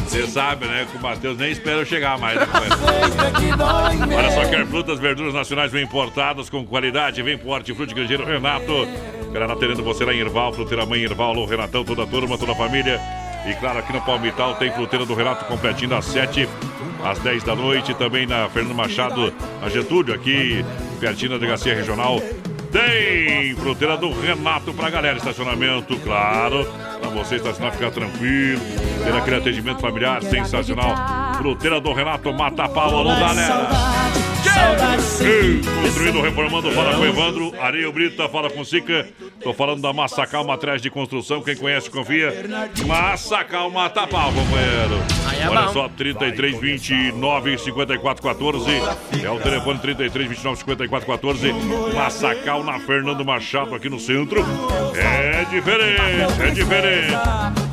Você 0.08 0.28
sabe, 0.28 0.66
né? 0.66 0.86
Que 0.92 0.98
o 0.98 1.02
Matheus 1.02 1.38
nem 1.38 1.52
espera 1.52 1.78
eu 1.78 1.86
chegar 1.86 2.18
mais. 2.18 2.38
Né, 2.38 2.46
companheiro? 2.46 4.18
Olha 4.18 4.32
só, 4.32 4.46
quer 4.50 4.66
frutas, 4.68 5.00
verduras 5.00 5.34
nacionais 5.34 5.72
bem 5.72 5.84
importadas, 5.84 6.50
com 6.50 6.66
qualidade, 6.66 7.22
vem 7.22 7.38
pro 7.38 7.50
Hortifruti 7.52 7.94
Grangeiro 7.94 8.26
Renato. 8.26 8.86
Galera, 9.32 9.54
atendendo 9.54 9.82
você 9.84 10.04
lá 10.04 10.14
em 10.14 10.18
Irval, 10.20 10.52
Fruteira 10.52 10.86
Mãe 10.86 11.00
Irval, 11.02 11.32
alô 11.32 11.46
Renatão, 11.46 11.86
toda 11.86 12.04
a 12.04 12.06
turma, 12.06 12.38
toda 12.38 12.52
a 12.52 12.56
família. 12.56 13.00
E 13.48 13.54
claro, 13.54 13.80
aqui 13.80 13.94
no 13.94 14.02
Palmital 14.02 14.56
tem 14.56 14.70
Fruteira 14.72 15.06
do 15.06 15.14
Renato 15.14 15.46
completinho 15.46 15.90
das 15.92 16.04
7 16.06 16.48
às 17.06 17.18
10 17.20 17.44
da 17.44 17.56
noite. 17.56 17.94
Também 17.94 18.26
na 18.28 18.50
Fernando 18.50 18.76
Machado, 18.76 19.34
na 19.62 19.70
Getúlio, 19.70 20.14
aqui 20.14 20.66
pertinho 21.00 21.32
da 21.32 21.38
Delegacia 21.38 21.74
Regional. 21.74 22.22
Tem 22.72 23.54
fruteira 23.56 23.98
do 23.98 24.12
Renato 24.12 24.74
pra 24.74 24.90
galera. 24.90 25.18
Estacionamento, 25.18 25.98
claro. 26.00 26.66
Pra 27.00 27.10
você 27.10 27.36
estacionar, 27.36 27.74
ficar 27.74 27.92
tranquilo. 27.92 28.62
Ter 29.04 29.16
aquele 29.16 29.36
atendimento 29.38 29.82
familiar 29.82 30.22
sensacional. 30.24 30.96
Fruteira 31.38 31.82
do 31.82 31.92
Renato, 31.92 32.32
mata 32.34 32.70
pau, 32.70 32.98
alô, 32.98 33.10
galera. 33.10 34.31
Ei, 35.22 35.62
Construindo, 35.84 36.22
reformando, 36.22 36.72
fala 36.72 36.94
com 36.96 37.02
o 37.02 37.06
Evandro. 37.06 37.54
Areia 37.60 37.92
Brita, 37.92 38.28
fala 38.30 38.50
com 38.50 38.64
Sica. 38.64 39.08
Tô 39.44 39.54
falando 39.54 39.82
da 39.82 39.92
Massacal 39.92 40.44
Materiais 40.44 40.82
de 40.82 40.90
Construção. 40.90 41.42
Quem 41.42 41.56
conhece, 41.56 41.90
confia. 41.90 42.34
Massacal 42.86 43.70
Mata 43.70 44.08
Pau, 44.08 44.32
companheiro. 44.32 45.04
é 45.40 45.50
Olha 45.50 45.68
só, 45.70 45.90
33 45.90 46.60
29 46.60 47.58
54 47.58 48.24
14. 48.24 48.72
É 49.24 49.30
o 49.30 49.40
telefone 49.40 49.80
33 49.80 50.30
29 50.30 50.58
54 50.60 51.08
14. 51.08 51.54
Massacal 51.94 52.64
na 52.64 52.80
Fernando 52.80 53.26
Machado, 53.26 53.76
aqui 53.76 53.90
no 53.90 54.00
centro. 54.00 54.46
É 54.96 55.46
diferente, 55.50 56.42
é 56.42 56.50
diferente. 56.52 57.12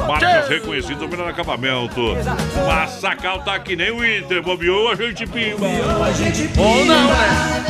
Marcas 0.07 0.49
reconhecidas, 0.49 1.03
o 1.03 1.09
melhor 1.09 1.29
acabamento. 1.29 2.01
Massacal 2.67 3.43
tá 3.43 3.59
que 3.59 3.77
nem 3.77 3.91
o 3.91 4.05
Inter. 4.05 4.43
Bobeou, 4.43 4.89
a 4.89 4.95
gente 4.95 5.27
pimba. 5.27 5.67
Ou 6.69 6.85
não, 6.85 7.07
né? 7.07 7.65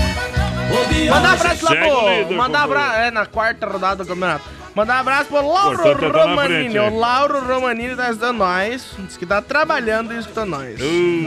Mandar 1.10 1.32
abraço 1.34 1.64
lá. 1.64 1.70
Mandar 1.70 2.26
companheiro. 2.28 2.58
abraço. 2.58 2.96
É, 2.98 3.10
na 3.10 3.26
quarta 3.26 3.66
rodada 3.66 4.04
do 4.04 4.08
campeonato. 4.08 4.44
Mandar 4.74 4.98
abraço 5.00 5.24
pro 5.30 5.44
Lauro 5.44 5.74
Importante 5.74 6.04
é 6.04 6.10
tá 6.10 6.18
na 6.18 6.24
Romanini. 6.30 6.70
frente, 6.70 6.78
o? 6.78 6.98
Lauro 6.98 7.40
Romanini 7.46 7.96
tá 7.96 8.10
escutando 8.10 8.36
nós. 8.38 8.90
Diz 8.98 9.16
que 9.16 9.26
tá 9.26 9.42
trabalhando 9.42 10.12
e 10.14 10.18
escutando 10.18 10.50
nós. 10.50 10.78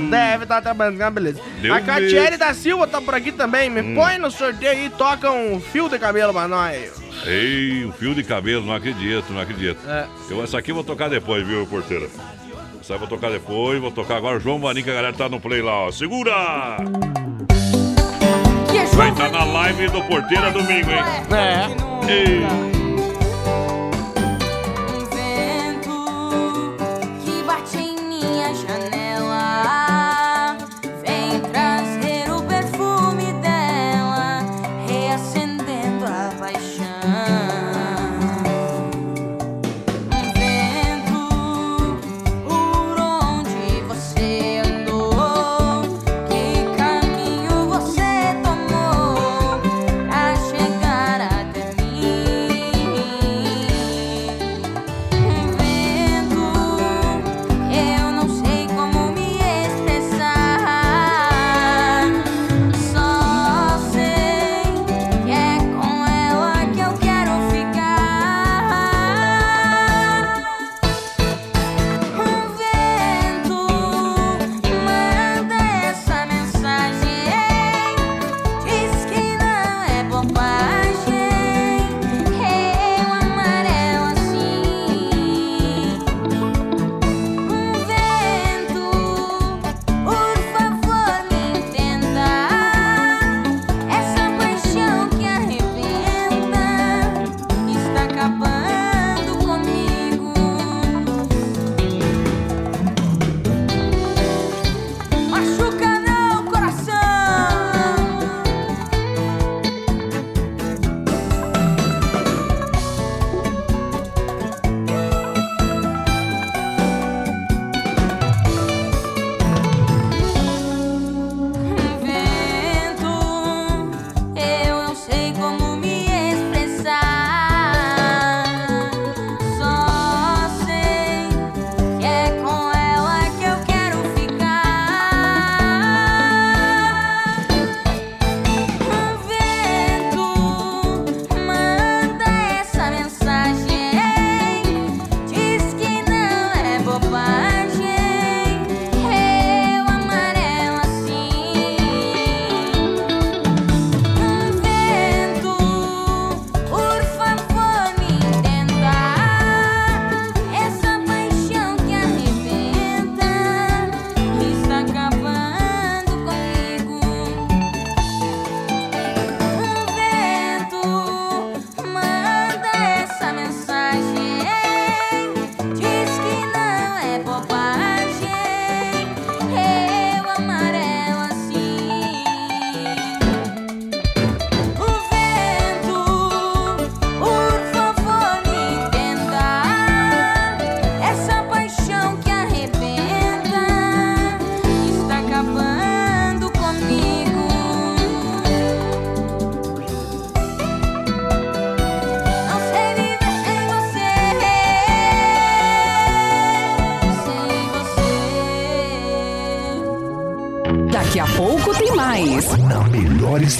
Deve 0.09 0.43
estar 0.43 0.61
trabalhando, 0.61 1.01
ah, 1.01 1.09
beleza. 1.09 1.41
Deu 1.61 1.73
a 1.73 1.81
Catiele 1.81 2.37
da 2.37 2.53
Silva 2.53 2.87
tá 2.87 3.01
por 3.01 3.13
aqui 3.15 3.31
também. 3.31 3.69
Me 3.69 3.81
Hum. 3.81 3.95
põe 3.95 4.17
no 4.17 4.31
sorteio 4.31 4.71
aí 4.71 4.85
e 4.85 4.89
toca 4.89 5.29
um 5.31 5.59
fio 5.59 5.89
de 5.89 5.99
cabelo 5.99 6.31
pra 6.31 6.47
nós. 6.47 6.91
Ei, 7.25 7.83
um 7.85 7.91
fio 7.91 8.15
de 8.15 8.23
cabelo, 8.23 8.65
não 8.65 8.73
acredito, 8.73 9.33
não 9.33 9.41
acredito. 9.41 9.79
É. 9.89 10.05
Eu, 10.29 10.43
essa 10.43 10.57
aqui 10.59 10.71
eu 10.71 10.75
vou 10.75 10.83
tocar 10.83 11.09
depois, 11.09 11.45
viu, 11.45 11.65
porteira? 11.67 12.07
Essa 12.79 12.93
eu 12.93 12.99
vou 12.99 13.07
tocar 13.07 13.29
depois, 13.31 13.81
vou 13.81 13.91
tocar 13.91 14.15
agora. 14.17 14.39
João 14.39 14.61
que 14.75 14.89
a 14.89 14.93
galera 14.93 15.13
tá 15.13 15.27
no 15.27 15.41
play 15.41 15.61
lá, 15.61 15.87
ó. 15.87 15.91
Segura! 15.91 16.77
Vai 18.95 19.09
estar 19.11 19.29
na 19.31 19.43
live 19.43 19.87
do 19.89 20.03
Porteira 20.03 20.51
domingo, 20.51 20.91
hein? 20.91 20.99
É. 21.31 22.11
Ei. 22.11 22.41
que 27.23 27.43
bate 27.43 27.77
em 27.77 27.95
minha 28.07 28.53
janela. 28.53 28.90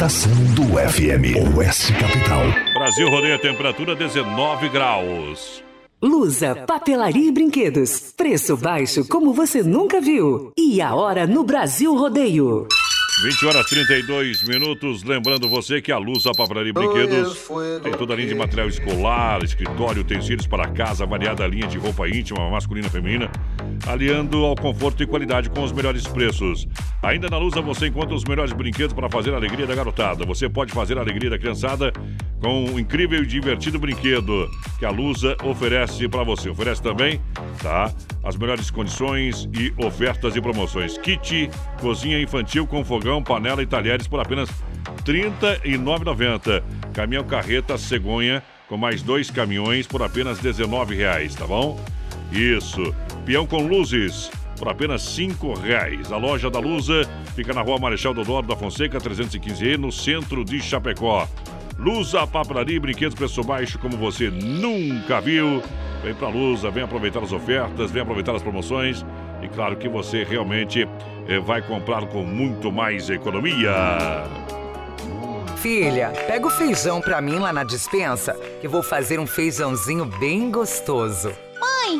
Estação 0.02 0.34
do 0.56 0.64
FM, 0.64 1.56
Oeste 1.56 1.94
Capital. 1.94 2.42
Brasil 2.74 3.08
rodeia 3.08 3.36
a 3.36 3.38
temperatura 3.38 3.96
19 3.96 4.68
graus. 4.70 5.64
Lusa, 6.02 6.56
papelaria 6.56 7.28
e 7.28 7.32
brinquedos. 7.32 8.12
Preço 8.18 8.58
baixo 8.58 9.08
como 9.08 9.32
você 9.32 9.62
nunca 9.62 10.02
viu. 10.02 10.54
E 10.58 10.82
a 10.82 10.96
hora 10.96 11.28
no 11.28 11.44
Brasil 11.44 11.96
Rodeio. 11.96 12.68
20 13.24 13.46
horas 13.46 13.68
32 13.68 14.48
minutos. 14.48 15.04
Lembrando 15.04 15.48
você 15.48 15.80
que 15.80 15.92
a 15.92 16.00
Luz, 16.00 16.26
a 16.26 16.32
Papelaria 16.32 16.72
e 16.72 16.74
Brinquedos 16.74 17.48
tem 17.84 17.92
toda 17.92 18.14
a 18.14 18.16
linha 18.16 18.30
de 18.30 18.36
material 18.36 18.68
escolar, 18.68 19.44
escritório, 19.44 20.02
utensílios 20.02 20.48
para 20.48 20.68
casa, 20.70 21.06
variada 21.06 21.46
linha 21.46 21.68
de 21.68 21.78
roupa 21.78 22.10
íntima, 22.10 22.50
masculina 22.50 22.88
e 22.88 22.90
feminina, 22.90 23.32
aliando 23.86 24.44
ao 24.46 24.56
conforto 24.56 25.04
e 25.04 25.06
qualidade 25.06 25.52
com 25.52 25.62
os 25.62 25.72
melhores 25.72 26.08
preços. 26.08 26.68
Ainda 27.04 27.30
na 27.30 27.38
Lusa 27.38 27.62
você 27.62 27.88
encontra 27.88 28.14
os 28.14 28.24
melhores 28.24 28.54
brinquedos 28.54 28.94
para 28.94 29.10
fazer 29.10 29.34
a 29.34 29.38
alegria 29.38 29.66
da 29.66 29.74
garotada. 29.74 30.24
Você 30.26 30.48
pode 30.48 30.72
fazer 30.72 31.00
a 31.00 31.02
alegria 31.02 31.32
da 31.32 31.40
criançada 31.40 31.92
com 32.40 32.66
um 32.66 32.80
incrível 32.80 33.24
e 33.24 33.26
divertido 33.26 33.80
brinquedo 33.80 34.48
que 34.78 34.86
a 34.86 34.92
Lusa 34.92 35.36
oferece 35.44 36.08
para 36.08 36.24
você. 36.24 36.50
Oferece 36.50 36.82
também, 36.82 37.20
tá? 37.62 37.92
As 38.24 38.38
melhores 38.38 38.70
condições 38.70 39.50
e 39.52 39.74
ofertas 39.84 40.36
e 40.36 40.42
promoções. 40.42 40.96
Kit 41.00 41.50
cozinha 41.80 42.22
infantil 42.22 42.68
com 42.68 42.86
fogão, 42.86 43.24
panela 43.24 43.64
e 43.64 43.66
talheres 43.66 44.08
por 44.08 44.20
apenas 44.20 44.50
R$ 44.50 45.32
39,90. 45.32 46.62
Caminhão 46.94 47.24
carreta 47.24 47.80
cegonha 47.80 48.44
com 48.70 48.78
mais 48.78 49.02
dois 49.02 49.32
caminhões 49.32 49.88
por 49.88 50.04
apenas 50.04 50.40
R$ 50.40 50.52
19,00, 50.52 51.36
tá 51.36 51.48
bom? 51.48 51.84
Isso. 52.32 52.94
Peão 53.26 53.46
com 53.46 53.66
luzes 53.66 54.30
por 54.62 54.69
apenas 54.69 55.02
cinco 55.02 55.56
reais. 55.56 56.12
A 56.12 56.17
loja 56.17 56.47
da 56.47 56.60
Lusa 56.60 57.02
fica 57.36 57.52
na 57.52 57.62
rua 57.62 57.80
Marechal 57.80 58.13
Dodoro 58.13 58.45
da 58.45 58.56
Fonseca, 58.56 59.00
315E, 59.00 59.76
no 59.76 59.91
centro 59.91 60.45
de 60.45 60.62
Chapecó. 60.62 61.28
Lusa, 61.80 62.28
papelaria 62.28 62.76
e 62.76 62.80
brinquedos 62.80 63.15
preço 63.15 63.43
baixo 63.43 63.80
como 63.80 63.97
você 63.97 64.30
nunca 64.30 65.19
viu. 65.19 65.63
Vem 66.04 66.13
pra 66.13 66.28
Lusa, 66.28 66.69
vem 66.69 66.84
aproveitar 66.84 67.24
as 67.24 67.32
ofertas, 67.32 67.89
vem 67.89 68.04
aproveitar 68.04 68.36
as 68.36 68.43
promoções. 68.43 69.04
E 69.41 69.47
claro 69.47 69.76
que 69.78 69.89
você 69.89 70.24
realmente 70.24 70.88
eh, 71.28 71.39
vai 71.39 71.63
comprar 71.63 72.06
com 72.06 72.24
muito 72.24 72.71
mais 72.71 73.10
economia. 73.10 73.74
Filha, 75.58 76.13
pega 76.28 76.45
o 76.45 76.52
feijão 76.52 77.02
pra 77.02 77.19
mim 77.19 77.39
lá 77.39 77.52
na 77.52 77.63
dispensa, 77.63 78.34
que 78.62 78.67
vou 78.67 78.84
fazer 78.84 79.19
um 79.19 79.26
feijãozinho 79.26 80.06
bem 80.06 80.52
gostoso. 80.52 81.34
Mãe, 81.60 82.00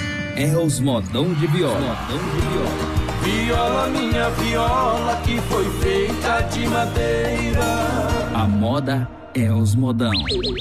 é 0.35 0.57
os 0.57 0.79
modão 0.79 1.33
de 1.33 1.47
viola. 1.47 1.97
Viola, 3.23 3.87
minha 3.87 4.29
viola, 4.31 5.21
que 5.23 5.39
foi 5.41 5.65
feita 5.79 6.41
de 6.51 6.67
madeira. 6.67 7.63
A 8.33 8.47
moda 8.47 9.07
é 9.33 9.51
os 9.51 9.75
modão. 9.75 10.11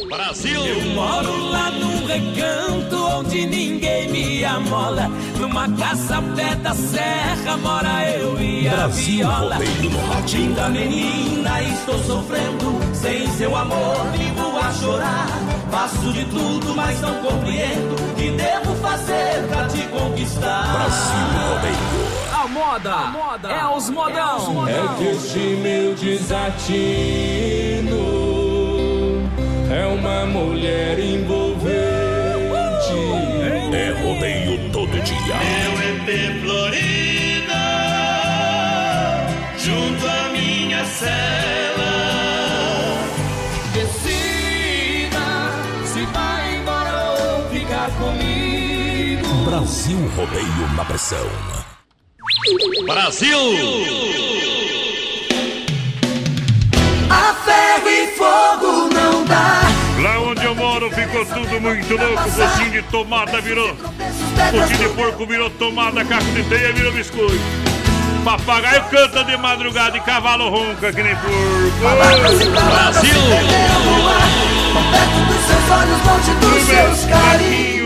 Brasil! 0.08 0.64
Eu 0.64 0.94
moro 0.94 1.50
lá 1.50 1.70
num 1.70 2.06
recanto 2.06 2.96
onde 2.96 3.46
ninguém 3.46 4.10
me 4.10 4.44
amola. 4.44 5.10
Numa 5.38 5.68
casa 5.70 6.16
ao 6.16 6.22
pé 6.34 6.54
da 6.56 6.74
serra 6.74 7.56
mora 7.56 8.10
eu 8.10 8.38
e 8.40 8.68
a 8.68 8.72
Brasil 8.72 9.16
viola. 9.16 9.58
no 9.58 10.12
rádio. 10.12 10.40
Linda 10.40 10.68
menina, 10.68 11.62
estou 11.62 11.98
sofrendo. 12.04 12.89
Sem 13.00 13.26
seu 13.28 13.56
amor, 13.56 13.96
vivo 14.12 14.58
a 14.58 14.72
chorar. 14.72 15.26
Faço 15.70 16.12
de 16.12 16.24
tudo, 16.26 16.74
mas 16.74 17.00
não 17.00 17.14
compreendo. 17.22 17.94
O 17.94 18.14
que 18.14 18.30
devo 18.30 18.74
fazer 18.76 19.46
pra 19.48 19.66
te 19.68 19.82
conquistar? 19.88 20.70
Brasil 20.70 21.26
Rodeio. 21.48 22.20
A 22.42 22.48
moda, 22.48 23.48
é 23.48 23.76
os 23.76 23.88
modão. 23.88 24.68
É 24.68 24.96
que 24.98 25.04
este 25.08 25.38
meu 25.38 25.94
desatino 25.94 26.50
é 29.70 29.86
uma 29.86 30.26
mulher 30.26 30.98
envolvente. 30.98 31.70
É 33.72 33.92
rodeio 34.02 34.70
todo 34.72 34.90
dia. 35.02 35.36
Meu 35.36 35.72
EP 35.88 36.08
Florida, 36.42 37.19
Brasil 49.70 49.98
Rodeio 50.16 50.74
na 50.74 50.84
pressão. 50.84 51.24
Brasil! 52.84 53.38
A 57.08 57.34
ferro 57.34 57.88
e 57.88 58.06
fogo 58.16 58.92
não 58.92 59.24
dá. 59.26 59.60
Lá 60.02 60.18
onde 60.22 60.44
eu 60.44 60.56
moro 60.56 60.90
ficou 60.90 61.24
tudo 61.24 61.60
muito 61.60 61.96
louco. 61.96 62.30
Focinho 62.30 62.72
de 62.72 62.82
tomada 62.90 63.40
virou. 63.40 63.76
Focinho 63.76 64.88
de 64.88 64.88
porco 64.96 65.24
virou 65.24 65.48
tomada, 65.50 66.04
caco 66.04 66.24
de 66.24 66.42
teia 66.48 66.72
virou 66.72 66.92
biscoito. 66.92 67.38
Papagaio 68.24 68.82
canta 68.90 69.22
de 69.22 69.36
madrugada 69.36 69.96
e 69.96 70.00
cavalo 70.00 70.50
ronca 70.50 70.92
que 70.92 71.00
nem 71.00 71.14
porco. 71.14 71.30
Brasil! 72.50 73.14
Perto 74.90 75.20
dos 75.28 75.46
seus 75.46 75.70
olhos, 75.70 76.04
longe 76.06 76.34
dos 76.40 76.62
seus 76.64 77.04
carinhos. 77.08 77.79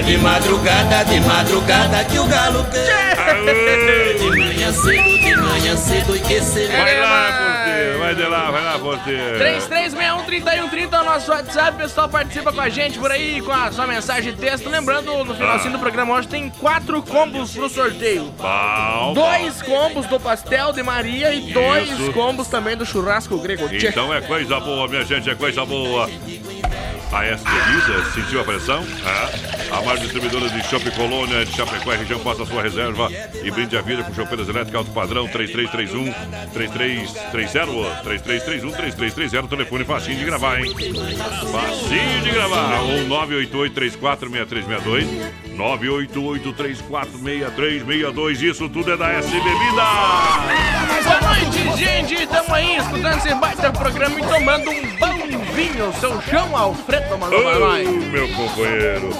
É 0.00 0.02
de 0.02 0.16
madrugada, 0.16 1.04
de 1.04 1.20
madrugada 1.20 2.02
que 2.06 2.18
o 2.18 2.24
galo 2.24 2.64
canta. 2.64 4.18
De 4.18 4.38
manhã 4.38 4.72
cedo, 4.72 5.18
de 5.18 5.36
manhã 5.36 5.76
cedo 5.76 6.16
e 6.16 6.20
que 6.20 6.40
se 6.40 6.66
Vai 6.68 6.98
lá, 6.98 7.32
porteiro. 7.66 7.98
Vai 7.98 8.14
de 8.14 8.22
lá, 8.22 8.50
vai 8.50 8.64
lá, 8.64 8.78
porteiro. 8.78 9.38
3361-3130 9.38 10.92
é 10.94 11.00
o 11.00 11.04
nosso 11.04 11.30
WhatsApp. 11.30 11.72
O 11.72 11.80
pessoal 11.82 12.08
participa 12.08 12.50
com 12.50 12.62
a 12.62 12.70
gente 12.70 12.98
por 12.98 13.12
aí 13.12 13.42
com 13.42 13.52
a 13.52 13.70
sua 13.70 13.86
mensagem 13.86 14.32
de 14.32 14.40
texto. 14.40 14.70
Lembrando, 14.70 15.22
no 15.22 15.34
finalzinho 15.34 15.72
do 15.72 15.78
programa 15.78 16.14
hoje 16.14 16.28
tem 16.28 16.48
quatro 16.48 17.02
combos 17.02 17.52
pro 17.52 17.68
sorteio. 17.68 18.32
Bom, 18.38 19.12
Dois 19.12 19.60
combos 19.60 20.06
do 20.06 20.18
pastel 20.18 20.72
de 20.72 20.82
Maria 20.82 21.30
e 21.34 21.52
dois 21.52 21.90
Isso. 21.90 22.10
combos 22.14 22.48
também 22.48 22.74
do 22.74 22.86
churrasco 22.86 23.36
grego. 23.36 23.68
Então 23.70 24.14
é 24.14 24.22
coisa 24.22 24.58
boa, 24.60 24.88
minha 24.88 25.04
gente, 25.04 25.28
é 25.28 25.34
coisa 25.34 25.66
boa. 25.66 26.08
A 27.12 27.24
S 27.24 27.42
sentiu 28.14 28.40
a 28.40 28.44
pressão? 28.44 28.84
É. 29.04 29.74
A 29.74 29.80
maior 29.82 29.98
distribuidora 29.98 30.48
de 30.48 30.62
Shopping 30.64 30.90
Colônia 30.90 31.44
de 31.44 31.52
Chapecó 31.56 31.92
e 31.92 31.96
região 31.96 32.20
a 32.20 32.46
sua 32.46 32.62
reserva 32.62 33.08
e 33.42 33.50
brinde 33.50 33.76
a 33.76 33.82
vida 33.82 34.04
com 34.04 34.14
chopeiras 34.14 34.48
elétricas 34.48 34.76
alto 34.76 34.92
padrão 34.92 35.26
3331 35.26 36.12
3330 36.52 38.02
3331 38.02 38.72
3330 38.72 39.48
telefone 39.48 39.84
facinho 39.84 40.18
de 40.18 40.24
gravar, 40.24 40.60
hein? 40.60 40.72
Facinho 41.50 42.20
de 42.22 42.30
gravar. 42.30 42.80
Ou 42.80 43.06
988 43.06 43.74
346362 43.74 45.56
988 45.56 46.52
346362 46.52 48.42
Isso 48.42 48.68
tudo 48.68 48.92
é 48.92 48.96
da 48.96 49.10
S 49.10 49.28
Bebida. 49.28 49.82
Boa 51.02 51.20
noite, 51.22 51.76
gente! 51.76 52.26
Tamo 52.26 52.54
aí 52.54 52.76
escutando 52.76 53.18
esse 53.18 53.34
baita 53.34 53.72
programa 53.72 54.18
e 54.18 54.22
tomando 54.22 54.70
um 54.70 54.96
bom 54.96 55.38
vinho. 55.54 55.92
Seu 56.00 56.20
João 56.22 56.56
Alfredo 56.56 56.99
nós. 57.58 57.88
meu 58.10 58.28
companheiro. 58.28 59.10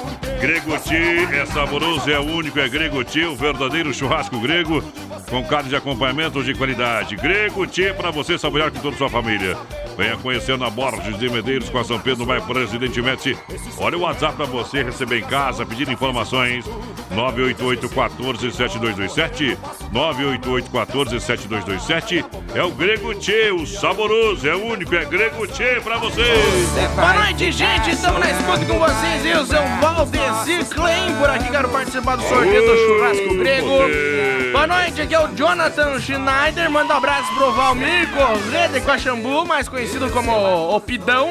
Gregoti 0.41 0.97
é 1.35 1.45
saboroso, 1.47 2.11
é 2.11 2.19
único, 2.19 2.59
é 2.59 2.69
Gregoti, 2.69 3.25
o 3.25 3.37
verdadeiro 3.37 3.93
churrasco 3.93 4.41
grego 4.41 4.83
com 5.29 5.45
carne 5.45 5.69
de 5.69 5.77
acompanhamento 5.77 6.43
de 6.43 6.55
qualidade. 6.55 7.15
Gregoti 7.17 7.93
para 7.93 8.11
você 8.11 8.39
saborear 8.39 8.71
com 8.71 8.81
toda 8.81 8.95
a 8.95 8.99
sua 8.99 9.11
família. 9.11 9.57
Venha 10.01 10.17
conhecer 10.17 10.57
na 10.57 10.71
Borges 10.71 11.19
de 11.19 11.29
Medeiros 11.29 11.69
com 11.69 11.77
a 11.77 11.85
São 11.85 12.01
Pedro, 12.01 12.25
vai 12.25 12.41
Presidente 12.41 13.03
Médici. 13.03 13.37
Olha 13.77 13.99
o 13.99 14.01
WhatsApp 14.01 14.35
para 14.35 14.47
você 14.47 14.83
receber 14.83 15.19
em 15.19 15.25
casa, 15.25 15.67
pedir 15.67 15.91
informações. 15.91 16.65
988 17.11 17.89
14 17.91 18.53
7227 18.53 19.59
988 19.93 20.71
14 20.71 21.21
7227 21.21 22.25
É 22.55 22.63
o 22.63 22.71
Grego 22.71 23.13
Tchê, 23.17 23.51
o 23.51 23.67
saboroso, 23.67 24.49
é 24.49 24.55
único, 24.55 24.95
é 24.95 25.05
Grego 25.05 25.47
Tchê 25.49 25.81
pra 25.83 25.99
vocês. 25.99 26.71
Boa 26.95 27.13
noite, 27.13 27.53
gente. 27.53 27.91
Estamos 27.91 28.21
na 28.21 28.31
escuta 28.31 28.65
com 28.65 28.79
vocês. 28.79 29.27
Eu 29.27 29.45
sou 29.45 29.59
o 29.59 29.81
Valdeci 29.83 30.65
Klein. 30.75 31.15
Por 31.19 31.29
aqui 31.29 31.51
quero 31.51 31.69
participar 31.69 32.17
do 32.17 32.23
sorteio 32.23 32.63
do 32.63 32.77
churrasco 32.79 33.35
grego. 33.35 34.51
Boa 34.53 34.67
noite, 34.67 35.03
aqui 35.03 35.15
é 35.15 35.21
o 35.21 35.29
Jonathan 35.35 36.01
Schneider. 36.01 36.71
Manda 36.71 36.95
um 36.95 36.97
abraço 36.97 37.35
pro 37.35 37.53
Valmir 37.53 38.09
Corrêa 38.13 38.69
de 38.69 38.81
Coxambu, 38.81 39.45
mais 39.45 39.69
conhecido 39.69 39.90
como 40.13 40.77
o 40.77 40.81
Pidão. 40.81 41.31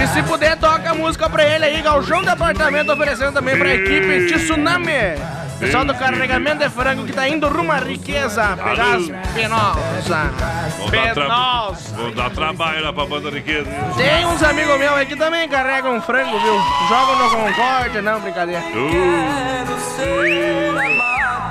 E 0.00 0.06
se 0.08 0.22
puder, 0.22 0.56
toca 0.56 0.90
a 0.90 0.94
música 0.94 1.28
pra 1.28 1.44
ele 1.44 1.64
aí. 1.64 1.82
Galchão 1.82 2.22
de 2.22 2.28
apartamento 2.28 2.92
oferecendo 2.92 3.32
também 3.32 3.58
pra 3.58 3.74
equipe 3.74 4.26
Tsunami. 4.26 4.92
Pessoal 5.58 5.84
do 5.84 5.92
carregamento 5.92 6.58
de 6.58 6.68
frango 6.70 7.04
que 7.04 7.12
tá 7.12 7.28
indo 7.28 7.48
rumo 7.48 7.72
à 7.72 7.78
riqueza. 7.78 8.56
Pegar 8.56 8.96
as 8.96 9.06
penosas. 9.34 10.06
Vão 10.78 10.90
dar, 10.90 11.14
tra... 11.14 11.24
Penosa. 11.24 11.96
Vão 11.96 12.12
dar 12.12 12.30
trabalho 12.30 12.84
lá 12.84 12.92
pra 12.92 13.06
banda 13.06 13.28
riqueza. 13.28 13.68
Tem 13.96 14.24
uns 14.24 14.40
amigos 14.40 14.78
meus 14.78 14.92
aí 14.92 15.06
que 15.06 15.16
também 15.16 15.48
carregam 15.48 16.00
frango, 16.00 16.38
viu? 16.38 16.54
Jogam 16.88 17.18
no 17.18 17.30
Concorde, 17.30 18.00
não, 18.00 18.20
brincadeira. 18.20 18.62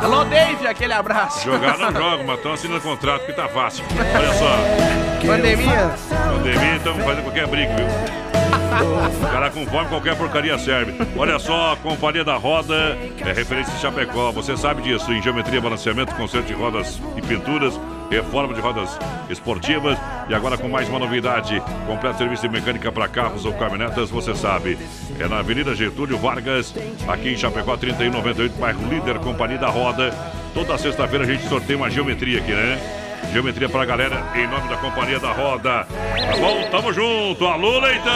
Alô, 0.02 0.24
Dave, 0.26 0.68
aquele 0.68 0.94
abraço. 0.94 1.44
Jogar 1.44 1.78
não 1.78 1.92
jogo, 1.92 2.24
mas 2.26 2.38
estão 2.38 2.54
assinando 2.54 2.82
contrato 2.82 3.26
que 3.26 3.34
tá 3.34 3.48
fácil. 3.48 3.84
Olha 4.16 4.34
só. 4.34 5.28
Pandemia. 5.28 5.92
Pandemia, 6.36 6.76
estamos 6.76 7.04
fazendo 7.04 7.24
qualquer 7.24 7.48
briga, 7.48 7.76
viu? 7.76 7.88
O 9.24 9.32
cara 9.32 9.50
com 9.50 9.66
fome, 9.66 9.90
qualquer 9.90 10.16
porcaria 10.16 10.58
serve. 10.60 10.94
Olha 11.18 11.40
só, 11.40 11.74
a 11.74 11.78
Companhia 11.78 12.24
da 12.24 12.36
Roda 12.36 12.98
é 13.20 13.34
referência 13.34 13.74
em 13.74 13.80
Chapecó. 13.80 14.32
Você 14.32 14.56
sabe 14.56 14.84
disso, 14.84 15.12
em 15.12 15.22
geometria, 15.22 15.60
balanceamento, 15.60 16.14
conserto 16.16 16.46
de 16.46 16.54
rodas 16.54 17.02
e 17.16 17.22
pinturas, 17.22 17.80
reforma 18.10 18.54
de 18.54 18.62
rodas 18.62 18.98
esportivas. 19.30 19.98
E 20.30 20.34
agora 20.34 20.58
com 20.58 20.68
mais 20.68 20.88
uma 20.90 21.00
novidade: 21.00 21.62
completo 21.86 22.18
serviço 22.18 22.44
de 22.44 22.50
mecânica 22.50 22.92
para 22.92 23.08
carros 23.08 23.46
ou 23.46 23.54
caminhonetas, 23.54 24.10
você 24.10 24.36
sabe. 24.36 24.78
É 25.20 25.28
na 25.28 25.40
Avenida 25.40 25.76
Getúlio 25.76 26.18
Vargas, 26.18 26.74
aqui 27.08 27.34
em 27.34 27.38
Chapecó, 27.38 27.76
3198, 27.78 28.60
bairro 28.60 28.88
Líder, 28.88 29.20
Companhia 29.20 29.58
da 29.58 29.70
Roda. 29.70 30.14
Toda 30.54 30.78
sexta-feira 30.78 31.24
a 31.24 31.28
gente 31.28 31.48
sorteia 31.48 31.78
uma 31.78 31.90
geometria 31.90 32.40
aqui, 32.40 32.52
né? 32.52 32.80
Geometria 33.32 33.68
pra 33.68 33.84
galera, 33.84 34.24
em 34.36 34.48
nome 34.48 34.70
da 34.70 34.78
Companhia 34.78 35.20
da 35.20 35.32
Roda. 35.32 35.86
Tá 35.86 36.38
bom? 36.40 36.70
Tamo 36.72 36.94
junto. 36.94 37.46
Alô, 37.46 37.80
Leitão! 37.80 38.12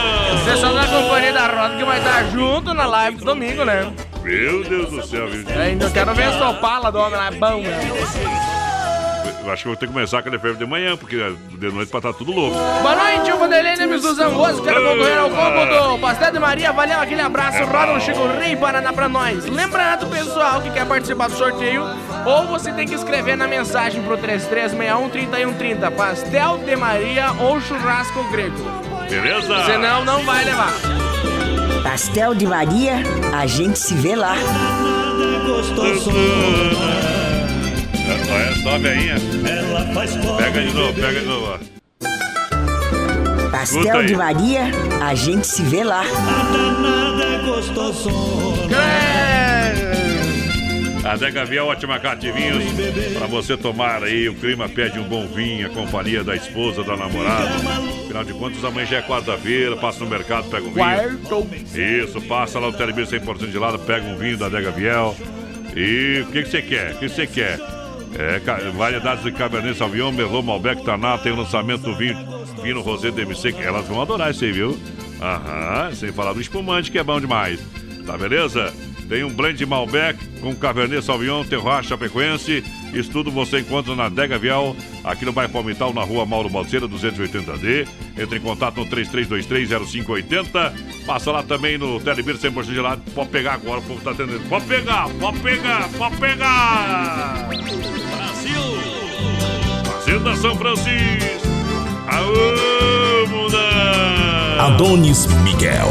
Pessoal 0.46 0.74
da 0.74 0.86
Companhia 0.86 1.34
da 1.34 1.48
Roda 1.48 1.76
que 1.78 1.84
vai 1.84 1.98
estar 1.98 2.24
junto 2.32 2.74
na 2.74 2.86
live 2.86 3.18
do 3.18 3.26
domingo, 3.26 3.66
né? 3.66 3.92
Meu 4.24 4.64
Deus 4.64 4.90
do 4.90 5.06
céu, 5.06 5.28
viu? 5.28 5.46
Ainda 5.60 5.90
quero 5.90 6.14
ver 6.14 6.24
essa 6.24 6.50
opala 6.50 6.92
do 6.92 7.00
homem 7.00 7.18
lá, 7.18 7.28
é 7.28 7.32
bom, 7.32 7.62
né? 7.62 8.61
Eu 9.44 9.52
acho 9.52 9.64
que 9.64 9.68
eu 9.70 9.72
vou 9.72 9.80
ter 9.80 9.88
que 9.88 9.94
começar 9.94 10.20
aquele 10.20 10.38
fervo 10.38 10.58
de 10.58 10.66
manhã, 10.66 10.96
porque 10.96 11.18
de 11.18 11.72
noite 11.72 11.90
pra 11.90 11.98
estar 11.98 12.14
tudo 12.14 12.32
louco. 12.32 12.56
Boa 12.56 12.96
noite, 12.96 13.32
o 13.32 13.38
Vanderlei 13.38 13.76
Nemes 13.76 14.04
dos 14.04 14.20
Angosos. 14.20 14.62
Quero 14.62 14.84
concorrer 14.84 15.18
ao 15.18 15.30
combo 15.30 15.66
do 15.66 16.00
Pastel 16.00 16.32
de 16.32 16.40
Maria. 16.40 16.72
Valeu, 16.72 17.00
aquele 17.00 17.22
abraço. 17.22 17.64
Roda 17.64 17.94
um 17.94 18.00
Chico 18.00 18.28
Rei 18.40 18.56
Paraná 18.56 18.94
pra 18.94 19.10
nós. 19.10 19.46
Lembrando, 19.46 20.08
pessoal, 20.08 20.62
que 20.62 20.70
quer 20.70 20.86
participar 20.86 21.28
do 21.28 21.36
sorteio, 21.36 21.84
ou 22.26 22.46
você 22.48 22.72
tem 22.72 22.88
que 22.88 22.94
escrever 22.94 23.36
na 23.36 23.48
mensagem 23.48 24.04
pro 24.04 24.16
3361-3130. 24.18 25.92
Pastel 25.92 26.60
de 26.60 26.76
Maria 26.76 27.32
ou 27.40 27.60
churrasco 27.60 28.24
grego. 28.32 28.58
Beleza? 29.10 29.66
Senão, 29.66 30.06
não 30.06 30.24
vai 30.24 30.46
levar. 30.46 30.72
Pastel 31.84 32.36
de 32.36 32.46
Maria, 32.46 32.98
a 33.34 33.48
gente 33.48 33.80
se 33.80 33.96
vê 33.96 34.16
lá. 34.16 34.36
Olha 38.34 38.56
só, 38.64 38.78
veinha. 38.80 39.16
Pega 40.38 40.62
de 40.62 40.74
novo, 40.74 40.94
pega 40.94 41.20
de 41.20 41.26
novo. 41.26 41.46
ó. 41.54 41.82
Pastel 43.52 44.06
de 44.06 44.16
Maria, 44.16 44.64
a 45.02 45.14
gente 45.14 45.46
se 45.46 45.62
vê 45.64 45.84
lá. 45.84 46.04
A 51.04 51.16
Dega 51.18 51.44
Viel, 51.46 51.66
ótima 51.66 52.00
carta 52.00 52.22
de 52.22 52.32
vinhos 52.32 52.64
pra 53.18 53.28
você 53.28 53.58
tomar 53.58 54.04
aí. 54.04 54.30
O 54.30 54.36
clima 54.36 54.70
pede 54.70 55.00
um 55.00 55.04
bom 55.04 55.28
vinho, 55.28 55.68
a 55.68 55.70
companhia 55.70 56.24
da 56.24 56.36
esposa, 56.36 56.84
da 56.84 56.96
namorada. 56.96 57.50
Afinal 58.06 58.24
de 58.24 58.34
contas, 58.34 58.64
amanhã 58.64 58.86
já 58.86 58.98
é 58.98 59.02
quarta-feira, 59.02 59.76
passa 59.78 60.00
no 60.00 60.10
mercado, 60.10 60.50
pega 60.50 60.66
um 60.66 60.72
vinho. 60.72 60.86
Isso, 61.76 62.22
passa 62.22 62.60
lá 62.60 62.68
no 62.68 62.74
Telebir 62.74 63.06
100% 63.08 63.52
de 63.52 63.58
lado, 63.58 63.80
pega 63.80 64.06
um 64.06 64.16
vinho 64.18 64.38
da 64.38 64.48
Dega 64.48 64.72
Viel. 64.72 65.16
E 65.76 66.22
o 66.22 66.32
que 66.32 66.44
que 66.44 66.50
você 66.50 66.62
quer? 66.62 66.92
O 66.94 67.00
que 67.00 67.10
você 67.10 67.26
quer? 67.28 67.60
É, 68.18 68.40
variedades 68.72 69.24
de 69.24 69.32
Cabernet 69.32 69.78
Sauvignon, 69.78 70.12
Merlot, 70.12 70.46
Malbec, 70.46 70.84
Taná, 70.84 71.18
tem 71.18 71.32
o 71.32 71.38
lançamento 71.38 71.84
do 71.84 71.96
vinho 71.96 72.18
Vinho 72.62 72.82
Rosé 72.82 73.12
DMC, 73.12 73.54
que 73.54 73.62
elas 73.62 73.88
vão 73.88 74.02
adorar 74.02 74.32
isso 74.32 74.44
aí, 74.44 74.52
viu? 74.52 74.78
Aham, 75.22 75.94
sem 75.96 76.12
falar 76.12 76.34
do 76.34 76.42
espumante, 76.42 76.92
que 76.92 77.00
é 77.00 77.04
bom 77.04 77.20
demais. 77.20 77.60
Tá 78.06 78.18
beleza? 78.18 78.74
Tem 79.10 79.24
um 79.24 79.34
blend 79.34 79.66
Malbec 79.66 80.20
com 80.40 80.56
Cabernet 80.56 81.04
Sauvignon, 81.04 81.44
Terroir 81.44 81.84
Chapecoense. 81.84 82.64
Isso 82.94 83.10
tudo 83.10 83.32
você 83.32 83.60
encontra 83.60 83.96
na 83.96 84.10
Dega 84.10 84.38
Vial, 84.38 84.76
aqui 85.04 85.26
no 85.26 85.32
bairro 85.32 85.52
Palmital, 85.52 85.94
na 85.94 86.04
rua 86.04 86.26
Mauro 86.26 86.50
Balseira, 86.50 86.88
280D. 86.88 87.88
Entre 88.18 88.38
em 88.38 88.42
contato 88.42 88.78
no 88.78 88.86
33230580. 88.88 90.74
Passa 91.06 91.32
lá 91.32 91.44
também 91.44 91.78
no 91.78 92.00
Telebir 92.00 92.36
100% 92.38 92.64
de 92.66 92.80
lado. 92.80 93.02
Pode 93.14 93.30
pegar 93.30 93.54
agora, 93.54 93.80
o 93.80 93.84
povo 93.84 94.02
tá 94.02 94.12
atendendo. 94.12 94.42
Pode 94.50 94.66
pegar, 94.66 95.10
pode 95.20 95.40
pegar, 95.40 95.90
pode 95.98 96.18
pegar! 96.18 97.50
Brasil! 98.16 98.62
Fazenda 99.86 100.36
São 100.36 100.56
Francisco! 100.56 101.48
Aô, 102.08 103.28
muda! 103.28 104.62
Adonis 104.66 105.26
Miguel. 105.44 105.90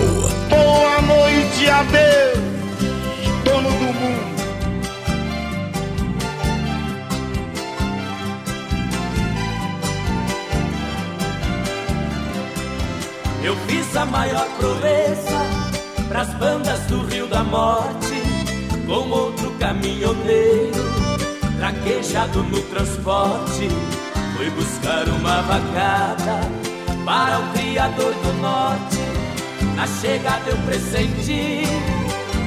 Boa 0.49 1.03
noite 1.03 1.69
a 1.69 1.83
Eu 13.43 13.57
fiz 13.67 13.97
a 13.97 14.05
maior 14.05 14.47
proeza 14.59 15.41
pras 16.09 16.29
bandas 16.35 16.81
do 16.89 17.07
Rio 17.07 17.27
da 17.27 17.43
Morte, 17.43 18.23
com 18.87 19.09
outro 19.11 19.51
caminhoneiro, 19.59 20.85
traquejado 21.59 22.43
no 22.43 22.61
transporte. 22.63 23.69
Fui 24.37 24.51
buscar 24.51 25.09
uma 25.09 25.41
vacada 25.43 26.41
para 27.05 27.39
o 27.39 27.53
Criador 27.53 28.13
do 28.13 28.33
Norte. 28.43 28.99
Na 29.75 29.87
chegada 29.87 30.51
eu 30.51 30.57
pressenti 30.59 31.63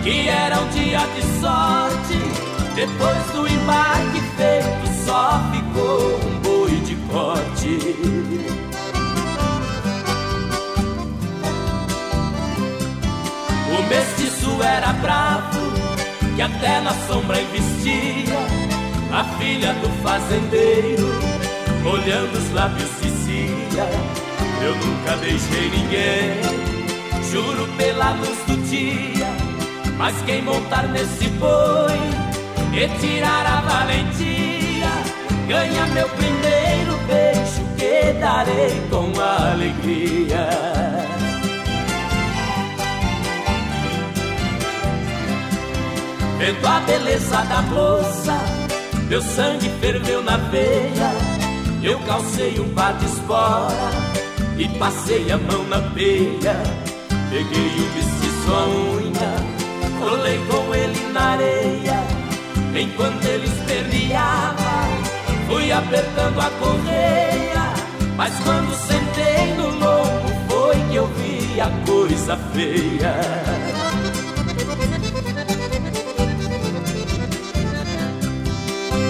que 0.03 0.27
era 0.27 0.59
um 0.59 0.67
dia 0.69 0.99
de 0.99 1.41
sorte. 1.41 2.43
Depois 2.75 3.25
do 3.33 3.47
embarque 3.47 4.21
feito, 4.35 5.05
só 5.05 5.41
ficou 5.51 6.19
um 6.27 6.39
boi 6.41 6.71
de 6.81 6.95
corte. 7.11 8.33
Mestiço 13.89 14.61
era 14.61 14.93
bravo, 14.93 15.59
que 16.35 16.41
até 16.41 16.81
na 16.81 16.93
sombra 17.07 17.39
investia. 17.41 18.39
A 19.11 19.23
filha 19.37 19.73
do 19.75 19.89
fazendeiro, 20.01 21.07
olhando 21.85 22.35
os 22.35 22.51
lábios 22.51 22.89
dizia: 23.01 23.85
Eu 24.63 24.75
nunca 24.75 25.15
deixei 25.17 25.69
ninguém, 25.69 26.41
juro 27.31 27.67
pela 27.77 28.11
luz 28.11 28.37
do 28.47 28.57
dia. 28.67 29.27
Mas 29.97 30.15
quem 30.25 30.41
montar 30.41 30.87
nesse 30.87 31.27
boi 31.39 31.99
e 32.73 32.87
tirar 32.99 33.45
a 33.45 33.61
valentia, 33.61 34.89
ganha 35.47 35.85
meu 35.87 36.09
primeiro 36.09 36.97
beijo 37.07 37.63
que 37.77 38.13
darei 38.19 38.81
com 38.89 39.11
alegria. 39.21 40.82
Vendo 46.43 46.67
a 46.67 46.81
beleza 46.81 47.41
da 47.43 47.61
moça, 47.61 48.37
meu 49.07 49.21
sangue 49.21 49.69
ferveu 49.79 50.21
na 50.21 50.35
veia. 50.35 51.09
Eu 51.81 51.97
calcei 51.99 52.59
um 52.59 52.67
par 52.73 52.97
de 52.97 53.05
espora 53.05 53.89
e 54.57 54.67
passei 54.77 55.31
a 55.31 55.37
mão 55.37 55.63
na 55.69 55.79
peia. 55.93 56.61
Peguei 57.29 57.71
o 57.77 57.95
mestiço 57.95 58.51
à 58.51 58.65
unha, 58.67 60.01
rolei 60.01 60.37
com 60.47 60.75
ele 60.75 61.13
na 61.13 61.21
areia. 61.31 62.03
Enquanto 62.77 63.23
ele 63.23 63.47
esperneava, 63.47 64.89
fui 65.47 65.71
apertando 65.71 66.41
a 66.41 66.49
correia. 66.59 67.73
Mas 68.17 68.37
quando 68.43 68.75
sentei 68.75 69.53
no 69.55 69.69
lombo, 69.79 70.27
foi 70.49 70.75
que 70.89 70.95
eu 70.97 71.07
vi 71.07 71.61
a 71.61 71.69
coisa 71.85 72.35
feia. 72.53 73.62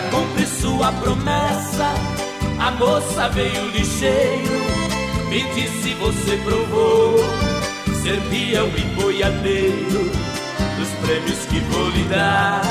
Pra 0.00 0.08
cumprir 0.08 0.46
sua 0.46 0.92
promessa, 0.92 1.92
a 2.58 2.70
moça 2.70 3.28
veio 3.28 3.66
ligeiro. 3.68 4.60
Me 5.28 5.42
disse: 5.54 5.92
Você 5.94 6.36
provou 6.38 7.18
ser 8.02 8.18
peão 8.30 8.68
e 8.68 8.80
boiadeiro 8.94 10.10
dos 10.78 10.88
prêmios 11.04 11.44
que 11.46 11.60
vou 11.60 11.90
lhe 11.90 12.04
dar. 12.04 12.62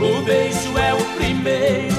O 0.00 0.22
beijo 0.22 0.78
é 0.78 0.94
o 0.94 1.04
primeiro, 1.16 1.96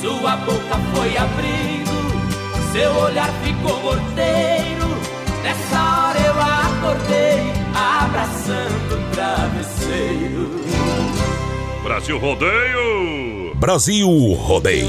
sua 0.00 0.36
boca 0.38 0.76
foi 0.94 1.16
abrindo, 1.16 2.72
seu 2.72 2.92
olhar 2.96 3.30
ficou 3.44 3.80
morteiro. 3.80 4.88
Nessa 5.44 5.78
hora 5.78 6.18
eu 6.18 6.34
acordei, 6.40 7.52
abraçando 8.02 8.94
o 8.94 9.14
travesseiro. 9.14 10.50
Brasil 11.84 12.18
Rodeio! 12.18 13.37
Brasil 13.58 14.08
Rodeio. 14.34 14.88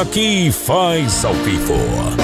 Aqui 0.00 0.50
faz 0.50 1.24
ao 1.24 1.32
vivo. 1.34 1.74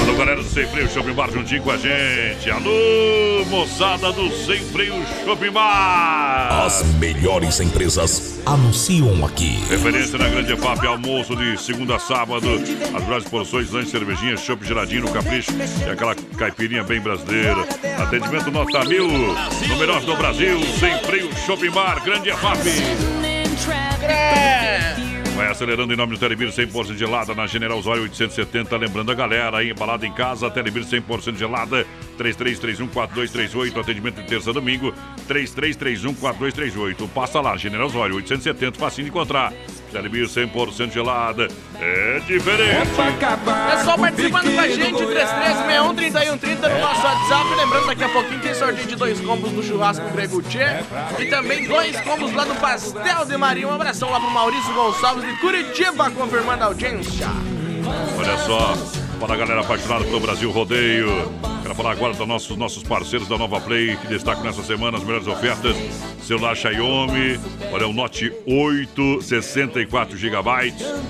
Alô, 0.02 0.18
galera 0.18 0.42
do 0.42 0.48
Sem 0.48 0.66
Freio 0.66 0.90
Shopping 0.90 1.12
Bar 1.12 1.30
juntinho 1.30 1.62
com 1.62 1.70
a 1.70 1.76
gente. 1.76 2.50
Alô, 2.50 3.44
moçada 3.48 4.10
do 4.10 4.28
Sem 4.44 4.58
Freio 4.58 4.94
Shopping 5.24 5.52
Bar. 5.52 6.64
As 6.66 6.84
melhores 6.98 7.60
empresas 7.60 8.40
anunciam 8.44 9.24
aqui. 9.24 9.62
Referência 9.70 10.18
na 10.18 10.28
Grande 10.28 10.56
FAP, 10.56 10.84
almoço 10.84 11.36
de 11.36 11.56
segunda 11.56 11.94
a 11.94 11.98
sábado. 12.00 12.48
As 12.92 13.02
melhores 13.04 13.28
porções, 13.28 13.70
lanche, 13.70 13.92
cervejinha, 13.92 14.36
chopp 14.36 14.66
geladinho 14.66 15.02
no 15.02 15.12
capricho. 15.12 15.52
E 15.86 15.88
aquela 15.88 16.16
caipirinha 16.36 16.82
bem 16.82 17.00
brasileira. 17.00 17.64
Atendimento 18.02 18.50
nota 18.50 18.84
mil. 18.84 19.06
No 19.06 19.76
melhor 19.76 20.00
do 20.00 20.16
Brasil, 20.16 20.58
Sem 20.80 20.98
Freio 21.04 21.30
Shopping 21.46 21.70
Bar, 21.70 22.02
Grande 22.04 22.32
FAP. 22.32 22.58
Vai 25.34 25.46
acelerando 25.46 25.92
em 25.92 25.96
nome 25.96 26.12
do 26.12 26.18
Telebir 26.18 26.48
100% 26.48 26.96
gelada 26.96 27.34
na 27.34 27.46
General 27.46 27.78
Osório 27.78 28.02
870. 28.02 28.76
Lembrando 28.76 29.10
a 29.10 29.14
galera 29.14 29.58
aí 29.58 29.70
embalada 29.70 30.06
em 30.06 30.12
casa, 30.12 30.50
Telebir 30.50 30.84
100% 30.84 31.36
gelada 31.36 31.86
33314238. 32.18 33.80
Atendimento 33.80 34.20
de 34.20 34.28
terça 34.28 34.50
a 34.50 34.52
domingo 34.52 34.92
33314238. 35.28 37.08
Passa 37.08 37.40
lá, 37.40 37.56
General 37.56 37.86
Osório 37.86 38.16
870, 38.16 38.78
facinho 38.78 39.04
de 39.04 39.10
encontrar. 39.10 39.52
Telebir 39.90 40.26
100% 40.26 40.90
gelada 40.90 41.48
é 41.78 42.20
diferente. 42.26 42.90
Pessoal 43.76 43.98
participando 43.98 44.54
com 44.54 44.60
a 44.60 44.68
gente, 44.68 45.02
3361-3130 45.02 46.68
no 46.68 46.80
nosso 46.80 47.06
WhatsApp. 47.06 47.54
Lembrando, 47.56 47.86
daqui 47.86 48.04
a 48.04 48.08
pouquinho 48.08 48.40
tem 48.40 48.54
sorteio 48.54 48.88
de 48.88 48.96
dois 48.96 49.20
combos 49.20 49.52
do 49.52 49.62
churrasco 49.62 50.08
Grego 50.10 50.40
Tchê. 50.42 50.64
E 51.18 51.26
também 51.26 51.68
dois 51.68 52.00
combos 52.00 52.32
lá 52.32 52.44
do 52.44 52.54
Pastel 52.54 53.26
de 53.26 53.36
Maria. 53.36 53.68
Um 53.68 53.74
abração 53.74 54.10
lá 54.10 54.18
pro 54.18 54.30
Maurício 54.30 54.72
Gonçalves 54.72 55.28
de 55.28 55.36
Curitiba, 55.40 56.10
confirmando 56.10 56.62
a 56.62 56.66
audiência. 56.68 57.28
Olha 58.16 58.38
só, 58.38 58.74
para 59.22 59.34
a 59.34 59.36
galera 59.36 59.60
apaixonada 59.60 60.04
pelo 60.04 60.18
Brasil 60.18 60.50
Rodeio. 60.50 61.08
Quero 61.62 61.74
falar 61.76 61.92
agora 61.92 62.12
dos 62.12 62.26
nossos, 62.26 62.56
nossos 62.56 62.82
parceiros 62.82 63.28
da 63.28 63.38
Nova 63.38 63.60
Play, 63.60 63.96
que 63.96 64.08
destacam 64.08 64.42
nessa 64.42 64.64
semana 64.64 64.98
as 64.98 65.04
melhores 65.04 65.28
ofertas. 65.28 65.76
Celular 66.24 66.56
Xiaomi, 66.56 67.38
olha 67.70 67.86
o 67.86 67.92
Note 67.92 68.32
8, 68.44 69.22
64 69.22 70.16
GB, 70.16 70.42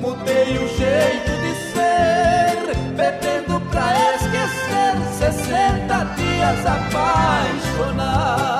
Mudei 0.00 0.56
o 0.56 0.66
jeito 0.78 1.30
de 1.42 1.54
ser, 1.74 2.74
bebendo 2.96 3.60
pra 3.70 4.14
esquecer. 4.14 4.96
60 5.18 6.04
dias 6.16 6.64
apaixonado. 6.64 8.59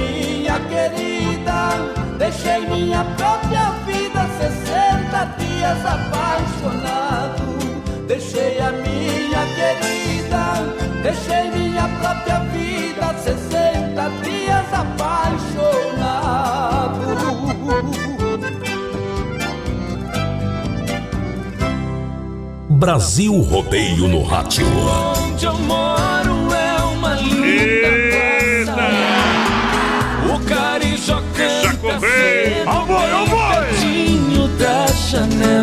Minha 0.00 0.58
querida, 0.60 1.58
deixei 2.18 2.60
minha 2.66 3.04
própria 3.16 3.70
vida, 3.86 4.26
60 4.38 5.24
dias 5.38 5.86
apaixonado. 5.86 7.44
Deixei 8.06 8.58
a 8.60 8.72
minha 8.72 9.46
querida, 9.54 10.42
deixei 11.02 11.50
minha 11.52 11.88
própria 12.00 12.40
vida, 12.50 13.14
60 13.22 14.10
dias 14.24 14.72
apaixonado. 14.72 16.00
Brasil 22.68 23.42
Rodeio 23.42 24.08
no 24.08 24.22
Rádio. 24.22 24.66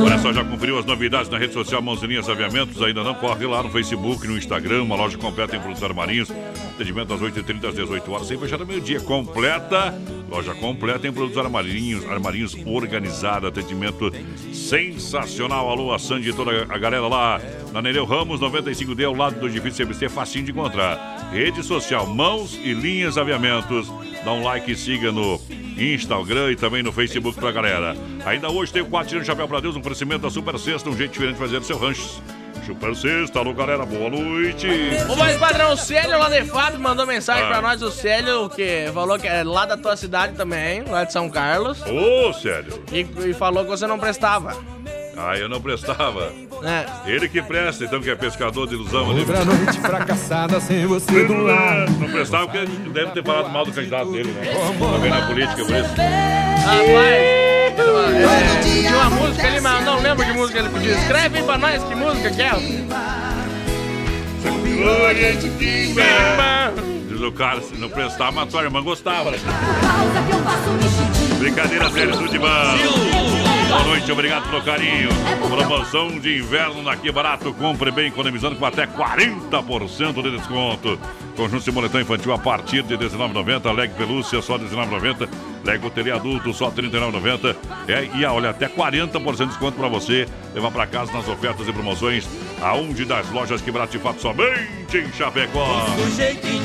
Olha 0.03 0.17
só, 0.17 0.33
já 0.33 0.43
conferiu 0.43 0.79
as 0.79 0.85
novidades 0.85 1.29
na 1.29 1.37
rede 1.37 1.53
social 1.53 1.81
Mãozinhas 1.81 2.27
Aviamentos? 2.27 2.81
Ainda 2.81 3.03
não? 3.03 3.13
Corre 3.13 3.45
lá 3.45 3.61
no 3.61 3.69
Facebook, 3.69 4.27
no 4.27 4.37
Instagram, 4.37 4.83
uma 4.83 4.95
loja 4.95 5.17
completa 5.17 5.55
em 5.55 5.59
produtos 5.59 5.83
armarinhos. 5.83 6.31
Atendimento 6.73 7.09
das 7.09 7.19
8h30 7.19 7.69
às 7.69 7.75
18 7.75 8.11
horas, 8.11 8.27
sem 8.27 8.39
fechar 8.39 8.59
ao 8.59 8.65
meio-dia. 8.65 8.99
Completa, 9.01 9.93
loja 10.29 10.55
completa 10.55 11.07
em 11.07 11.13
produtos 11.13 11.37
armarinhos, 11.37 12.05
armarinhos 12.09 12.55
organizada, 12.65 13.49
atendimento 13.49 14.11
sensacional. 14.51 15.69
Alô, 15.69 15.93
a 15.93 15.99
Sandy 15.99 16.29
e 16.29 16.33
toda 16.33 16.51
a 16.73 16.77
galera 16.77 17.07
lá 17.07 17.39
na 17.71 17.81
Nereu 17.81 18.05
Ramos, 18.05 18.39
95D, 18.39 19.05
ao 19.05 19.13
lado 19.13 19.39
do 19.39 19.47
edifício 19.47 19.85
CBC, 19.85 20.09
facinho 20.09 20.45
de 20.45 20.51
encontrar. 20.51 21.29
Rede 21.31 21.61
social 21.61 22.07
Mãos 22.07 22.59
e 22.63 22.73
Linhas 22.73 23.17
Aviamentos. 23.17 23.91
Dá 24.27 24.33
um 24.33 24.43
like 24.43 24.69
e 24.69 24.75
siga 24.75 25.09
no 25.09 25.39
Instagram 25.77 26.51
e 26.51 26.57
também 26.57 26.83
no 26.83 26.91
Facebook 26.91 27.39
pra 27.39 27.49
galera. 27.49 27.95
Ainda 28.25 28.49
hoje 28.49 28.73
tem 28.73 28.81
o 28.81 28.85
4 28.85 29.07
tirando 29.07 29.25
chapéu 29.25 29.47
pra 29.47 29.61
Deus, 29.61 29.77
um 29.77 29.79
oferecimento 29.79 30.23
da 30.23 30.29
Super 30.29 30.59
Sexta, 30.59 30.89
um 30.89 30.97
jeito 30.97 31.13
diferente 31.13 31.35
de 31.35 31.39
fazer 31.39 31.59
o 31.59 31.63
seu 31.63 31.77
rancho. 31.77 32.21
Super 32.65 32.93
Sexta, 32.93 33.39
alô 33.39 33.53
galera, 33.53 33.85
boa 33.85 34.09
noite. 34.09 34.67
O 35.09 35.15
mais 35.15 35.37
padrão, 35.37 35.71
o 35.71 35.77
Célio 35.77 36.19
lá 36.19 36.27
de 36.27 36.43
Fábio 36.43 36.77
mandou 36.77 37.05
mensagem 37.07 37.45
Ah. 37.45 37.47
pra 37.47 37.61
nós. 37.61 37.81
O 37.81 37.89
Célio, 37.89 38.49
que 38.49 38.91
falou 38.93 39.17
que 39.17 39.27
é 39.29 39.45
lá 39.45 39.65
da 39.65 39.77
tua 39.77 39.95
cidade 39.95 40.35
também, 40.35 40.83
lá 40.83 41.05
de 41.05 41.13
São 41.13 41.29
Carlos. 41.29 41.81
Ô, 41.83 42.33
sério? 42.33 42.83
E, 42.91 43.07
e 43.29 43.33
falou 43.33 43.63
que 43.63 43.69
você 43.69 43.87
não 43.87 43.97
prestava. 43.97 44.57
Ah, 45.19 45.35
eu 45.37 45.49
não 45.49 45.59
prestava. 45.59 46.31
É. 46.63 46.85
Ele 47.11 47.27
que 47.27 47.41
presta, 47.41 47.83
então, 47.85 47.99
que 47.99 48.09
é 48.09 48.15
pescador 48.15 48.67
de 48.67 48.75
ilusão. 48.75 49.09
ali. 49.09 49.21
Outra 49.21 49.43
noite 49.43 49.79
fracassada 49.79 50.59
sem 50.59 50.85
você 50.85 51.25
do 51.25 51.41
lado. 51.43 51.91
Não 51.99 52.07
prestava 52.09 52.47
porque 52.47 52.65
deve 52.89 53.11
ter 53.11 53.23
falado 53.23 53.49
mal 53.49 53.65
do 53.65 53.71
candidato 53.71 54.11
dele, 54.11 54.31
né? 54.31 54.53
Também 54.79 55.09
na 55.09 55.25
política, 55.27 55.65
por 55.65 55.75
isso. 55.75 55.95
Rapaz, 56.67 56.87
ele 57.79 58.63
pediu 58.63 58.95
uma 58.97 59.09
música 59.09 59.47
ali, 59.47 59.59
mas 59.61 59.79
eu 59.79 59.85
não 59.85 60.01
lembro 60.01 60.25
que 60.25 60.31
música 60.33 60.59
ele 60.59 60.69
pediu. 60.69 60.93
Escreve 60.97 61.37
aí 61.39 61.43
pra 61.43 61.57
nós 61.57 61.83
que 61.83 61.95
música 61.95 62.29
que 62.31 62.41
é. 62.41 62.51
Glória 64.83 65.33
de. 65.33 65.49
Diz 67.07 67.21
o 67.21 67.31
cara, 67.31 67.61
se 67.61 67.75
não 67.75 67.89
prestava, 67.89 68.31
mas 68.33 68.49
tua 68.51 68.63
irmã 68.63 68.83
gostava. 68.83 69.31
né? 69.31 69.39
Brincadeira 71.39 71.89
séria, 71.89 72.13
tudo 72.13 72.29
de 72.29 72.37
bom. 72.37 73.56
Boa 73.67 73.83
noite, 73.83 74.09
obrigado 74.11 74.49
pelo 74.49 74.63
carinho. 74.63 75.09
Promoção 75.49 76.19
de 76.19 76.37
inverno 76.37 76.81
na 76.81 76.95
Que 76.95 77.11
Barato. 77.11 77.53
Compre 77.53 77.91
bem, 77.91 78.07
economizando 78.07 78.55
com 78.55 78.65
até 78.65 78.87
40% 78.87 80.21
de 80.21 80.37
desconto. 80.37 80.97
Conjunto 81.37 81.63
de 81.63 81.71
moletom 81.71 81.99
infantil 81.99 82.33
a 82.33 82.37
partir 82.39 82.81
de 82.81 82.95
R$19,90. 82.95 83.71
Leg 83.75 83.93
pelúcia 83.93 84.41
só 84.41 84.57
R$19,90. 84.57 85.29
Lego 85.63 85.89
TV 85.91 86.11
adulto 86.11 86.51
só 86.51 86.69
R$39,90. 86.69 87.55
É, 87.87 88.09
e 88.17 88.25
olha, 88.25 88.49
até 88.49 88.67
40% 88.67 89.35
de 89.37 89.45
desconto 89.45 89.77
para 89.77 89.87
você 89.87 90.27
levar 90.55 90.71
para 90.71 90.87
casa 90.87 91.11
nas 91.13 91.27
ofertas 91.27 91.67
e 91.67 91.71
promoções. 91.71 92.27
Aonde 92.59 93.05
das 93.05 93.29
lojas 93.29 93.61
Que 93.61 93.69
Barato 93.71 93.91
de 93.91 93.99
fato 93.99 94.19
somente 94.19 94.97
em 94.97 95.13
Chapecó. 95.13 95.85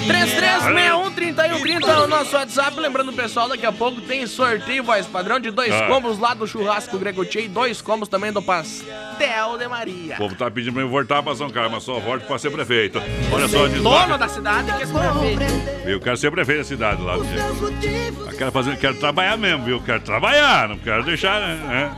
3361-3130 0.06 1.88
é 1.88 1.98
o 2.00 2.06
nosso 2.06 2.34
WhatsApp. 2.34 2.80
Lembrando 2.80 3.12
pessoal, 3.12 3.48
daqui 3.48 3.66
a 3.66 3.72
pouco 3.72 4.00
tem 4.00 4.26
sorteio 4.26 4.82
voz 4.82 5.06
padrão 5.06 5.38
de 5.38 5.50
dois 5.50 5.70
Ah. 5.72 5.86
combos 5.88 6.18
lá 6.18 6.32
do 6.32 6.46
churrasco 6.46 6.98
Grego 6.98 7.24
e 7.24 7.48
dois 7.48 7.82
combos 7.82 8.08
também 8.08 8.32
do 8.32 8.40
pastel 8.40 9.58
de 9.58 9.68
Maria. 9.68 10.14
O 10.14 10.18
povo 10.18 10.34
tá 10.34 10.50
pedindo 10.50 10.72
pra 10.72 10.82
eu 10.82 10.88
voltar 10.88 11.22
pra 11.22 11.34
São 11.34 11.50
Carlos, 11.50 11.72
mas 11.72 11.82
só 11.82 11.98
volto 11.98 12.26
pra 12.26 12.38
ser 12.38 12.50
prefeito. 12.50 13.02
Olha 13.30 13.48
só, 13.48 13.66
diz 13.66 13.82
Dono 13.82 14.16
da 14.16 14.28
cidade 14.28 14.61
que 14.64 14.70
é 14.70 14.82
esse 14.82 14.92
prefeito. 14.92 15.72
Eu 15.84 16.00
quero 16.00 16.16
ser 16.16 16.30
prefeito 16.30 16.58
da 16.58 16.64
cidade 16.64 17.02
lá. 17.02 17.16
Eu 17.16 18.36
quero, 18.36 18.52
fazer, 18.52 18.76
quero 18.76 18.94
trabalhar 18.96 19.36
mesmo, 19.36 19.64
viu? 19.64 19.80
Quero 19.80 20.00
trabalhar, 20.00 20.68
não 20.68 20.78
quero 20.78 21.04
deixar, 21.04 21.40
né? 21.40 21.96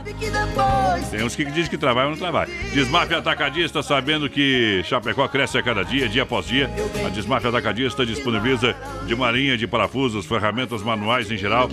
Tem 1.11 1.23
uns 1.23 1.35
que 1.35 1.45
dizem 1.45 1.69
que 1.69 1.77
trabalham, 1.77 2.11
não 2.11 2.17
trabalham. 2.17 2.53
Desmaf 2.73 3.13
Atacadista, 3.13 3.83
sabendo 3.83 4.29
que 4.29 4.81
Chapecó 4.85 5.27
cresce 5.27 5.57
a 5.57 5.63
cada 5.63 5.83
dia, 5.83 6.09
dia 6.09 6.23
após 6.23 6.47
dia. 6.47 6.69
A 7.05 7.09
Desmaf 7.09 7.45
Atacadista 7.45 8.05
disponibiliza 8.05 8.75
de 9.05 9.13
uma 9.13 9.31
linha 9.31 9.57
de 9.57 9.67
parafusos, 9.67 10.25
ferramentas 10.25 10.81
manuais 10.81 11.31
em 11.31 11.37
geral, 11.37 11.69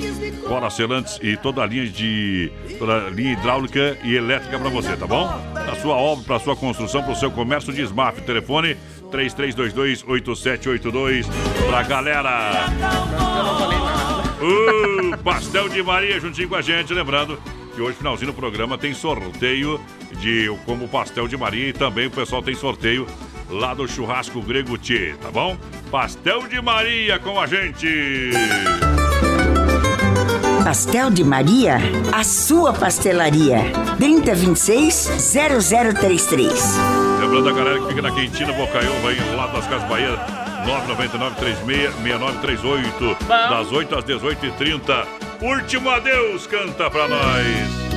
colas 0.46 0.74
selantes 0.74 1.18
e 1.22 1.36
toda 1.36 1.62
a 1.62 1.66
linha 1.66 1.86
de 1.86 2.52
toda 2.78 3.06
a 3.06 3.10
linha 3.10 3.32
hidráulica 3.32 3.96
e 4.04 4.14
elétrica 4.14 4.58
para 4.58 4.68
você, 4.68 4.96
tá 4.96 5.06
bom? 5.06 5.28
Para 5.52 5.74
sua 5.76 5.96
obra, 5.96 6.24
para 6.24 6.38
sua 6.38 6.56
construção, 6.56 7.02
para 7.02 7.12
o 7.12 7.16
seu 7.16 7.30
comércio, 7.30 7.72
Desmaf. 7.72 8.20
Telefone 8.22 8.76
3322-8782 9.12 11.26
pra 11.68 11.82
galera. 11.82 12.66
Uh, 14.40 15.18
pastel 15.22 15.68
de 15.68 15.82
Maria 15.82 16.18
juntinho 16.18 16.48
com 16.48 16.56
a 16.56 16.62
gente. 16.62 16.94
Lembrando 16.94 17.38
que 17.74 17.80
hoje, 17.80 17.96
finalzinho 17.96 18.32
do 18.32 18.36
programa, 18.36 18.78
tem 18.78 18.94
sorteio 18.94 19.80
de 20.18 20.48
como 20.64 20.88
pastel 20.88 21.28
de 21.28 21.36
Maria 21.36 21.68
e 21.68 21.72
também 21.72 22.06
o 22.06 22.10
pessoal 22.10 22.42
tem 22.42 22.54
sorteio 22.54 23.06
lá 23.48 23.74
do 23.74 23.86
churrasco 23.86 24.40
grego 24.40 24.78
Tchê, 24.78 25.14
tá 25.20 25.30
bom? 25.30 25.56
Pastel 25.90 26.48
de 26.48 26.60
Maria 26.60 27.18
com 27.18 27.38
a 27.38 27.46
gente. 27.46 28.30
Pastel 30.64 31.10
de 31.10 31.24
Maria, 31.24 31.78
a 32.12 32.22
sua 32.22 32.72
pastelaria. 32.72 33.64
3026-0033. 33.98 36.52
Lembrando 37.20 37.48
a 37.48 37.52
galera 37.52 37.80
que 37.80 37.88
fica 37.88 38.02
na 38.02 38.12
Quentina 38.12 38.52
Bocaiúva, 38.52 39.08
aí 39.08 39.16
do 39.16 39.36
lado 39.36 39.54
das 39.54 39.66
Casas 39.66 39.88
Bahia, 39.88 40.16
999-36-6938, 42.04 43.16
das 43.28 43.72
8 43.72 43.94
às 43.96 44.04
18h30. 44.04 45.04
Último 45.42 45.90
adeus, 45.90 46.46
canta 46.46 46.88
pra 46.88 47.08
nós. 47.08 47.91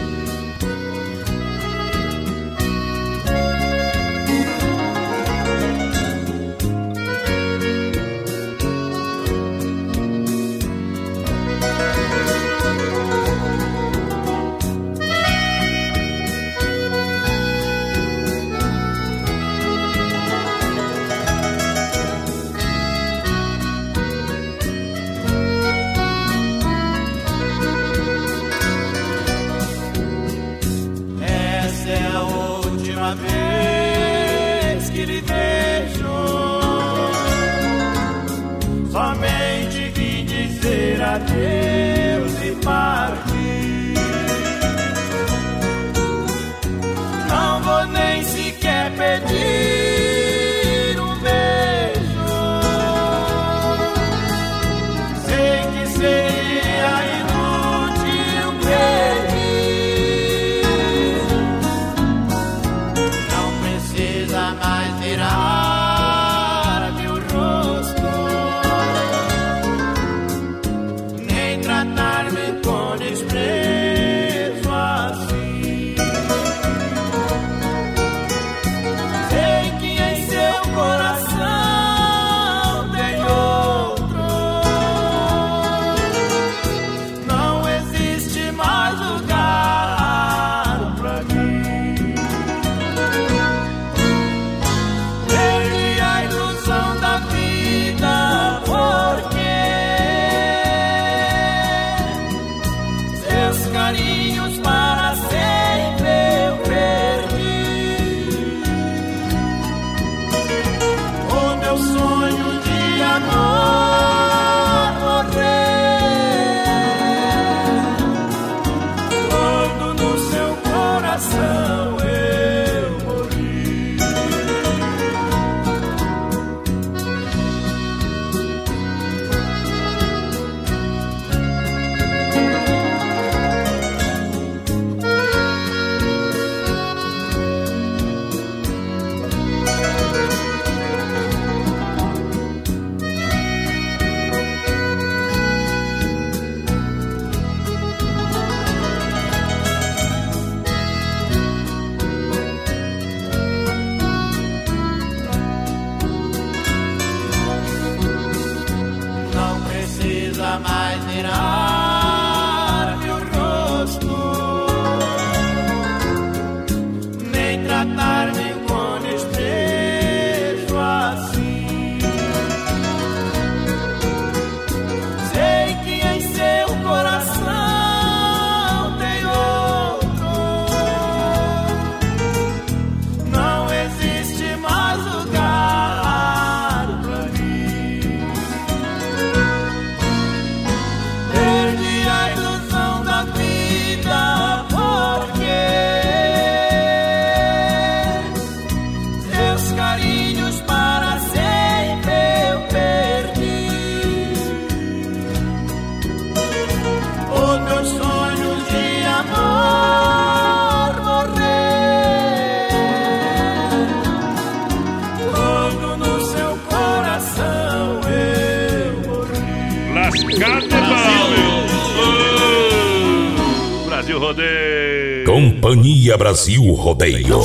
Companhia 226.05 226.17
Brasil 226.17 226.61
Rodeio. 226.73 227.39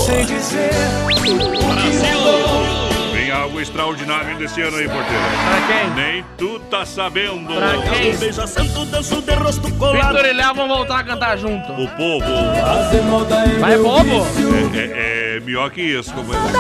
Vem 3.11 3.31
algo 3.31 3.59
extraordinário 3.59 4.37
desse 4.37 4.61
ano 4.61 4.77
aí, 4.77 4.87
porteiro. 4.87 5.23
Pra 5.49 5.67
quem? 5.67 5.91
Nem 5.95 6.25
tu 6.37 6.59
tá 6.69 6.85
sabendo. 6.85 7.47
Pra 7.47 7.81
quem? 7.91 8.15
Beija 8.19 8.47
santo, 8.47 8.85
danço 8.85 9.23
de 9.23 9.33
rosto 9.33 9.75
colado. 9.77 10.15
Vitor 10.15 10.27
e 10.27 10.33
Léo 10.35 10.55
vão 10.55 10.69
voltar 10.69 10.99
a 10.99 11.05
cantar 11.05 11.39
junto. 11.39 11.73
O 11.73 11.89
povo. 11.89 12.27
Vai, 13.61 13.79
bobo? 13.79 14.27
É, 14.75 14.79
é, 14.79 15.37
é 15.37 15.41
melhor 15.41 15.71
que 15.71 15.81
isso, 15.81 16.13
companheiro. 16.13 16.51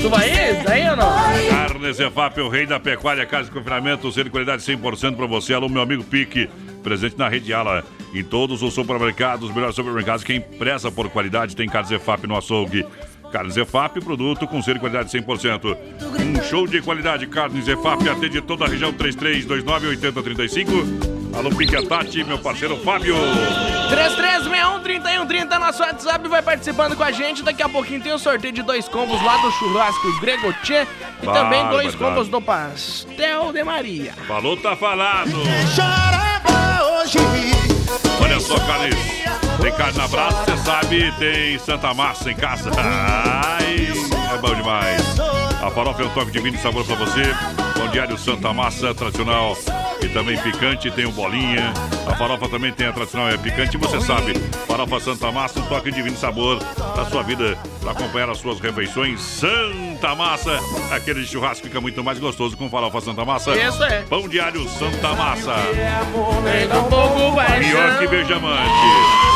Tu 0.00 0.08
vai 0.10 0.30
ir? 0.30 0.62
Daí 0.62 0.88
ou 0.90 0.96
não? 0.96 1.12
Carnes 1.50 1.98
Efap, 1.98 2.40
o 2.40 2.48
rei 2.48 2.66
da 2.66 2.78
pecuária, 2.78 3.26
casa 3.26 3.46
de 3.46 3.50
confinamento, 3.50 4.12
sendo 4.12 4.24
de 4.26 4.30
qualidade 4.30 4.62
100% 4.62 5.16
para 5.16 5.26
você. 5.26 5.54
Alô, 5.54 5.68
meu 5.68 5.82
amigo 5.82 6.04
Pique, 6.04 6.48
presente 6.84 7.18
na 7.18 7.28
rede 7.28 7.52
Ala. 7.52 7.82
Em 8.14 8.22
todos 8.22 8.62
os 8.62 8.74
supermercados, 8.74 9.48
os 9.48 9.54
melhores 9.54 9.74
supermercados, 9.74 10.22
quem 10.22 10.40
preza 10.40 10.90
por 10.90 11.08
qualidade 11.08 11.56
tem 11.56 11.68
Carnes 11.68 11.90
Efap 11.90 12.26
no 12.26 12.36
açougue. 12.36 12.84
Carnes 13.32 13.56
EFAP, 13.56 14.00
produto 14.02 14.46
com 14.46 14.60
de 14.60 14.78
qualidade 14.78 15.10
100%. 15.10 15.74
Um 16.20 16.42
show 16.42 16.66
de 16.66 16.82
qualidade. 16.82 17.26
Carnes 17.26 17.66
EFAP, 17.66 18.06
atende 18.06 18.42
toda 18.42 18.66
a 18.66 18.68
região 18.68 18.92
33298035. 18.92 21.32
Alô, 21.34 21.48
Pique 21.48 21.82
Tati, 21.86 22.22
meu 22.24 22.38
parceiro 22.38 22.76
Fábio. 22.76 23.16
3361-3130 23.90 25.58
nosso 25.58 25.82
WhatsApp 25.82 26.28
vai 26.28 26.42
participando 26.42 26.94
com 26.94 27.02
a 27.02 27.10
gente. 27.10 27.42
Daqui 27.42 27.62
a 27.62 27.70
pouquinho 27.70 28.02
tem 28.02 28.12
o 28.12 28.18
sorteio 28.18 28.52
de 28.52 28.62
dois 28.62 28.86
combos 28.86 29.20
lá 29.24 29.38
do 29.38 29.50
churrasco 29.52 30.20
Grego 30.20 30.52
Tchê 30.62 30.86
e 31.22 31.26
também 31.26 31.66
dois 31.70 31.94
Barbaridade. 31.94 31.96
combos 31.96 32.28
do 32.28 32.42
Pastel 32.42 33.50
de 33.50 33.64
Maria. 33.64 34.12
Falou, 34.28 34.58
tá 34.58 34.76
falado. 34.76 35.30
hoje. 37.02 37.61
Olha 38.20 38.40
só, 38.40 38.58
Carlos. 38.58 38.96
Tem 39.60 39.72
carne 39.72 39.98
na 39.98 40.08
brasa, 40.08 40.44
você 40.44 40.56
sabe, 40.64 41.12
tem 41.18 41.58
Santa 41.58 41.94
Massa 41.94 42.30
em 42.30 42.34
casa. 42.34 42.70
Ai, 42.76 43.92
é 44.34 44.38
bom 44.38 44.54
demais. 44.54 45.21
A 45.62 45.70
farofa 45.70 46.02
é 46.02 46.06
um 46.06 46.10
toque 46.10 46.32
de 46.32 46.40
vinho 46.40 46.56
e 46.56 46.58
sabor 46.58 46.84
pra 46.84 46.96
você. 46.96 47.22
Pão 47.78 47.86
diário 47.88 48.18
Santa 48.18 48.52
Massa, 48.52 48.92
tradicional 48.92 49.56
e 50.02 50.08
também 50.08 50.36
picante, 50.38 50.90
tem 50.90 51.06
o 51.06 51.12
bolinha. 51.12 51.72
A 52.04 52.16
farofa 52.16 52.48
também 52.48 52.72
tem 52.72 52.88
a 52.88 52.92
tradicional, 52.92 53.28
é 53.28 53.36
picante. 53.38 53.76
Você 53.76 54.00
sabe, 54.00 54.34
farofa 54.66 54.98
Santa 54.98 55.30
Massa, 55.30 55.60
um 55.60 55.66
toque 55.66 55.92
de 55.92 56.02
vinho 56.02 56.14
e 56.14 56.18
sabor 56.18 56.58
da 56.96 57.04
sua 57.04 57.22
vida 57.22 57.56
para 57.80 57.92
acompanhar 57.92 58.28
as 58.28 58.38
suas 58.38 58.58
refeições. 58.58 59.20
Santa 59.20 60.16
Massa, 60.16 60.58
aquele 60.90 61.24
churrasco 61.24 61.68
fica 61.68 61.80
muito 61.80 62.02
mais 62.02 62.18
gostoso 62.18 62.56
com 62.56 62.68
farofa 62.68 63.00
Santa 63.00 63.24
Massa. 63.24 63.56
Isso 63.56 63.84
é. 63.84 64.02
Pão 64.02 64.28
diário 64.28 64.68
Santa 64.68 65.14
Massa. 65.14 65.54
Pior 67.60 67.98
que 68.00 68.06
beijamante. 68.08 69.31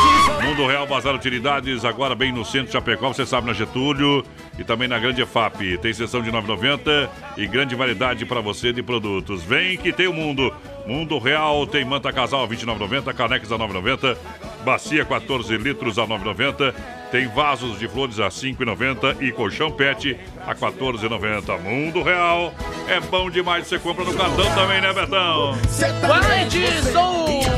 Mundo 0.57 0.71
Real 0.71 0.87
Bazar 0.87 1.13
Utilidades, 1.13 1.85
agora 1.85 2.15
bem 2.15 2.31
no 2.31 2.43
centro 2.43 2.65
de 2.65 2.71
Chapecó, 2.71 3.09
você 3.09 3.27
sabe, 3.27 3.45
na 3.45 3.53
Getúlio 3.53 4.25
e 4.57 4.63
também 4.63 4.87
na 4.87 4.97
Grande 4.97 5.21
EFAP. 5.21 5.77
Tem 5.77 5.93
sessão 5.93 6.19
de 6.19 6.31
9,90 6.31 7.07
e 7.37 7.45
grande 7.45 7.75
variedade 7.75 8.25
para 8.25 8.41
você 8.41 8.73
de 8.73 8.81
produtos. 8.81 9.43
Vem 9.43 9.77
que 9.77 9.93
tem 9.93 10.07
o 10.07 10.13
mundo. 10.13 10.51
Mundo 10.87 11.19
Real 11.19 11.67
tem 11.67 11.83
manta 11.83 12.13
casal 12.13 12.45
a 12.45 12.47
29,90, 12.47 13.13
canecas 13.13 13.51
a 13.51 13.57
9,90, 13.57 14.17
bacia 14.63 15.03
14 15.03 15.57
litros 15.57 15.99
a 15.99 16.07
9,90. 16.07 16.73
Tem 17.11 17.27
vasos 17.27 17.77
de 17.77 17.89
flores 17.89 18.21
a 18.21 18.29
5,90 18.29 19.21
e 19.21 19.31
colchão 19.33 19.69
pet 19.69 20.17
a 20.45 20.55
14,90. 20.55 21.59
Mundo 21.59 22.01
Real 22.01 22.53
é 22.87 23.01
bom 23.01 23.29
demais. 23.29 23.67
Você 23.67 23.77
compra 23.77 24.05
no 24.05 24.13
cartão 24.13 24.45
também, 24.55 24.79
né, 24.79 24.93
Betão? 24.93 25.57
Boa 26.05 26.21
noite, 26.21 26.65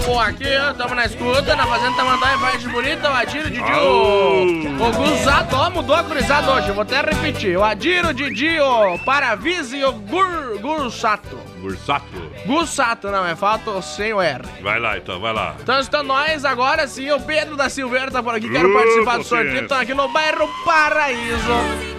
sou 0.03 0.19
aqui, 0.19 0.47
estamos 0.47 0.95
na 0.95 1.05
escuta, 1.05 1.55
na 1.55 1.67
Fazenda 1.67 1.97
Tamandaia, 1.97 2.38
Vargem 2.38 2.69
Bonita, 2.69 3.09
o 3.09 3.13
Adiro, 3.13 3.49
Didi, 3.49 3.71
o, 3.71 4.88
o 4.88 4.91
Guzato, 4.91 5.55
ó, 5.55 5.69
mudou 5.69 5.95
a 5.95 6.01
gurizada 6.01 6.51
hoje, 6.51 6.71
vou 6.71 6.82
até 6.82 7.01
repetir, 7.01 7.55
o 7.57 7.63
Adiro, 7.63 8.11
Didi, 8.11 8.59
o 8.59 8.97
Paravise 8.99 9.77
e 9.77 9.86
o 9.86 9.91
Gur, 9.91 10.59
Gursato. 10.59 11.48
Bursato. 11.60 12.05
Gussato, 12.45 13.10
não, 13.10 13.26
é 13.26 13.36
fato 13.36 13.82
sem 13.82 14.14
o 14.14 14.22
R. 14.22 14.43
Vai 14.62 14.80
lá, 14.80 14.97
então, 14.97 15.20
vai 15.20 15.34
lá. 15.34 15.55
Então 15.62 15.80
está 15.80 16.01
nós 16.01 16.45
agora 16.45 16.88
sim, 16.88 17.12
o 17.12 17.20
Pedro 17.20 17.55
da 17.55 17.70
Silveira 17.70 18.10
tá 18.10 18.24
por 18.24 18.34
aqui, 18.34 18.49
quero 18.49 18.70
Uh, 18.70 18.74
participar 18.74 19.18
do 19.18 19.24
sorteio, 19.24 19.62
estão 19.64 19.80
aqui 19.80 19.93
no 19.93 20.07
bairro 20.10 20.47
Paraíso. 20.64 21.51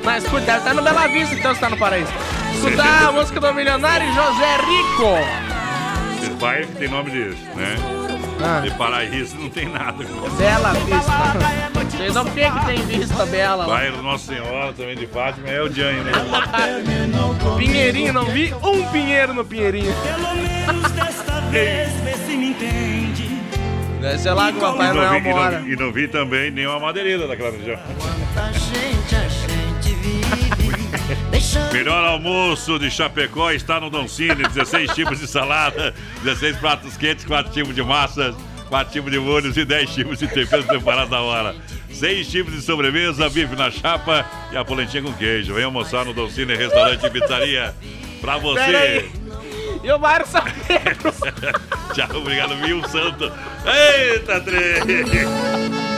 Na 0.05 0.19
escuta, 0.19 0.41
deve 0.41 0.59
estar 0.59 0.75
no 0.75 0.83
Bela 0.83 1.07
Vista, 1.09 1.35
então 1.35 1.53
está 1.53 1.69
no 1.69 1.77
Paraíso. 1.77 2.13
Escutar 2.55 3.09
a 3.09 3.13
música 3.13 3.41
do 3.41 3.55
milionário 3.55 4.07
José 4.13 4.57
Rico. 4.57 6.21
Esse 6.23 6.31
bairro 6.35 6.67
que 6.69 6.75
tem 6.77 6.89
nome 6.89 7.11
disso, 7.11 7.43
né? 7.55 7.77
Ah. 8.43 8.61
De 8.61 8.71
paraíso 8.73 9.37
não 9.39 9.51
tem 9.51 9.69
nada. 9.69 10.05
Bela 10.39 10.73
Vista. 10.73 11.80
Vocês 11.91 12.14
não 12.14 12.24
que 12.24 12.51
que 12.51 12.66
tem 12.66 12.82
vista 12.86 13.26
bela 13.26 13.66
lá. 13.66 13.74
Bairro 13.74 14.03
Nossa 14.03 14.32
Senhora 14.32 14.72
também 14.72 14.97
de 14.97 15.07
Fátima 15.07 15.49
é 15.49 15.61
o 15.62 15.72
Jânio, 15.72 16.03
né? 16.05 16.12
Pinheirinho, 17.59 18.12
não 18.12 18.24
vi 18.24 18.55
um 18.62 18.86
pinheiro 18.91 19.34
no 19.34 19.45
Pinheirinho. 19.45 19.93
Vê 21.51 21.86
se 22.26 22.36
me 22.36 22.51
entende. 22.51 23.28
Deve 24.01 24.18
ser 24.18 24.32
lá 24.32 24.51
que 24.51 24.59
o 24.59 24.59
E 24.59 24.61
Papai 24.61 24.88
não, 24.88 24.95
Noel 24.95 25.11
vi, 25.20 25.28
e, 25.28 25.32
mora. 25.32 25.61
não, 25.61 25.68
e 25.68 25.76
não 25.76 25.93
vi 25.93 26.09
também 26.09 26.51
nenhuma 26.51 26.78
madeireira 26.78 27.26
daquela 27.28 27.51
região. 27.51 27.78
A 28.36 28.53
gente, 28.53 29.16
a 29.16 29.28
gente 29.28 29.95
vive. 29.97 30.80
Melhor 31.72 32.05
almoço 32.05 32.78
de 32.78 32.91
Chapecó 32.91 33.51
está 33.51 33.80
no 33.80 33.91
Don 33.91 34.07
Cine. 34.09 34.36
16 34.36 34.93
tipos 34.95 35.18
de 35.20 35.26
salada, 35.26 35.93
16 36.22 36.57
pratos 36.59 36.97
quentes, 36.97 37.24
4 37.24 37.53
tipos 37.53 37.74
de 37.74 37.82
massas, 37.82 38.34
4 38.71 38.93
tipos 38.93 39.11
de 39.11 39.18
molhos 39.18 39.57
e 39.57 39.64
10 39.64 39.91
tipos 39.91 40.18
de 40.18 40.29
temperos 40.29 40.64
preparados 40.64 41.11
na 41.11 41.21
hora. 41.21 41.55
6 41.93 42.31
tipos 42.31 42.55
de 42.55 42.62
sobremesa, 42.62 43.29
bife 43.29 43.57
na 43.57 43.71
chapa 43.71 44.25
e 44.53 44.57
a 44.57 44.64
polentinha 44.64 45.03
com 45.03 45.12
queijo. 45.12 45.53
Vem 45.53 45.64
almoçar 45.64 46.05
no 46.05 46.14
Don 46.14 46.31
Cine, 46.31 46.55
restaurante 46.55 47.05
e 47.05 47.11
pizzaria. 47.11 47.75
Pra 48.21 48.39
você. 48.39 49.11
E 49.83 49.91
o 49.91 49.99
Mário. 49.99 50.27
Tchau, 51.95 52.16
obrigado, 52.16 52.55
Mil 52.57 52.87
Santo. 52.89 53.33
Eita, 53.66 54.41
três! 54.41 55.89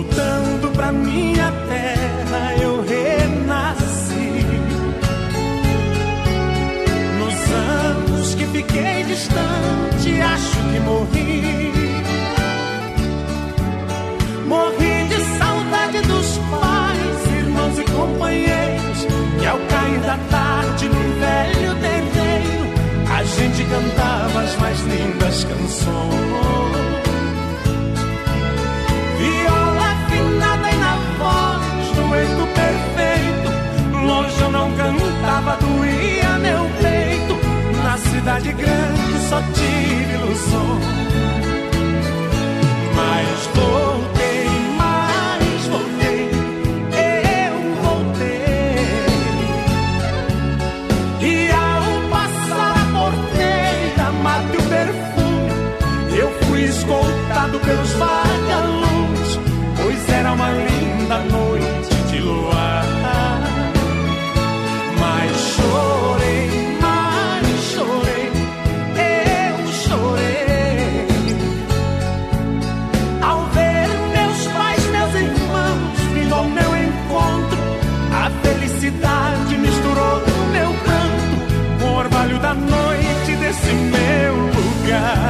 Voltando 0.00 0.72
pra 0.72 0.90
minha 0.92 1.52
terra, 1.68 2.54
eu 2.62 2.80
renasci. 2.80 4.46
Nos 7.18 7.52
anos 7.52 8.34
que 8.34 8.46
fiquei 8.46 9.04
distante, 9.04 10.20
acho 10.22 10.56
que 10.56 10.80
morri. 10.80 11.72
Morri 14.46 15.04
de 15.10 15.38
saudade 15.38 16.00
dos 16.08 16.38
pais, 16.50 17.36
irmãos 17.36 17.78
e 17.78 17.84
companheiros. 17.92 19.06
Que 19.38 19.46
ao 19.46 19.58
cair 19.58 20.00
da 20.00 20.16
tarde, 20.30 20.88
num 20.88 21.20
velho 21.20 21.74
terreiro, 21.82 22.72
a 23.18 23.22
gente 23.22 23.64
cantava 23.64 24.40
as 24.40 24.56
mais 24.56 24.80
lindas 24.80 25.18
das 25.18 25.44
canções. 25.44 26.99
Dueto 32.10 32.46
perfeito. 32.60 33.48
Longe 34.04 34.40
eu 34.42 34.50
não 34.50 34.72
cantava, 34.72 35.56
doía 35.56 36.38
meu 36.38 36.68
peito. 36.82 37.38
Na 37.84 37.96
cidade 37.98 38.52
grande 38.52 39.28
só 39.28 39.40
tive 39.54 40.14
ilusão. 40.14 40.80
Mas 42.96 43.46
voltei, 43.54 44.48
mas 44.76 45.66
voltei, 45.68 46.30
eu 47.46 47.56
voltei. 47.84 48.42
E 51.22 51.50
ao 51.52 51.84
passar 52.10 52.74
a 52.76 52.84
porteira, 52.92 54.12
mate 54.22 54.56
o 54.56 54.62
perfume. 54.62 56.18
Eu 56.18 56.28
fui 56.42 56.64
escoltado 56.64 57.60
pelos 57.60 57.92
vagalumes, 57.92 59.38
pois 59.76 60.08
era 60.08 60.32
uma 60.32 60.50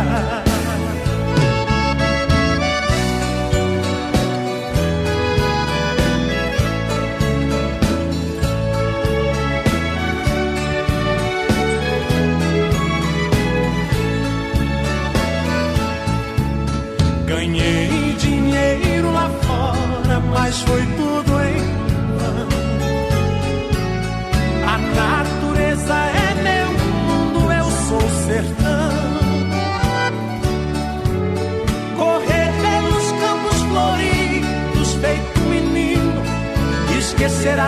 lugar. 0.05 0.39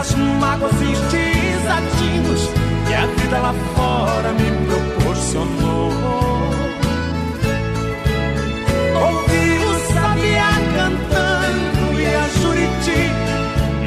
As 0.03 0.14
mágoas 0.16 0.72
e 0.80 0.86
os 0.86 0.98
desatinos 1.12 2.50
que 2.88 2.94
a 2.94 3.07
vida 3.07 3.38
lá 3.38 3.55
fora 3.76 4.32
me 4.32 4.50
proporcionou. 4.66 5.92
Ouvi 9.00 9.59
o 9.64 9.94
sabiá 9.94 10.50
cantando 10.76 12.00
e 12.00 12.07
a 12.07 12.28
juriti 12.40 13.03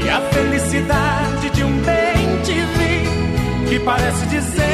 E 0.05 0.09
a 0.09 0.21
felicidade 0.21 1.49
de 1.51 1.63
um 1.63 1.77
bem 1.79 2.41
te 2.43 2.53
vi 2.53 3.69
Que 3.69 3.79
parece 3.79 4.25
dizer 4.27 4.64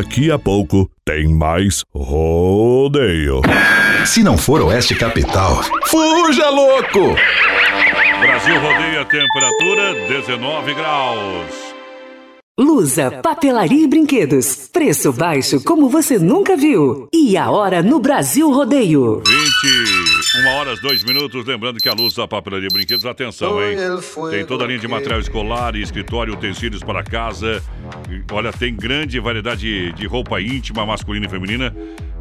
Daqui 0.00 0.30
a 0.30 0.38
pouco 0.38 0.90
tem 1.04 1.28
mais 1.28 1.84
rodeio. 1.94 3.42
Se 4.06 4.22
não 4.22 4.38
for 4.38 4.62
Oeste 4.62 4.94
Capital, 4.94 5.62
fuja 5.84 6.48
louco! 6.48 7.14
Brasil 8.18 8.54
rodeia 8.58 9.04
temperatura 9.04 10.08
19 10.08 10.72
graus. 10.72 11.70
Lusa, 12.58 13.10
papelaria 13.22 13.84
e 13.84 13.86
brinquedos. 13.86 14.70
Preço 14.72 15.12
baixo 15.12 15.62
como 15.62 15.90
você 15.90 16.18
nunca 16.18 16.56
viu. 16.56 17.06
E 17.12 17.36
a 17.36 17.50
hora 17.50 17.82
no 17.82 18.00
Brasil 18.00 18.50
Rodeio. 18.50 19.22
21 20.32 20.48
horas, 20.48 20.80
2 20.80 21.04
minutos. 21.04 21.44
Lembrando 21.44 21.80
que 21.80 21.88
a 21.88 21.92
luz 21.92 22.14
da 22.14 22.26
papelaria 22.26 22.68
brinquedos, 22.72 23.04
atenção, 23.04 23.60
hein? 23.62 23.76
Tem 24.30 24.46
toda 24.46 24.64
a 24.64 24.66
linha 24.66 24.78
de 24.78 24.86
material 24.86 25.18
escolar 25.18 25.74
escritório, 25.74 26.34
utensílios 26.34 26.82
para 26.82 27.02
casa. 27.02 27.62
Olha, 28.30 28.52
tem 28.52 28.74
grande 28.74 29.18
variedade 29.18 29.92
de 29.92 30.06
roupa 30.06 30.40
íntima, 30.40 30.86
masculina 30.86 31.26
e 31.26 31.28
feminina. 31.28 31.74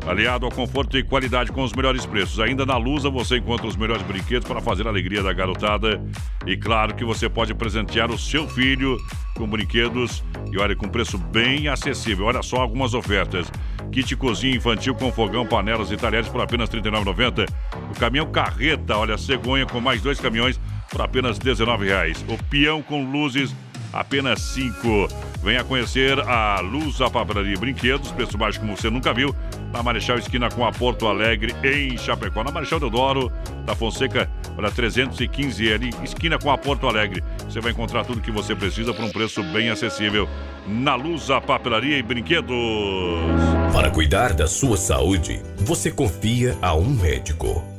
Aliado 0.08 0.46
ao 0.46 0.52
conforto 0.52 0.98
e 0.98 1.04
qualidade 1.04 1.52
com 1.52 1.62
os 1.62 1.74
melhores 1.74 2.06
preços. 2.06 2.40
Ainda 2.40 2.66
na 2.66 2.78
Lusa 2.78 3.10
você 3.10 3.38
encontra 3.38 3.68
os 3.68 3.76
melhores 3.76 4.02
brinquedos 4.02 4.48
para 4.48 4.62
fazer 4.62 4.88
a 4.88 4.90
alegria 4.90 5.22
da 5.22 5.32
garotada. 5.32 6.02
E 6.48 6.58
claro 6.58 6.96
que 6.96 7.06
você 7.06 7.30
pode 7.30 7.54
presentear 7.54 8.10
o 8.10 8.18
seu 8.18 8.48
filho 8.48 8.98
com 9.36 9.48
brinquedos 9.48 10.24
e 10.52 10.58
olha, 10.58 10.76
com 10.76 10.90
preço 10.90 11.18
bem 11.18 11.68
acessível. 11.68 12.26
Olha 12.26 12.42
só 12.42 12.58
algumas 12.58 12.94
ofertas. 12.94 13.52
Kit 13.92 14.16
cozinha 14.16 14.56
infantil 14.56 14.94
com 14.96 15.12
fogão, 15.12 15.46
panelas 15.46 15.92
e 15.92 15.98
talheres 15.98 16.28
por 16.28 16.42
apenas 16.42 16.70
R$ 16.70 16.82
39,90. 16.82 17.50
O 17.92 18.00
caminhão 18.00 18.32
carreta, 18.32 18.98
olha, 18.98 19.18
cegonha 19.18 19.66
com 19.66 19.80
mais 19.80 20.02
dois 20.02 20.20
caminhões 20.20 20.60
por 20.90 21.02
apenas 21.02 21.38
R$ 21.38 21.52
19,00. 21.52 22.24
O 22.28 22.44
peão 22.46 22.82
com 22.82 23.04
luzes 23.12 23.54
apenas 23.94 24.42
5. 24.42 25.08
Venha 25.42 25.64
conhecer 25.64 26.20
a 26.20 26.60
Luz 26.60 27.00
a 27.02 27.10
Papelaria 27.10 27.54
e 27.54 27.58
Brinquedos, 27.58 28.12
preço 28.12 28.38
baixo 28.38 28.60
como 28.60 28.76
você 28.76 28.90
nunca 28.90 29.14
viu, 29.14 29.34
na 29.72 29.82
Marechal 29.82 30.18
Esquina 30.18 30.50
com 30.50 30.66
a 30.66 30.72
Porto 30.72 31.08
Alegre, 31.08 31.56
em 31.64 31.98
Chapecó. 31.98 32.44
Na 32.44 32.52
Marechal 32.52 32.80
Deodoro, 32.80 33.32
da 33.66 33.74
Fonseca, 33.74 34.30
olha, 34.58 34.70
315 34.70 35.74
ali, 35.74 35.90
esquina 36.04 36.38
com 36.38 36.52
a 36.52 36.58
Porto 36.58 36.88
Alegre. 36.88 37.24
Você 37.46 37.62
vai 37.62 37.72
encontrar 37.72 38.04
tudo 38.04 38.22
que 38.22 38.32
você 38.32 38.56
precisa 38.56 38.94
por 38.94 39.06
um 39.06 39.12
preço 39.12 39.42
bem 39.44 39.70
acessível. 39.70 40.28
Na 40.72 40.94
Luz 40.94 41.32
a 41.32 41.42
Papelaria 41.42 41.98
e 41.98 42.04
Brinquedos. 42.04 42.56
Para 43.74 43.90
cuidar 43.90 44.34
da 44.34 44.46
sua 44.46 44.78
saúde, 44.78 45.42
você 45.58 45.90
confia 45.90 46.56
a 46.62 46.76
um 46.76 46.88
médico. 46.88 47.79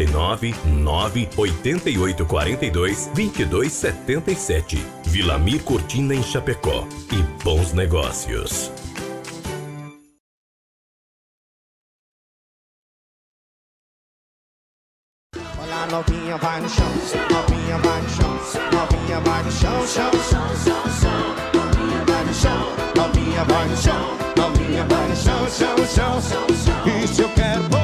49 0.05 0.55
9 0.65 1.29
88 1.37 2.25
42 2.25 3.09
22 3.13 3.71
77. 3.71 4.85
Vilamir 5.05 5.63
Cortina 5.63 6.15
em 6.15 6.23
Chapecó. 6.23 6.87
E 7.11 7.21
bons 7.43 7.73
negócios. 7.73 8.71
Olha 15.61 15.75
a 15.75 15.87
novinha 15.87 16.37
vai 16.37 16.61
no 16.61 16.69
chão, 16.69 16.85
novinha 17.29 17.77
vai 17.77 18.01
no 18.01 18.09
chão, 18.09 18.39
novinha 18.71 19.19
vai 19.19 19.43
no 19.43 19.51
chão, 19.51 19.87
chão, 19.87 20.11
chão, 20.11 20.47
chão, 20.63 20.83
chão. 21.01 21.21
no 22.25 22.33
chão, 22.33 22.75
novinha 22.95 23.43
vai 23.45 23.67
no 23.67 23.77
chão, 23.77 24.17
novinha 24.37 24.85
vai 24.85 25.07
no 25.07 25.15
chão, 25.15 25.49
chão, 25.49 25.77
chão, 25.85 26.21
chão. 26.21 27.03
E 27.03 27.07
se 27.07 27.21
eu 27.21 27.29
quero 27.29 27.80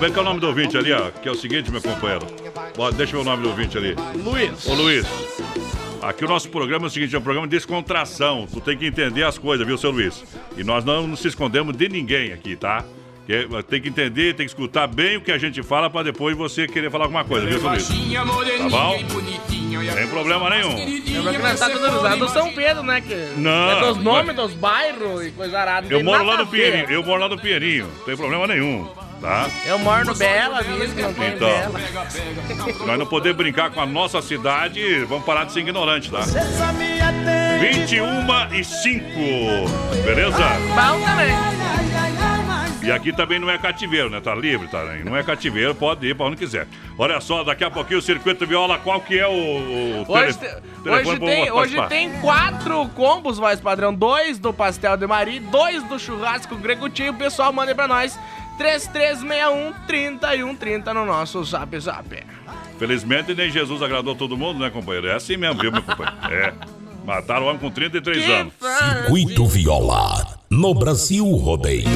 Como 0.00 0.08
é 0.08 0.10
que 0.14 0.18
é 0.18 0.22
o 0.22 0.24
nome 0.24 0.40
do 0.40 0.46
ouvinte 0.46 0.78
ali, 0.78 0.92
ó? 0.94 1.10
Que 1.10 1.28
é 1.28 1.30
o 1.30 1.34
seguinte, 1.34 1.70
meu 1.70 1.82
companheiro. 1.82 2.26
Bora, 2.74 2.90
deixa 2.94 3.14
eu 3.14 3.22
ver 3.22 3.28
o 3.28 3.30
nome 3.30 3.42
do 3.42 3.50
ouvinte 3.50 3.76
ali. 3.76 3.94
Luiz. 4.24 4.66
Ô, 4.66 4.72
Luiz. 4.72 5.04
Aqui 6.00 6.24
o 6.24 6.28
nosso 6.28 6.48
programa 6.48 6.86
é 6.86 6.88
o 6.88 6.90
seguinte, 6.90 7.14
é 7.14 7.18
um 7.18 7.22
programa 7.22 7.46
de 7.46 7.50
descontração. 7.54 8.48
Tu 8.50 8.62
tem 8.62 8.78
que 8.78 8.86
entender 8.86 9.24
as 9.24 9.36
coisas, 9.36 9.66
viu, 9.66 9.76
seu 9.76 9.90
Luiz? 9.90 10.24
E 10.56 10.64
nós 10.64 10.86
não 10.86 11.06
nos 11.06 11.22
escondemos 11.26 11.76
de 11.76 11.86
ninguém 11.90 12.32
aqui, 12.32 12.56
tá? 12.56 12.82
Que- 13.26 13.46
Tem 13.68 13.82
que 13.82 13.90
entender, 13.90 14.34
tem 14.34 14.46
que 14.46 14.50
escutar 14.52 14.86
bem 14.86 15.18
o 15.18 15.20
que 15.20 15.30
a 15.30 15.36
gente 15.36 15.62
fala 15.62 15.90
pra 15.90 16.02
depois 16.02 16.34
você 16.34 16.66
querer 16.66 16.90
falar 16.90 17.04
alguma 17.04 17.22
coisa, 17.22 17.46
viu, 17.46 17.60
seu 17.60 17.68
Luiz? 17.68 17.86
Tá 17.86 18.68
bom? 18.70 18.98
Sem 19.92 20.06
problema 20.08 20.48
nenhum. 20.48 20.76
Que 20.76 21.38
nós 21.38 21.60
tá 21.60 21.68
tudo 21.68 21.86
usado 21.98 22.18
do 22.20 22.28
São 22.30 22.50
Pedro, 22.54 22.82
né? 22.82 23.02
Que 23.02 23.14
Não, 23.38 23.70
É 23.70 23.80
dos 23.80 23.96
mas- 23.98 24.04
nomes 24.04 24.34
dos 24.34 24.54
bairros 24.54 25.26
e 25.26 25.30
coisa 25.32 25.58
arada. 25.58 25.86
Eu 25.90 26.02
moro 26.02 26.24
lá 26.24 26.38
no. 26.38 26.46
Pinheirinho, 26.46 26.90
eu 26.90 27.02
moro 27.04 27.20
lá 27.20 27.28
no 27.28 27.38
Pinheirinho, 27.38 27.86
não 27.98 28.04
tem 28.06 28.16
problema 28.16 28.46
nenhum, 28.46 28.88
tá? 29.20 29.48
Eu 29.66 29.78
moro 29.78 30.04
no 30.06 30.14
Bela 30.14 30.62
Vista, 30.62 31.00
não 31.02 31.14
tem 31.14 31.28
Então. 31.34 31.48
Bela. 31.48 31.80
Nós 32.86 32.98
não 32.98 33.06
podemos 33.06 33.36
brincar 33.36 33.70
com 33.70 33.80
a 33.80 33.86
nossa 33.86 34.20
cidade, 34.22 35.04
vamos 35.04 35.24
parar 35.24 35.44
de 35.44 35.52
ser 35.52 35.60
ignorante, 35.60 36.10
tá? 36.10 36.20
21 37.60 38.54
e 38.54 38.64
5, 38.64 39.04
beleza? 40.04 40.38
Bom 40.38 41.04
também. 41.04 41.60
E 42.82 42.90
aqui 42.90 43.12
também 43.12 43.38
não 43.38 43.50
é 43.50 43.58
cativeiro, 43.58 44.08
né? 44.08 44.20
Tá 44.22 44.34
livre, 44.34 44.66
tá? 44.66 44.82
Não 45.04 45.14
é 45.14 45.22
cativeiro, 45.22 45.74
pode 45.74 46.06
ir 46.06 46.14
pra 46.14 46.24
onde 46.26 46.36
quiser. 46.36 46.66
Olha 46.96 47.20
só, 47.20 47.44
daqui 47.44 47.62
a 47.62 47.70
pouquinho 47.70 47.98
o 47.98 48.02
Circuito 48.02 48.46
Viola, 48.46 48.78
qual 48.78 49.00
que 49.02 49.18
é 49.18 49.26
o, 49.28 49.30
o 49.30 50.04
Hoje, 50.08 50.38
tele- 50.38 50.56
hoje, 50.90 51.20
tem, 51.20 51.50
hoje 51.52 51.76
tem 51.88 52.10
quatro 52.20 52.88
combos, 52.96 53.36
voz 53.36 53.60
padrão. 53.60 53.92
Dois 53.92 54.38
do 54.38 54.50
pastel 54.50 54.96
de 54.96 55.06
Mari, 55.06 55.40
dois 55.40 55.82
do 55.84 55.98
churrasco 55.98 56.56
Gregutinho. 56.56 57.12
O 57.12 57.16
pessoal 57.16 57.52
manda 57.52 57.70
aí 57.70 57.74
pra 57.74 57.86
nós. 57.86 58.18
3361 58.60 59.72
3130 59.86 60.92
no 60.92 61.06
nosso 61.06 61.42
zap 61.44 61.80
zap. 61.80 62.22
Felizmente 62.78 63.34
nem 63.34 63.50
Jesus 63.50 63.80
agradou 63.80 64.14
todo 64.14 64.36
mundo, 64.36 64.60
né, 64.60 64.68
companheiro? 64.68 65.08
É 65.08 65.14
assim 65.14 65.38
mesmo, 65.38 65.62
viu, 65.62 65.72
meu 65.72 65.82
companheiro? 65.82 66.18
É. 66.30 66.52
Mataram 67.06 67.46
o 67.46 67.48
homem 67.48 67.58
com 67.58 67.70
33 67.70 68.28
anos. 68.28 68.52
Circuito 68.60 69.46
Viola, 69.46 70.38
no 70.50 70.74
Brasil 70.74 71.24
Rodeio. 71.24 71.88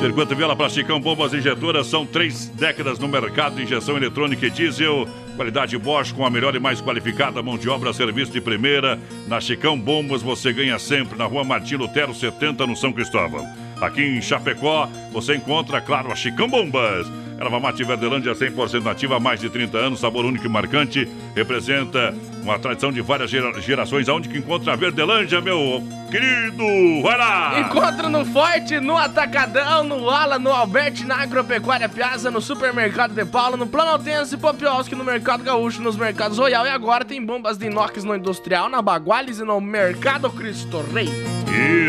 Circuito 0.00 0.36
Viola 0.36 0.54
para 0.54 0.68
Chicão 0.68 1.00
Bombas 1.00 1.34
Injetoras 1.34 1.88
são 1.88 2.06
três 2.06 2.46
décadas 2.46 3.00
no 3.00 3.08
mercado 3.08 3.56
de 3.56 3.64
injeção 3.64 3.96
eletrônica 3.96 4.46
e 4.46 4.50
diesel. 4.50 5.08
Qualidade 5.34 5.76
Bosch 5.76 6.12
com 6.12 6.24
a 6.24 6.30
melhor 6.30 6.54
e 6.54 6.60
mais 6.60 6.80
qualificada 6.80 7.42
mão 7.42 7.58
de 7.58 7.68
obra, 7.68 7.92
serviço 7.92 8.30
de 8.30 8.40
primeira. 8.40 9.00
Na 9.26 9.40
Chicão 9.40 9.76
Bombas 9.76 10.22
você 10.22 10.52
ganha 10.52 10.78
sempre 10.78 11.18
na 11.18 11.24
rua 11.24 11.42
Martim 11.42 11.74
Lutero 11.74 12.14
70 12.14 12.64
no 12.68 12.76
São 12.76 12.92
Cristóvão. 12.92 13.65
Aqui 13.80 14.02
em 14.02 14.22
Chapecó 14.22 14.88
você 15.12 15.36
encontra, 15.36 15.80
claro, 15.80 16.10
a 16.10 16.14
Chicão 16.14 16.48
Bombas. 16.48 17.06
Erva 17.38 17.60
Mate 17.60 17.84
Verdelândia 17.84 18.34
100% 18.34 18.82
nativa 18.82 19.16
há 19.16 19.20
mais 19.20 19.38
de 19.40 19.50
30 19.50 19.76
anos, 19.76 20.00
sabor 20.00 20.24
único 20.24 20.46
e 20.46 20.48
marcante. 20.48 21.06
Representa 21.34 22.14
uma 22.42 22.58
tradição 22.58 22.90
de 22.90 23.02
várias 23.02 23.28
gera- 23.30 23.60
gerações. 23.60 24.08
Aonde 24.08 24.28
que 24.28 24.38
encontra 24.38 24.72
a 24.72 24.76
Verdelândia, 24.76 25.40
meu 25.42 25.82
querido? 26.10 26.64
Vai 27.02 27.18
lá! 27.18 27.60
Encontro 27.60 28.08
no 28.08 28.24
Forte, 28.24 28.80
no 28.80 28.96
Atacadão, 28.96 29.84
no 29.84 30.08
Ala, 30.08 30.38
no 30.38 30.50
Alberti, 30.50 31.04
na 31.04 31.16
Agropecuária 31.16 31.88
Piazza, 31.90 32.30
no 32.30 32.40
Supermercado 32.40 33.12
de 33.12 33.24
Paulo, 33.26 33.56
no 33.58 33.66
Planaltense 33.66 34.34
e 34.34 34.38
Popioski, 34.38 34.94
no 34.94 35.04
Mercado 35.04 35.44
Gaúcho, 35.44 35.82
nos 35.82 35.96
Mercados 35.96 36.38
Royal 36.38 36.64
e 36.66 36.70
agora 36.70 37.04
tem 37.04 37.22
bombas 37.22 37.58
de 37.58 37.66
inox 37.66 38.02
no 38.02 38.14
Industrial, 38.16 38.68
na 38.70 38.80
Baguales 38.80 39.38
e 39.40 39.44
no 39.44 39.60
Mercado 39.60 40.30
Cristo 40.30 40.82
Rei. 40.94 41.08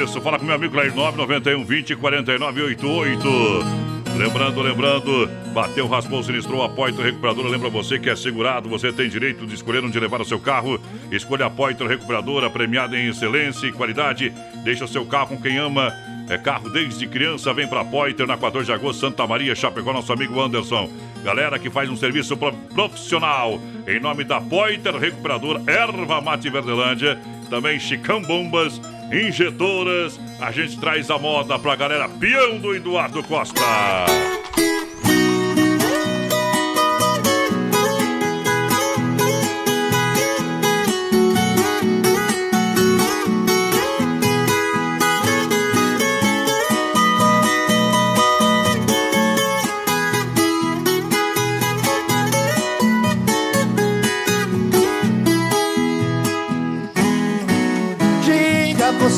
Isso, 0.03 0.19
fala 0.21 0.37
com 0.37 0.45
meu 0.45 0.55
amigo 0.55 0.73
Clair 0.73 0.93
991 0.93 1.63
20 1.65 1.95
49 1.95 2.61
88. 2.63 3.96
Lembrando, 4.17 4.61
lembrando, 4.61 5.29
bateu, 5.53 5.87
raspou, 5.87 6.23
sinistrou, 6.23 6.63
a 6.63 6.69
Poitra 6.69 7.03
Recuperadora. 7.03 7.49
Lembra 7.49 7.69
você 7.69 7.99
que 7.99 8.09
é 8.09 8.15
segurado, 8.15 8.67
você 8.67 8.91
tem 8.91 9.07
direito 9.07 9.45
de 9.45 9.53
escolher 9.53 9.83
onde 9.83 9.99
levar 9.99 10.19
o 10.21 10.25
seu 10.25 10.39
carro. 10.39 10.79
Escolha 11.11 11.45
a 11.45 11.49
Poitra 11.49 11.87
Recuperadora, 11.87 12.49
premiada 12.49 12.97
em 12.97 13.09
excelência 13.09 13.67
e 13.67 13.71
qualidade. 13.71 14.33
Deixa 14.63 14.85
o 14.85 14.87
seu 14.87 15.05
carro 15.05 15.29
com 15.35 15.41
quem 15.41 15.57
ama. 15.57 15.93
É 16.29 16.37
carro 16.37 16.69
desde 16.69 17.07
criança, 17.07 17.53
vem 17.53 17.67
pra 17.67 17.85
Poiter 17.85 18.27
na 18.27 18.35
14 18.35 18.65
de 18.65 18.73
agosto, 18.73 18.99
Santa 18.99 19.25
Maria, 19.25 19.55
Chapecó, 19.55 19.93
nosso 19.93 20.11
amigo 20.11 20.41
Anderson. 20.41 20.89
Galera 21.23 21.57
que 21.59 21.69
faz 21.69 21.89
um 21.89 21.95
serviço 21.95 22.35
pro- 22.35 22.51
profissional. 22.73 23.61
Em 23.87 23.99
nome 23.99 24.23
da 24.23 24.41
Poiter 24.41 24.95
Recuperadora, 24.95 25.61
Erva 25.67 26.19
Mate 26.19 26.49
Verdelândia, 26.49 27.17
também 27.49 27.79
Chicão 27.79 28.21
Bombas, 28.21 28.81
Injetoras. 29.11 30.19
A 30.39 30.51
gente 30.51 30.79
traz 30.79 31.09
a 31.09 31.17
moda 31.17 31.57
pra 31.57 31.75
galera 31.75 32.09
peão 32.09 32.57
do 32.57 32.75
Eduardo 32.75 33.23
Costa. 33.23 33.61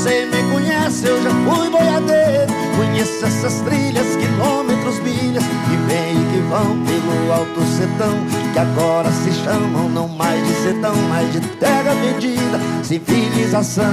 Você 0.10 0.26
me 0.26 0.52
conhece, 0.52 1.06
eu 1.06 1.22
já 1.22 1.30
fui 1.30 1.70
boiadeiro 1.70 2.52
Conheço 2.76 3.26
essas 3.26 3.62
trilhas, 3.62 4.16
quilômetros, 4.16 5.00
milhas 5.02 5.44
Que 5.44 5.76
vêm 5.88 6.14
e 6.14 6.34
que 6.34 6.40
vão 6.50 6.84
pelo 6.84 7.32
alto 7.32 7.62
sertão 7.78 8.18
Que 8.52 8.60
agora 8.60 9.12
se 9.12 9.32
chamam 9.44 9.88
não 9.90 10.08
mais 10.08 10.46
de 10.48 10.54
sertão 10.64 10.96
Mas 11.10 11.32
de 11.32 11.42
terra 11.58 11.94
vendida, 11.94 12.60
civilização 12.84 13.86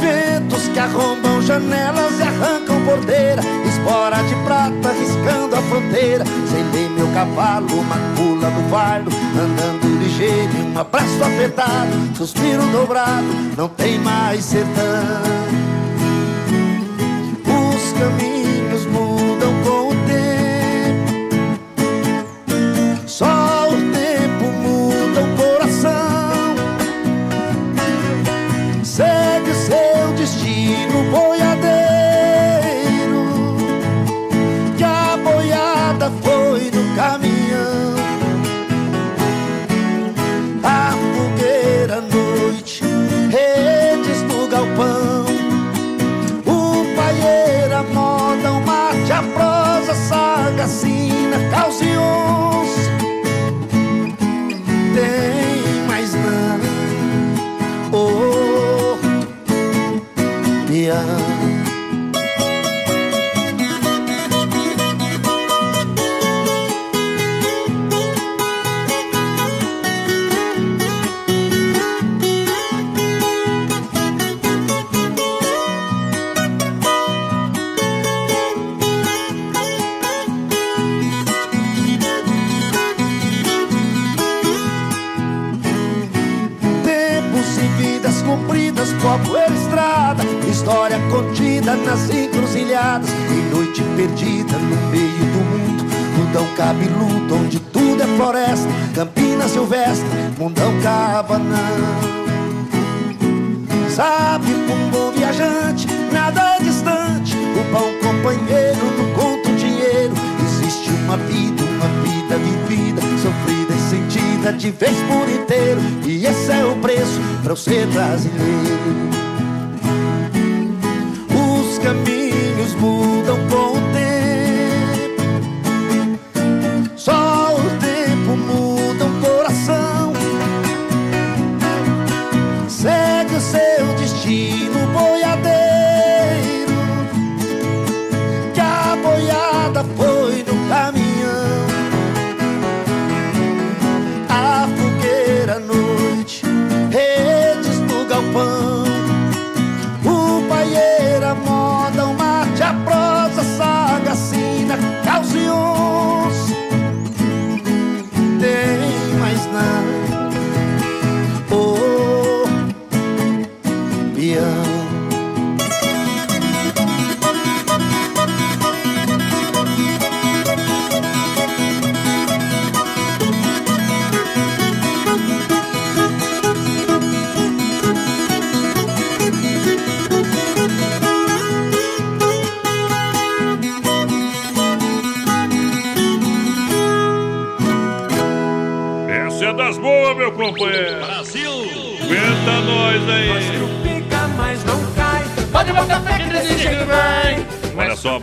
Ventos 0.00 0.68
que 0.68 0.78
arrombam 0.78 1.42
janelas 1.42 2.20
e 2.20 2.22
arrancam 2.22 2.84
porteira 2.84 3.42
Espora 3.86 4.20
de 4.24 4.34
prata 4.44 4.90
riscando 4.98 5.54
a 5.54 5.62
fronteira. 5.62 6.24
Sem 6.50 6.64
ler 6.72 6.90
meu 6.90 7.06
cavalo, 7.14 7.68
uma 7.72 7.96
cula 8.16 8.50
do 8.50 8.68
fardo 8.68 9.10
Andando 9.40 10.02
ligeiro 10.02 10.52
um 10.74 10.76
abraço 10.76 11.22
apertado 11.22 12.16
Suspiro 12.16 12.66
dobrado, 12.72 13.26
não 13.56 13.68
tem 13.68 13.96
mais 14.00 14.44
sertão. 14.44 14.82
Os 17.46 17.92
caminhos 17.92 18.35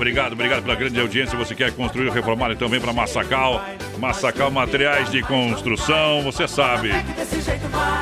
obrigado, 0.03 0.33
obrigado 0.33 0.63
pela 0.63 0.75
grande 0.75 0.99
audiência. 0.99 1.37
Você 1.37 1.55
quer 1.55 1.71
construir 1.71 2.07
ou 2.07 2.13
reformar, 2.13 2.51
então 2.51 2.67
vem 2.67 2.81
para 2.81 2.91
Massacal. 2.91 3.63
Massacal 3.97 4.51
Materiais 4.51 5.09
de 5.09 5.21
Construção, 5.21 6.21
você 6.21 6.45
sabe. 6.45 6.89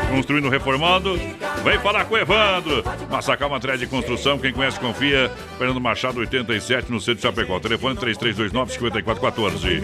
Construindo, 0.10 0.49
reformando, 0.49 1.15
vem 1.64 1.78
falar 1.80 2.06
com 2.06 2.15
o 2.15 2.18
Evandro. 2.18 2.84
Massacal 3.07 3.52
Materiais 3.52 3.80
de 3.80 3.86
Construção, 3.86 4.40
quem 4.40 4.52
conhece, 4.52 4.80
confia. 4.80 5.32
Fernando 5.60 5.80
Machado, 5.80 6.19
87, 6.22 6.91
no 6.91 6.99
centro 6.99 7.18
de 7.18 7.22
Chapecó. 7.22 7.60
Telefone 7.60 7.95
3329-5414. 7.98 9.82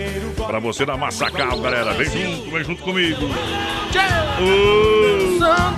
Para 0.48 0.57
você 0.57 0.88
na 0.88 0.98
Massacal, 0.98 1.60
galera. 1.60 1.94
Vem 1.94 2.10
junto, 2.10 2.49
vem 2.49 2.64
junto 2.64 2.81
comigo. 2.81 3.30
Eu 4.39 5.38
sou 5.38 5.77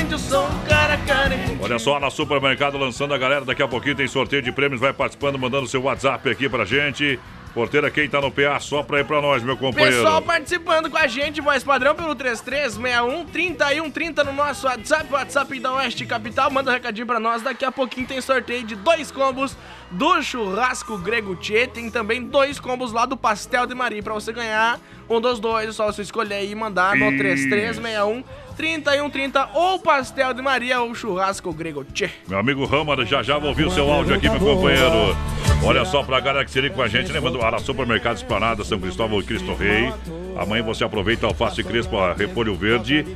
delinquente, 0.00 0.12
eu 0.12 0.18
sou 0.18 0.46
um 0.46 0.58
cara 0.64 0.96
carente. 0.98 1.58
Olha 1.60 1.78
só, 1.78 2.00
na 2.00 2.10
Supermercado 2.10 2.78
lançando 2.78 3.14
a 3.14 3.18
galera, 3.18 3.44
daqui 3.44 3.62
a 3.62 3.68
pouquinho 3.68 3.94
tem 3.94 4.08
sorteio 4.08 4.42
de 4.42 4.52
prêmios, 4.52 4.80
vai 4.80 4.92
participando, 4.92 5.38
mandando 5.38 5.66
seu 5.66 5.82
WhatsApp 5.82 6.28
aqui 6.30 6.48
pra 6.48 6.64
gente. 6.64 7.18
Porteira, 7.52 7.90
quem 7.90 8.08
tá 8.08 8.20
no 8.20 8.30
PA, 8.30 8.60
só 8.60 8.80
pra 8.80 9.00
ir 9.00 9.04
pra 9.04 9.20
nós, 9.20 9.42
meu 9.42 9.56
companheiro. 9.56 9.96
Pessoal 9.96 10.22
participando 10.22 10.88
com 10.88 10.96
a 10.96 11.08
gente, 11.08 11.40
voz 11.40 11.64
padrão 11.64 11.96
pelo 11.96 12.14
3361 12.14 13.24
3130 13.24 14.22
no 14.22 14.32
nosso 14.32 14.68
WhatsApp, 14.68 15.12
WhatsApp 15.12 15.58
da 15.58 15.74
Oeste 15.74 16.06
Capital. 16.06 16.48
Manda 16.48 16.70
um 16.70 16.74
recadinho 16.74 17.08
pra 17.08 17.18
nós. 17.18 17.42
Daqui 17.42 17.64
a 17.64 17.72
pouquinho 17.72 18.06
tem 18.06 18.20
sorteio 18.20 18.62
de 18.62 18.76
dois 18.76 19.10
combos 19.10 19.56
do 19.90 20.22
churrasco 20.22 20.96
grego 20.98 21.34
Tchê. 21.34 21.66
Tem 21.66 21.90
também 21.90 22.22
dois 22.22 22.60
combos 22.60 22.92
lá 22.92 23.04
do 23.04 23.16
pastel 23.16 23.66
de 23.66 23.74
Maria 23.74 24.00
pra 24.00 24.14
você 24.14 24.32
ganhar 24.32 24.78
um 25.08 25.20
dos 25.20 25.40
dois. 25.40 25.70
É 25.70 25.72
só 25.72 25.86
você 25.86 26.02
escolher 26.02 26.36
aí 26.36 26.52
e 26.52 26.54
mandar 26.54 26.94
no 26.94 27.10
Isso. 27.10 27.18
3361 27.18 28.22
3130 28.60 29.48
ou 29.54 29.78
pastel 29.78 30.34
de 30.34 30.42
Maria 30.42 30.82
ou 30.82 30.94
churrasco 30.94 31.50
grego 31.50 31.82
Tchê. 31.82 32.10
Meu 32.28 32.38
amigo 32.38 32.66
Rama, 32.66 32.94
já 33.06 33.22
já 33.22 33.38
vou 33.38 33.48
ouvir 33.48 33.66
o 33.66 33.70
seu 33.70 33.90
áudio 33.90 34.14
aqui, 34.14 34.28
meu 34.28 34.38
companheiro. 34.38 35.16
Olha 35.64 35.82
só 35.86 36.02
pra 36.02 36.20
galera 36.20 36.44
que 36.44 36.50
se 36.50 36.60
liga 36.60 36.74
com 36.74 36.82
a 36.82 36.86
gente, 36.86 37.10
lembrando, 37.10 37.40
a 37.40 37.58
Supermercado 37.58 38.18
Esplanada, 38.18 38.62
São 38.62 38.78
Cristóvão 38.78 39.18
e 39.18 39.22
Cristo 39.22 39.54
Rei. 39.54 39.90
Amanhã 40.36 40.62
você 40.62 40.84
aproveita 40.84 41.26
alface 41.26 41.64
crespo, 41.64 41.96
a 41.96 42.12
repolho 42.12 42.54
verde, 42.54 43.06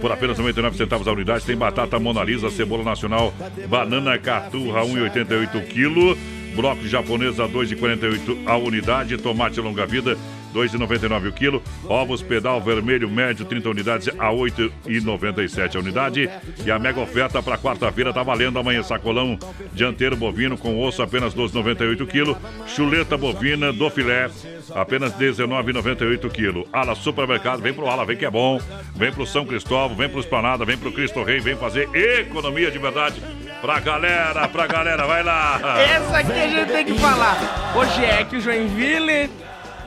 por 0.00 0.12
apenas 0.12 0.38
99 0.38 0.76
centavos 0.76 1.08
a 1.08 1.12
unidade. 1.12 1.44
Tem 1.44 1.56
batata 1.56 1.98
Mona 1.98 2.22
Lisa, 2.22 2.48
cebola 2.48 2.84
nacional, 2.84 3.34
banana 3.68 4.16
caturra, 4.20 4.82
1,88 4.82 5.66
kg. 5.66 6.16
Brócolis 6.54 6.90
japonês 6.90 7.40
a 7.40 7.48
2,48 7.48 8.46
a 8.46 8.56
unidade. 8.56 9.16
Tomate 9.16 9.60
longa-vida, 9.60 10.16
2,99 10.52 11.28
o 11.28 11.32
quilo. 11.32 11.62
Ovos 11.88 12.22
pedal 12.22 12.60
vermelho 12.60 13.08
médio, 13.08 13.44
30 13.44 13.68
unidades 13.68 14.08
a 14.18 14.30
8,97 14.30 15.76
a 15.76 15.78
unidade. 15.78 16.30
E 16.64 16.70
a 16.70 16.78
mega 16.78 17.00
oferta 17.00 17.42
para 17.42 17.58
quarta-feira 17.58 18.12
tá 18.12 18.22
valendo 18.22 18.58
amanhã. 18.58 18.82
Sacolão 18.82 19.38
dianteiro 19.72 20.16
bovino 20.16 20.56
com 20.56 20.80
osso 20.80 21.02
apenas 21.02 21.34
12,98 21.34 22.06
quilo. 22.06 22.36
Chuleta 22.66 23.16
bovina 23.16 23.72
do 23.72 23.90
filé 23.90 24.30
apenas 24.74 25.12
19,98 25.14 26.30
quilo. 26.30 26.66
Ala 26.72 26.94
Supermercado, 26.94 27.60
vem 27.60 27.72
pro 27.72 27.88
Ala, 27.88 28.04
vem 28.04 28.16
que 28.16 28.24
é 28.24 28.30
bom. 28.30 28.60
Vem 28.94 29.12
pro 29.12 29.26
São 29.26 29.44
Cristóvão, 29.44 29.96
vem 29.96 30.08
pro 30.08 30.20
Esplanada, 30.20 30.64
vem 30.64 30.76
pro 30.76 30.92
Cristo 30.92 31.22
Rei, 31.22 31.40
vem 31.40 31.56
fazer 31.56 31.88
economia 31.94 32.70
de 32.70 32.78
verdade 32.78 33.22
pra 33.60 33.78
galera, 33.80 34.48
pra 34.48 34.66
galera, 34.66 35.06
vai 35.06 35.22
lá. 35.22 35.60
Essa 35.80 36.18
aqui 36.18 36.32
a 36.32 36.48
gente 36.48 36.72
tem 36.72 36.84
que 36.84 36.98
falar. 36.98 37.72
Hoje 37.76 38.04
é 38.04 38.24
que 38.24 38.36
o 38.36 38.40
Joinville 38.40 39.30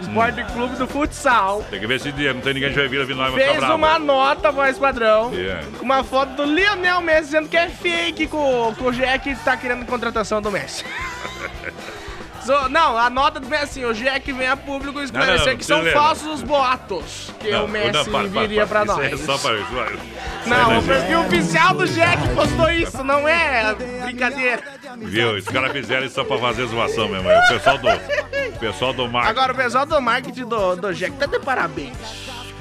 Esporte 0.02 0.44
Clube 0.54 0.76
do 0.76 0.88
Futsal 0.88 1.64
Tem 1.70 1.80
que 1.80 1.88
ver 1.88 2.00
se 2.00 2.10
não 2.12 2.42
tem 2.42 2.54
ninguém 2.54 2.70
de 2.70 2.76
Joinville 2.76 3.06
vindo 3.06 3.18
lá, 3.20 3.30
vai 3.30 3.44
fez 3.44 3.58
bravo. 3.58 3.76
uma 3.76 3.98
nota, 4.00 4.52
voz 4.52 4.78
padrão, 4.78 5.34
Yeah. 5.34 5.64
com 5.78 5.86
uma 5.86 6.04
foto 6.04 6.34
do 6.36 6.44
Lionel 6.44 7.02
Messi 7.02 7.26
dizendo 7.26 7.50
que 7.50 7.58
é 7.58 7.70
fake 7.70 8.28
com, 8.28 8.74
com 8.78 8.86
o 8.86 8.92
Jack 8.92 9.34
tá 9.44 9.56
querendo 9.58 9.86
contratação 9.86 10.42
do 10.42 10.52
Messi. 10.52 10.84
So- 12.46 12.70
não, 12.70 12.96
a 12.98 13.10
nota 13.10 13.40
do 13.40 13.48
Messi 13.48 13.64
assim, 13.64 13.86
o 13.86 13.94
Jack 13.94 14.32
vem 14.32 14.48
a 14.48 14.56
público 14.56 15.02
esclarecer 15.02 15.38
Não, 15.40 15.46
não, 15.46 15.52
não, 15.52 15.58
que 15.58 15.66
são 15.66 15.78
beleza. 15.80 15.98
falsos 15.98 16.28
os 16.28 16.42
boatos 16.44 17.32
que 17.40 17.50
o 17.56 17.68
Messi 17.68 17.92
não, 17.92 18.06
para, 18.06 18.12
para, 18.30 18.42
viria 18.42 18.68
para. 18.68 18.86
pra 18.86 18.94
Isso 18.94 19.02
nós. 19.02 19.22
é 19.22 19.26
só 19.26 19.38
pra 19.38 19.58
isso. 19.58 19.72
Não, 20.46 20.78
o 21.22 21.26
oficial 21.26 21.74
do 21.74 21.88
Jack 21.88 22.28
postou 22.36 22.72
isso, 22.72 23.04
não 23.04 23.28
é 23.28 23.74
brincadeira. 24.04 24.62
Viu? 24.98 25.32
Os 25.36 25.46
caras 25.46 25.72
fizeram 25.72 26.06
isso 26.06 26.16
só 26.16 26.24
pra 26.24 26.38
fazer 26.38 26.68
zoação 26.68 27.08
mesmo. 27.10 27.28
O 27.30 27.48
pessoal 27.50 27.78
do, 27.80 27.88
o 27.90 28.60
pessoal 28.60 28.94
do 28.94 29.08
marketing 29.10 29.32
Agora 29.40 29.54
o 29.54 29.56
pessoal 29.56 29.86
do 29.86 30.02
marketing 30.02 30.46
do, 30.46 30.76
do 30.76 30.94
Jack 30.94 31.18
tá 31.18 31.26
de 31.26 31.40
parabéns. 31.40 31.94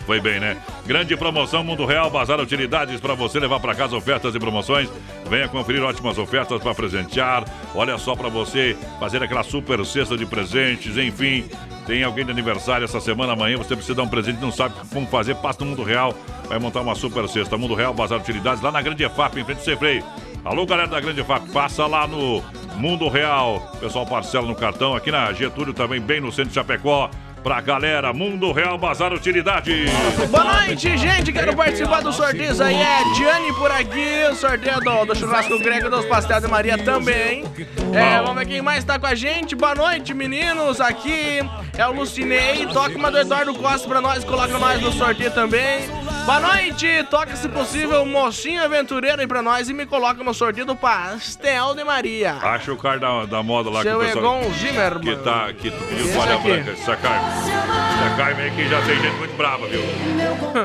Foi 0.04 0.20
bem, 0.20 0.38
né? 0.38 0.56
Grande 0.86 1.16
promoção 1.16 1.64
Mundo 1.64 1.86
Real, 1.86 2.10
Bazar 2.10 2.40
Utilidades 2.40 3.00
para 3.00 3.14
você 3.14 3.40
levar 3.40 3.60
para 3.60 3.74
casa 3.74 3.96
ofertas 3.96 4.34
e 4.34 4.38
promoções. 4.38 4.88
Venha 5.28 5.48
conferir 5.48 5.82
ótimas 5.82 6.18
ofertas 6.18 6.62
para 6.62 6.74
presentear. 6.74 7.44
Olha 7.74 7.96
só 7.98 8.14
para 8.14 8.28
você 8.28 8.76
fazer 9.00 9.22
aquela 9.22 9.42
super 9.42 9.84
cesta 9.84 10.16
de 10.16 10.26
presentes, 10.26 10.96
enfim. 10.96 11.48
Tem 11.86 12.02
alguém 12.02 12.24
de 12.24 12.30
aniversário 12.30 12.84
essa 12.84 13.00
semana, 13.00 13.34
amanhã 13.34 13.58
você 13.58 13.74
precisa 13.74 13.94
dar 13.94 14.04
um 14.04 14.08
presente, 14.08 14.40
não 14.40 14.50
sabe 14.50 14.74
como 14.90 15.06
fazer, 15.06 15.34
passa 15.36 15.62
no 15.64 15.70
Mundo 15.70 15.82
Real, 15.82 16.14
vai 16.48 16.58
montar 16.58 16.80
uma 16.80 16.94
super 16.94 17.28
cesta. 17.28 17.58
Mundo 17.58 17.74
Real, 17.74 17.92
Bazar 17.92 18.18
Utilidades, 18.18 18.62
lá 18.62 18.72
na 18.72 18.80
Grande 18.80 19.04
EFAP, 19.04 19.38
em 19.38 19.44
frente 19.44 19.58
ao 19.58 19.64
Cefrei. 19.64 20.02
Alô, 20.44 20.64
galera 20.64 20.88
da 20.88 21.00
Grande 21.00 21.20
EFAP, 21.20 21.50
passa 21.50 21.86
lá 21.86 22.06
no 22.06 22.42
Mundo 22.76 23.08
Real. 23.08 23.60
Pessoal 23.80 24.06
parcela 24.06 24.46
no 24.46 24.54
cartão, 24.54 24.94
aqui 24.94 25.10
na 25.10 25.32
Getúlio 25.32 25.74
também, 25.74 26.00
bem 26.00 26.20
no 26.20 26.32
centro 26.32 26.48
de 26.48 26.54
Chapecó. 26.54 27.10
Pra 27.44 27.60
galera. 27.60 28.10
Mundo 28.14 28.50
Real 28.52 28.78
Bazar 28.78 29.12
Utilidade. 29.12 29.84
Boa 30.30 30.62
noite, 30.62 30.96
gente. 30.96 31.30
Quero 31.30 31.54
participar 31.54 32.00
do 32.00 32.10
sorteio 32.10 32.50
aí. 32.62 32.74
É 32.74 33.04
Diane 33.14 33.52
por 33.52 33.70
aqui. 33.70 34.26
O 34.32 34.34
sorteio 34.34 34.80
do, 34.80 35.04
do 35.04 35.14
churrasco 35.14 35.58
grego 35.58 35.90
dos 35.90 36.06
pastéis 36.06 36.42
de 36.42 36.48
Maria 36.48 36.78
também. 36.78 37.44
É, 37.92 38.16
vamos 38.22 38.36
ver 38.36 38.46
quem 38.46 38.62
mais 38.62 38.82
tá 38.82 38.98
com 38.98 39.06
a 39.06 39.14
gente. 39.14 39.54
Boa 39.54 39.74
noite, 39.74 40.14
meninos. 40.14 40.80
Aqui 40.80 41.40
é 41.76 41.86
o 41.86 41.92
Lucinei. 41.92 42.66
Toca 42.72 42.96
uma 42.96 43.10
do 43.10 43.18
Eduardo 43.18 43.54
Costa 43.54 43.86
pra 43.86 44.00
nós. 44.00 44.24
Coloca 44.24 44.58
nós 44.58 44.80
no 44.80 44.90
sorteio 44.90 45.30
também. 45.30 45.86
Boa 46.24 46.40
noite. 46.40 46.86
Toca, 47.10 47.36
se 47.36 47.46
possível, 47.50 48.02
o 48.02 48.06
mocinho 48.06 48.64
aventureiro 48.64 49.20
aí 49.20 49.26
pra 49.26 49.42
nós 49.42 49.68
e 49.68 49.74
me 49.74 49.84
coloca 49.84 50.24
no 50.24 50.32
sorteio 50.32 50.64
do 50.64 50.74
pastel 50.74 51.74
de 51.74 51.84
Maria. 51.84 52.38
Acha 52.42 52.72
o 52.72 52.76
cara 52.78 52.98
da, 52.98 53.26
da 53.26 53.42
moda 53.42 53.68
lá 53.68 53.82
Seu 53.82 54.00
que 54.00 54.06
o 54.06 54.08
pessoal... 54.08 54.40
Egon 54.40 54.52
Zimmermann. 54.54 55.02
Que 55.02 55.16
tá, 55.22 55.52
que 55.52 55.70
pediu 55.70 56.22
aqui. 56.22 56.48
branca, 56.48 56.70
essa 56.70 56.96
carne. 56.96 57.33
Essa 57.34 58.16
carne 58.16 58.42
aí 58.42 58.50
que 58.50 58.68
já 58.68 58.80
tem 58.82 58.96
gente 59.00 59.16
muito 59.16 59.36
brava, 59.36 59.66
viu? 59.66 59.80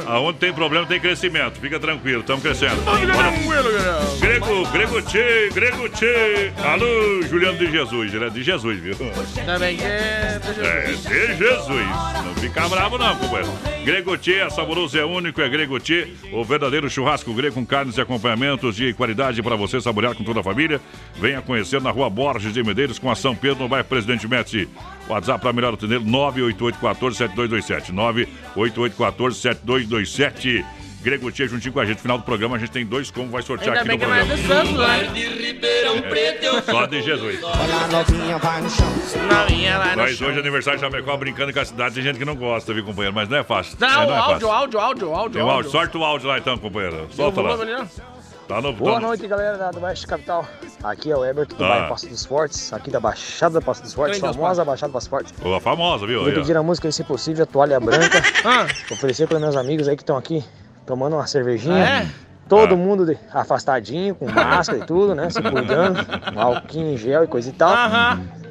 Aonde 0.07 0.39
tem 0.39 0.53
problema 0.53 0.85
tem 0.85 0.99
crescimento. 0.99 1.59
Fica 1.59 1.79
tranquilo, 1.79 2.21
estamos 2.21 2.41
crescendo. 2.43 2.81
Grego, 4.19 4.67
Grego 4.71 5.01
Tchê, 5.01 5.49
Grego 5.53 5.89
Tchê. 5.89 6.51
Alô, 6.63 7.21
Juliano 7.23 7.57
de 7.57 7.71
Jesus. 7.71 8.13
Ele 8.13 8.25
é 8.25 8.29
de 8.29 8.43
Jesus, 8.43 8.79
viu? 8.79 8.95
Também 9.45 9.77
que 9.77 9.83
é... 9.83 10.39
É, 10.59 10.91
de 10.91 11.37
Jesus. 11.37 11.87
Não 12.25 12.35
fica 12.35 12.67
bravo 12.67 12.97
não, 12.97 13.15
companheiro. 13.15 13.51
Grego 13.83 14.17
Tchê 14.17 14.35
é 14.35 14.49
saboroso, 14.49 14.97
é 14.97 15.05
único, 15.05 15.41
é 15.41 15.49
Grego 15.49 15.79
Tchê. 15.79 16.13
O 16.31 16.43
verdadeiro 16.43 16.89
churrasco 16.89 17.33
grego 17.33 17.55
com 17.55 17.65
carnes 17.65 17.97
e 17.97 18.01
acompanhamentos 18.01 18.75
de 18.75 18.93
qualidade 18.93 19.41
para 19.41 19.55
você 19.55 19.81
saborear 19.81 20.15
com 20.15 20.23
toda 20.23 20.41
a 20.41 20.43
família. 20.43 20.79
Venha 21.15 21.41
conhecer 21.41 21.81
na 21.81 21.91
rua 21.91 22.09
Borges 22.09 22.53
de 22.53 22.63
Medeiros 22.63 22.99
com 22.99 23.09
a 23.09 23.15
São 23.15 23.35
Pedro, 23.35 23.63
no 23.63 23.69
bairro 23.69 23.87
Presidente 23.87 24.27
Médici. 24.27 24.67
WhatsApp 25.09 25.41
para 25.41 25.51
melhor 25.53 25.73
atender 25.73 25.99
988147227. 25.99 27.91
988147227. 28.55 30.65
Grego 31.01 31.31
Tchê 31.31 31.47
juntinho 31.47 31.71
com 31.73 31.79
a 31.79 31.85
gente. 31.85 32.01
Final 32.01 32.17
do 32.17 32.25
programa 32.25 32.57
a 32.57 32.59
gente 32.59 32.71
tem 32.71 32.85
dois 32.85 33.09
como 33.09 33.29
vai 33.29 33.41
sortear 33.41 33.77
Ainda 33.77 33.93
aqui 33.93 33.97
bem 33.97 33.97
no 33.97 34.03
que 34.03 34.09
não 34.09 34.15
é 34.15 34.25
programa. 34.25 34.41
de 34.41 34.47
Santos, 34.47 34.73
né? 34.87 35.03
De 35.13 35.27
Ribeirão 35.45 36.01
Preto 36.01 36.43
eu 36.43 36.61
Só 36.61 36.85
de 36.87 37.01
Jesus. 37.01 37.39
Olha 37.41 37.75
a 37.75 37.87
novinha, 37.87 38.37
vai 38.37 38.61
no 38.61 38.69
chão. 38.69 38.85
Novinha 39.31 39.77
lá 39.77 39.91
no 39.95 40.01
Mas 40.01 40.17
chão. 40.17 40.27
hoje 40.27 40.37
é 40.37 40.41
aniversário 40.41 40.77
de 40.77 40.85
Chapecó 40.85 41.15
brincando 41.15 41.53
com 41.53 41.59
a 41.61 41.65
cidade. 41.65 41.95
Tem 41.95 42.03
gente 42.03 42.19
que 42.19 42.25
não 42.25 42.35
gosta, 42.35 42.73
viu, 42.73 42.83
companheiro? 42.83 43.15
Mas 43.15 43.29
não 43.29 43.37
é 43.37 43.43
fácil. 43.45 43.77
É, 43.79 43.85
Não, 43.85 44.07
não 44.07 44.13
é 44.13 44.17
áudio, 44.17 44.33
fácil. 44.33 44.51
áudio, 44.51 44.79
áudio, 44.79 45.15
áudio, 45.15 45.31
Tem 45.39 45.43
um 45.43 45.49
áudio. 45.49 45.71
Sorte 45.71 45.97
o 45.97 46.03
áudio 46.03 46.27
lá 46.27 46.37
então, 46.37 46.57
companheiro. 46.57 47.07
Solta 47.11 47.39
lá. 47.41 47.57
Tá 48.49 48.59
no, 48.59 48.73
Boa 48.73 48.93
tá 48.95 48.99
no- 48.99 49.07
noite, 49.09 49.27
galera 49.27 49.59
da- 49.59 49.69
do 49.69 49.79
Oeste 49.81 50.07
Capital. 50.07 50.43
Aqui 50.83 51.11
é 51.11 51.15
o 51.15 51.23
Herbert 51.23 51.49
do 51.49 51.63
Ah. 51.63 51.67
bairro 51.69 51.89
Passo 51.89 52.07
dos 52.07 52.25
Fortes, 52.25 52.73
aqui 52.73 52.89
da 52.89 52.99
Baixada 52.99 53.61
Passo 53.61 53.83
dos 53.83 53.93
Fortes, 53.93 54.19
Grande 54.19 54.35
famosa 54.37 54.65
Baixada 54.65 54.91
Passo 54.91 55.05
dos 55.07 55.09
Fortes. 55.09 55.33
Ô, 55.45 55.53
a 55.53 55.61
famosa, 55.61 56.07
viu? 56.07 56.23
Vou 56.23 56.33
pedir 56.33 56.57
a 56.57 56.63
música, 56.63 56.91
se 56.91 57.03
possível, 57.03 57.43
a 57.43 57.45
toalha 57.45 57.79
branca. 57.79 58.23
Oferecer 58.91 59.27
para 59.27 59.37
meus 59.39 59.55
amigos 59.55 59.87
aí 59.87 59.95
que 59.95 60.01
estão 60.01 60.17
aqui 60.17 60.43
tomando 60.83 61.15
uma 61.15 61.27
cervejinha. 61.27 61.75
Ah, 61.75 62.01
é? 62.03 62.09
Todo 62.49 62.75
mundo 62.75 63.05
de- 63.05 63.17
afastadinho, 63.31 64.15
com 64.15 64.29
máscara 64.29 64.79
e 64.79 64.85
tudo, 64.85 65.13
né? 65.15 65.29
Se 65.29 65.41
cuidando, 65.41 65.99
um 65.99 66.79
em 66.93 66.97
gel 66.97 67.23
e 67.23 67.27
coisa 67.27 67.49
e 67.49 67.53
tal. 67.53 67.73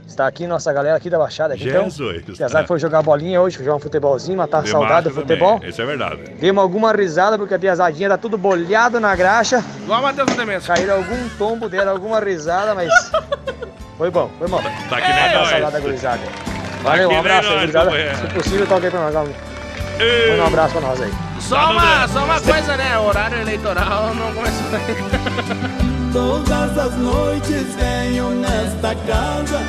Está 0.06 0.26
aqui 0.26 0.46
nossa 0.46 0.72
galera 0.72 0.96
aqui 0.96 1.10
da 1.10 1.18
Baixada. 1.18 1.52
Aqui, 1.54 1.68
então, 1.68 1.84
Jesus. 1.84 2.22
apesar 2.40 2.62
que 2.62 2.68
foi 2.68 2.78
jogar 2.78 3.02
bolinha 3.02 3.40
hoje, 3.42 3.58
jogar 3.58 3.74
um 3.76 3.78
futebolzinho, 3.78 4.38
matar 4.38 4.66
saudade 4.66 5.08
do 5.08 5.14
futebol. 5.14 5.54
também. 5.56 5.68
Isso 5.68 5.82
é 5.82 5.84
verdade. 5.84 6.22
Demos 6.40 6.62
alguma 6.62 6.92
risada 6.92 7.36
porque 7.36 7.52
a 7.54 7.58
piazadinha 7.58 8.08
tá 8.08 8.16
tudo 8.16 8.38
bolhado 8.38 8.98
na 8.98 9.14
graxa. 9.14 9.62
Igual 9.82 9.98
a 9.98 10.02
Matheus 10.02 10.34
Demenso. 10.34 10.66
Caíram 10.66 10.94
algum 10.96 11.28
tombo, 11.36 11.68
deram 11.68 11.92
alguma 11.92 12.20
risada, 12.20 12.74
mas 12.74 12.90
foi 13.98 14.10
bom, 14.10 14.30
foi 14.38 14.48
bom. 14.48 14.62
Tá 14.88 14.96
que 15.00 15.12
nem 15.12 15.14
Matar 15.22 15.34
a 15.36 15.38
nós. 15.40 15.48
saudade 15.50 15.72
da 15.72 15.80
gurizada. 15.80 16.20
Valeu, 16.82 17.10
um 17.10 17.18
abraço 17.18 17.48
gurizada. 17.52 17.90
Se 17.90 18.34
possível, 18.34 18.66
toca 18.66 18.86
aí 18.86 18.90
pra 18.90 19.10
nós. 19.10 19.28
Manda 19.98 20.42
um 20.42 20.46
abraço 20.46 20.72
pra 20.72 20.80
nós 20.80 21.00
aí. 21.00 21.12
Só 21.40 21.72
uma, 21.72 22.06
só 22.08 22.24
uma 22.24 22.40
coisa, 22.40 22.76
né? 22.76 22.98
O 22.98 23.06
horário 23.08 23.40
eleitoral 23.40 24.14
não 24.14 24.32
começou 24.32 24.66
ainda. 24.72 26.12
Todas 26.12 26.78
as 26.78 26.94
noites 26.96 27.74
venho 27.74 28.30
nesta 28.30 28.94
casa 28.94 29.60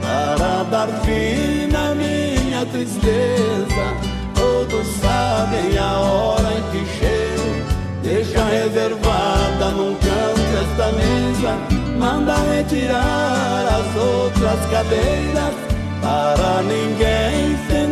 para 0.00 0.62
dar 0.64 0.88
fim 1.04 1.68
na 1.72 1.94
minha 1.94 2.66
tristeza. 2.66 4.18
Todos 4.34 4.86
sabem 5.00 5.78
a 5.78 5.98
hora 5.98 6.48
em 6.52 6.62
que 6.70 6.98
chego, 6.98 8.02
deixa 8.02 8.44
reservada 8.44 9.70
num 9.70 9.94
canto 9.94 10.48
esta 10.62 10.92
mesa. 10.92 11.56
Manda 11.98 12.36
retirar 12.54 13.66
as 13.66 13.96
outras 13.96 14.70
cadeiras 14.70 15.54
para 16.00 16.62
ninguém 16.62 17.58
meu 17.70 17.87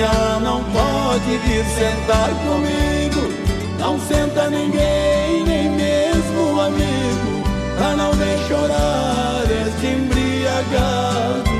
ela 0.00 0.40
não 0.40 0.62
pode 0.64 1.38
vir 1.38 1.64
sentar 1.66 2.30
comigo, 2.46 3.32
não 3.78 3.98
senta 4.00 4.48
ninguém, 4.50 5.44
nem 5.44 5.70
mesmo 5.70 6.52
um 6.52 6.60
amigo, 6.60 7.44
pra 7.76 7.96
não 7.96 8.12
ver 8.12 8.38
chorar 8.48 9.42
este 9.44 9.86
embriagado. 9.86 11.54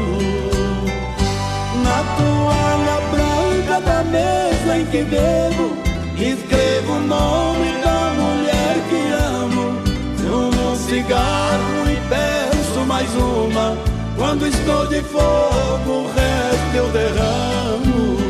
Na 1.83 2.03
toalha 2.17 3.01
branca 3.11 3.81
da 3.81 4.03
mesa 4.05 4.79
em 4.79 4.87
que 4.87 5.03
bebo, 5.05 5.77
escrevo 6.17 6.93
o 6.95 7.01
nome 7.01 7.73
da 7.85 8.15
mulher 8.17 8.77
que 8.89 9.13
amo. 9.13 9.83
Fumo 10.19 10.73
um 10.73 10.77
cigarro 10.77 11.91
e 11.91 11.97
peço 12.09 12.81
mais 12.87 13.15
uma. 13.15 13.77
Quando 14.17 14.47
estou 14.47 14.87
de 14.87 15.03
fogo, 15.03 15.91
o 15.91 16.07
resto 16.15 16.77
eu 16.77 16.89
derramo. 16.89 18.24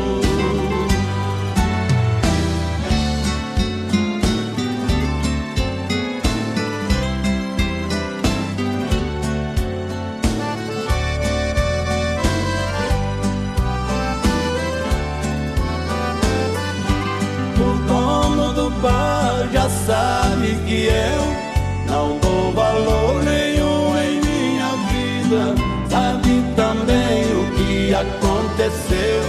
Já 19.51 19.69
sabe 19.69 20.55
que 20.65 20.87
eu 20.87 21.45
não 21.87 22.17
dou 22.19 22.51
valor 22.51 23.23
nenhum 23.23 23.97
em 23.97 24.21
minha 24.21 24.69
vida. 24.89 25.55
Sabe 25.89 26.43
também 26.55 27.23
o 27.33 27.51
que 27.55 27.93
aconteceu, 27.93 29.23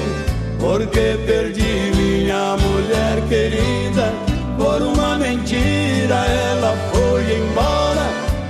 porque 0.59 1.18
perdi 1.27 1.93
minha 1.94 2.56
mulher 2.56 3.23
querida. 3.28 4.12
Por 4.59 4.82
uma 4.82 5.18
mentira 5.18 6.14
ela 6.14 6.77
foi 6.93 7.23
embora. 7.39 8.06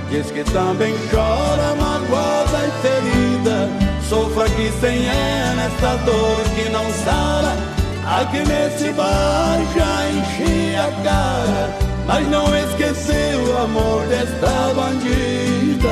Diz 0.09 0.31
que 0.31 0.43
também 0.51 0.95
chora, 1.11 1.75
magoada 1.75 2.65
e 2.65 2.71
ferida. 2.81 3.69
Sofra 4.07 4.45
aqui 4.45 4.71
sem 4.79 5.05
ela 5.05 5.63
esta 5.63 5.95
dor 6.05 6.43
que 6.55 6.69
não 6.69 6.89
sara. 7.03 7.76
Aqui 8.09 8.39
nesse 8.39 8.93
bar 8.93 9.59
já 9.75 10.09
enchi 10.09 10.75
a 10.77 10.89
cara, 11.03 11.69
mas 12.05 12.25
não 12.29 12.55
esqueceu 12.55 13.43
o 13.43 13.57
amor 13.57 14.07
desta 14.07 14.73
bandida. 14.73 15.89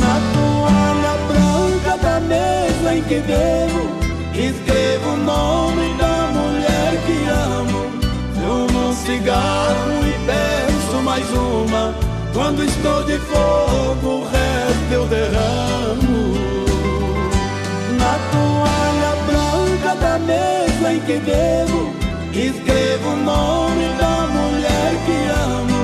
Na 0.00 0.20
toalha 0.32 1.14
branca 1.26 1.98
da 1.98 2.20
mesa 2.20 2.94
em 2.94 3.02
que 3.02 3.18
bebo, 3.18 3.90
escrevo 4.32 5.14
o 5.14 5.16
nome 5.16 5.94
da 5.98 6.30
mulher 6.32 6.92
que 7.04 7.28
amo. 7.28 7.90
Fumo 8.34 8.90
um 8.90 8.92
cigarro 8.94 10.06
e 10.06 10.12
peço 10.26 11.02
mais 11.02 11.28
uma. 11.30 11.92
Quando 12.32 12.62
estou 12.62 13.02
de 13.02 13.18
fogo, 13.18 14.08
o 14.08 14.24
resto 14.30 14.92
eu 14.92 15.06
derramo. 15.06 15.99
Mesa 20.30 20.92
em 20.92 21.00
que 21.00 21.18
bebo, 21.18 21.92
escrevo 22.32 23.10
o 23.10 23.16
nome 23.16 23.88
da 23.98 24.26
mulher 24.28 24.92
que 25.04 25.18
amo. 25.28 25.80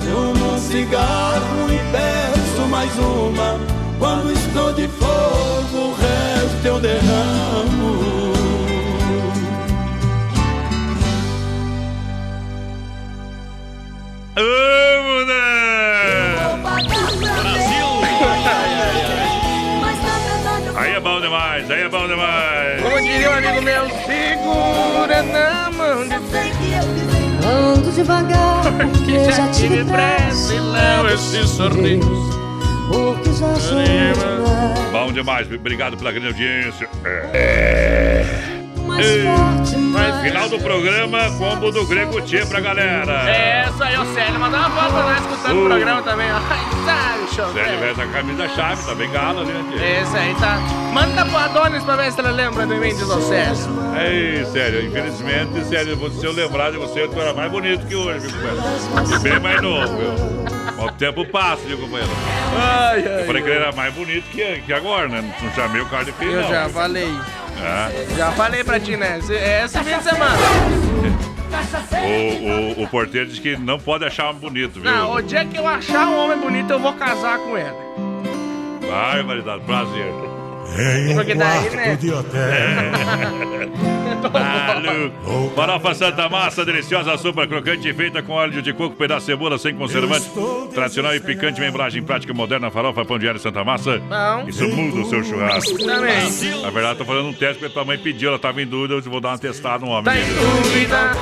Fumo 0.00 0.54
um 0.54 0.58
cigarro 0.58 1.66
e 1.70 1.78
peço 1.92 2.68
mais 2.68 2.92
uma. 2.98 3.58
Quando 3.98 4.32
estou 4.32 4.72
de 4.74 4.88
fogo, 4.88 5.78
o 5.78 5.94
resto 5.94 6.66
eu 6.66 6.80
derramo. 6.80 8.26
Vamos, 14.36 15.26
né? 15.26 15.34
Brasil! 17.40 17.90
Aí 20.76 20.92
é 20.92 21.00
bom 21.00 21.20
demais, 21.22 21.70
aí 21.70 21.82
é 21.82 21.88
bom 21.88 22.06
demais. 22.06 22.55
Amigo 23.36 23.60
meu, 23.60 23.86
segura 24.06 25.22
na 25.24 25.70
mão 25.70 26.08
de 26.08 26.14
Ando 27.46 27.92
devagar, 27.92 28.62
porque 28.92 29.30
já 29.30 29.50
tive 29.50 29.84
pressa 29.84 30.54
e 30.54 30.58
não 30.58 31.06
esse 31.10 31.46
sorriso. 31.46 32.30
Porque 32.88 33.30
já 33.34 33.54
sou 33.56 33.82
demais. 33.82 34.90
Bom 34.90 35.12
demais, 35.12 35.52
obrigado 35.52 35.98
pela 35.98 36.12
grande 36.12 36.28
audiência. 36.28 36.88
É. 37.04 37.95
Ei. 38.98 39.26
Final 40.22 40.48
do 40.48 40.58
programa, 40.58 41.18
combo 41.38 41.70
do 41.70 41.86
Grego 41.86 42.20
Tchê 42.22 42.44
pra 42.46 42.60
galera. 42.60 43.12
É 43.30 43.66
isso 43.68 43.82
aí, 43.82 43.96
o 43.96 44.14
Célio 44.14 44.38
mandou 44.40 44.58
uma 44.58 44.70
foto 44.70 44.92
pra 44.92 45.02
nós 45.02 45.20
escutando 45.20 45.56
o 45.56 45.62
Uh. 45.64 45.68
programa 45.68 46.02
também, 46.02 46.26
ó. 46.32 46.36
Ai, 46.88 47.26
show. 47.34 47.52
Célio 47.52 47.78
velho 47.80 47.94
da 47.96 48.06
camisa 48.06 48.48
chave, 48.48 48.82
tá 48.84 48.94
bem 48.94 49.10
gala, 49.10 49.44
né? 49.44 49.64
Tchê? 49.76 49.84
Esse 50.02 50.16
aí 50.16 50.34
tá. 50.34 50.58
Manda 50.92 51.24
pro 51.24 51.36
Adonis 51.38 51.82
pra 51.84 51.96
ver 51.96 52.12
se 52.12 52.20
ele 52.20 52.32
lembra 52.32 52.66
de 52.66 52.74
mim, 52.74 52.88
diz 52.94 53.02
o 53.08 53.20
Célio. 53.22 53.56
Ei, 53.98 54.44
sério, 54.46 54.86
infelizmente, 54.86 55.64
sério, 55.64 56.10
se 56.10 56.24
eu 56.24 56.32
lembrar 56.32 56.70
de 56.72 56.78
você, 56.78 57.06
tu 57.08 57.20
era 57.20 57.32
mais 57.32 57.50
bonito 57.50 57.86
que 57.86 57.94
hoje, 57.94 58.26
viu, 58.26 58.30
companheiro? 58.32 59.14
E 59.14 59.18
bem 59.20 59.40
mais 59.40 59.62
novo, 59.62 59.96
viu? 59.96 60.84
O 60.84 60.92
tempo 60.92 61.24
passa, 61.26 61.62
viu, 61.66 61.78
companheiro? 61.78 62.10
Ai, 62.58 63.04
ai, 63.06 63.20
Eu 63.22 63.26
falei 63.26 63.42
que 63.42 63.48
ele 63.48 63.58
era 63.58 63.72
mais 63.72 63.94
bonito 63.94 64.24
que, 64.30 64.60
que 64.66 64.72
agora, 64.72 65.08
né? 65.08 65.34
Não 65.42 65.52
chamei 65.54 65.80
o 65.80 65.86
cara 65.86 66.04
de 66.04 66.12
feio, 66.12 66.32
Eu 66.32 66.42
não. 66.42 66.50
já 66.50 66.68
falei. 66.68 67.10
É. 67.58 68.16
Já 68.16 68.32
falei 68.32 68.62
pra 68.62 68.78
ti, 68.78 68.96
né? 68.96 69.18
É 69.30 69.64
esse 69.64 69.78
fim 69.78 69.96
de 69.96 70.02
semana. 70.02 70.36
O, 72.76 72.80
o, 72.80 72.84
o 72.84 72.88
porteiro 72.88 73.28
disse 73.28 73.40
que 73.40 73.56
não 73.56 73.78
pode 73.78 74.04
achar 74.04 74.28
homem 74.28 74.40
bonito, 74.40 74.80
viu? 74.80 74.90
Não, 74.90 75.14
o 75.14 75.22
dia 75.22 75.44
que 75.44 75.56
eu 75.56 75.66
achar 75.66 76.06
um 76.06 76.18
homem 76.24 76.38
bonito, 76.38 76.70
eu 76.70 76.78
vou 76.78 76.92
casar 76.94 77.38
com 77.38 77.56
ele. 77.56 77.74
Vai, 78.88 79.22
variedade, 79.22 79.64
prazer. 79.64 80.35
Em 80.78 81.14
Porque 81.14 81.34
daí, 81.34 81.70
né? 81.70 81.96
de 81.96 82.10
hotel. 82.10 82.40
Maluco. 84.32 85.52
Farofa 85.54 85.94
Santa 85.94 86.28
Massa, 86.28 86.64
deliciosa 86.64 87.16
sopa 87.16 87.46
crocante 87.46 87.92
feita 87.92 88.22
com 88.22 88.32
óleo 88.32 88.60
de 88.62 88.72
coco, 88.72 88.96
pedaço 88.96 89.20
de 89.20 89.26
cebola 89.26 89.58
sem 89.58 89.74
conservante. 89.74 90.30
Tradicional 90.74 91.14
e 91.14 91.20
picante, 91.20 91.60
membragem 91.60 92.02
prática 92.02 92.32
moderna, 92.34 92.70
farofa, 92.70 93.04
pão 93.04 93.18
de 93.18 93.28
alho 93.28 93.38
Santa 93.38 93.64
Massa. 93.64 93.98
Bom. 93.98 94.48
Isso 94.48 94.68
muda 94.68 95.00
o 95.00 95.04
seu 95.08 95.22
churrasco. 95.24 95.78
Também. 95.78 96.62
Na 96.62 96.70
verdade, 96.70 96.98
tô 96.98 97.04
fazendo 97.04 97.28
um 97.28 97.32
teste 97.32 97.58
porque 97.58 97.72
tua 97.72 97.84
mãe 97.84 97.98
pediu, 97.98 98.30
ela 98.30 98.38
tava 98.38 98.60
em 98.60 98.66
dúvida, 98.66 98.94
eu 98.94 99.02
vou 99.02 99.20
dar 99.20 99.30
uma 99.30 99.38
testada 99.38 99.84
no 99.84 99.90
homem. 99.90 100.04
Tá 100.04 100.18
em 100.18 100.24
dúvida. 100.24 101.12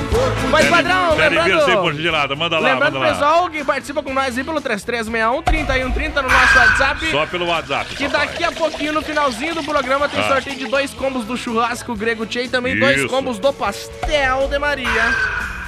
Mas, 0.50 0.66
padrão, 0.68 1.14
lembrando... 1.16 1.66
100% 1.66 2.00
gelada, 2.00 2.34
manda 2.36 2.58
lá, 2.58 2.72
Lembrando, 2.72 2.94
manda 2.94 3.06
lá. 3.06 3.12
pessoal, 3.14 3.50
que 3.50 3.64
participa 3.64 4.02
com 4.02 4.12
nós 4.14 4.36
aí 4.38 4.44
pelo 4.44 4.60
3361 4.60 5.42
3130 5.42 6.22
no 6.22 6.28
nosso 6.28 6.58
WhatsApp. 6.58 7.10
Só 7.10 7.26
pelo 7.26 7.46
WhatsApp. 7.46 7.94
Que 7.96 8.08
daqui 8.08 8.44
a 8.44 8.52
pouquinho, 8.52 8.92
no 8.92 9.02
finalzinho 9.02 9.54
do 9.54 9.62
programa, 9.64 10.08
tem 10.08 10.20
Ah. 10.20 10.28
sorteio 10.28 10.56
de 10.56 10.66
dois 10.66 10.92
combos 10.94 11.24
do 11.24 11.36
churrasco 11.36 11.94
grego 11.94 12.24
Tchê 12.26 12.44
e 12.44 12.48
também 12.48 12.78
dois 12.78 12.98
Isso. 12.98 13.08
combos 13.08 13.38
do 13.38 13.52
pastel 13.52 14.48
de 14.48 14.58
Maria. 14.58 15.14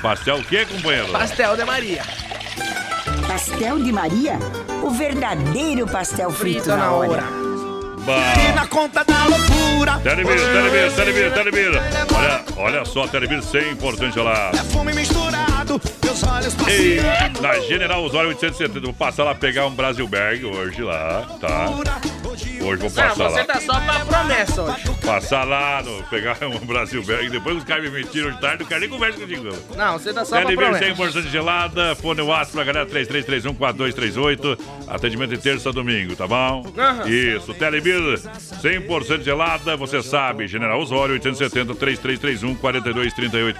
Pastel 0.03 0.37
o 0.37 0.45
quê, 0.45 0.65
companheiro? 0.65 1.09
Pastel 1.09 1.57
de 1.57 1.65
Maria. 1.65 2.03
Pastel 3.27 3.79
de 3.81 3.93
Maria? 3.93 4.39
O 4.83 4.91
verdadeiro 4.91 5.87
pastel 5.87 6.31
frito, 6.31 6.63
Frito 6.65 6.77
na 6.77 6.91
hora. 6.93 7.48
Bah. 8.09 8.53
na 8.55 8.67
conta 8.67 9.05
da 9.05 9.27
loucura. 9.27 9.99
Telebir, 9.99 10.41
Telebir, 10.41 10.93
Telebir, 10.95 11.33
Telebir. 11.35 11.71
Olha, 12.17 12.45
olha 12.57 12.85
só, 12.87 13.07
Telebir 13.07 13.41
100% 13.41 14.15
gelado. 14.15 14.57
Fume 14.73 14.95
misturado, 14.95 15.79
meus 16.03 16.23
olhos 16.23 16.55
Ei, 16.67 16.97
passeando. 16.97 17.43
na 17.43 17.61
General 17.61 18.03
Osório 18.03 18.31
870, 18.31 18.81
vou 18.81 18.95
passar 18.95 19.25
lá 19.25 19.35
pegar 19.35 19.67
um 19.67 19.71
Brasilberg 19.73 20.43
hoje 20.47 20.83
lá, 20.83 21.27
tá? 21.39 21.67
Hoje 22.61 22.81
vou 22.83 22.91
passar 22.91 23.15
você 23.15 23.39
lá. 23.41 23.45
tá 23.45 23.61
só 23.61 23.81
pra 23.81 24.01
promessa 24.01 24.63
hoje. 24.63 24.91
Passar 25.05 25.45
lá, 25.45 25.83
no, 25.83 26.03
pegar 26.05 26.37
um 26.45 26.59
Brasilberg, 26.67 27.31
depois 27.31 27.57
os 27.57 27.65
caras 27.65 27.85
me 27.85 27.91
mentiram 27.91 28.31
de 28.33 28.41
tarde, 28.41 28.63
o 28.63 28.67
cara 28.67 28.81
nem 28.81 28.89
conversa 28.89 29.19
contigo. 29.19 29.49
Não, 29.77 29.99
você 29.99 30.13
tá 30.13 30.25
só 30.25 30.41
pra 30.41 30.53
promessa. 30.55 30.85
100% 30.85 31.31
gelada, 31.31 31.95
fone 31.97 32.21
WhatsApp 32.23 32.53
pra 32.53 32.65
galera 32.65 32.87
33314238, 32.87 34.59
atendimento 34.89 35.31
de 35.31 35.39
terça 35.39 35.69
a 35.69 35.73
domingo, 35.73 36.15
tá 36.17 36.27
bom? 36.27 36.65
Aham. 36.77 37.09
Isso, 37.09 37.55
Telebir 37.55 37.95
100% 38.63 39.23
gelada, 39.23 39.77
você 39.77 40.03
sabe, 40.03 40.47
General 40.47 40.81
Osório 40.81 41.15
870 41.15 41.75
3331 41.75 42.55
4238. 42.57 43.59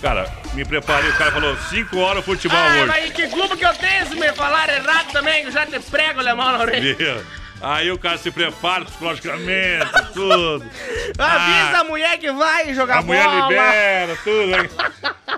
Cara, 0.00 0.32
me 0.54 0.64
preparei, 0.64 1.10
o 1.10 1.14
cara 1.16 1.32
falou 1.32 1.56
5 1.56 1.98
horas 1.98 2.24
futebol 2.24 2.56
Ah, 2.56 2.68
hoje. 2.76 2.86
mas 2.86 3.12
que 3.12 3.26
clube 3.28 3.56
que 3.56 3.64
eu 3.66 3.74
tenho 3.74 4.06
se 4.06 4.14
me 4.14 4.32
falar 4.32 4.68
errado 4.68 5.10
também, 5.10 5.42
que 5.42 5.48
eu 5.48 5.52
já 5.52 5.66
te 5.66 5.78
prego, 5.80 6.20
alemão 6.20 6.52
na 6.52 6.58
orelha. 6.60 7.24
Aí 7.60 7.90
o 7.90 7.98
cara 7.98 8.16
se 8.18 8.30
prepara 8.30 8.84
psicologicamente, 8.84 9.86
tudo. 10.14 10.64
Avisa 11.18 11.78
a 11.80 11.84
mulher 11.84 12.16
que 12.18 12.30
vai 12.30 12.72
jogar 12.72 12.96
Ah. 12.96 12.98
A 12.98 13.02
mulher 13.02 13.24
bola. 13.24 13.48
libera, 13.48 14.18
tudo. 14.22 14.54
Aí, 14.54 14.68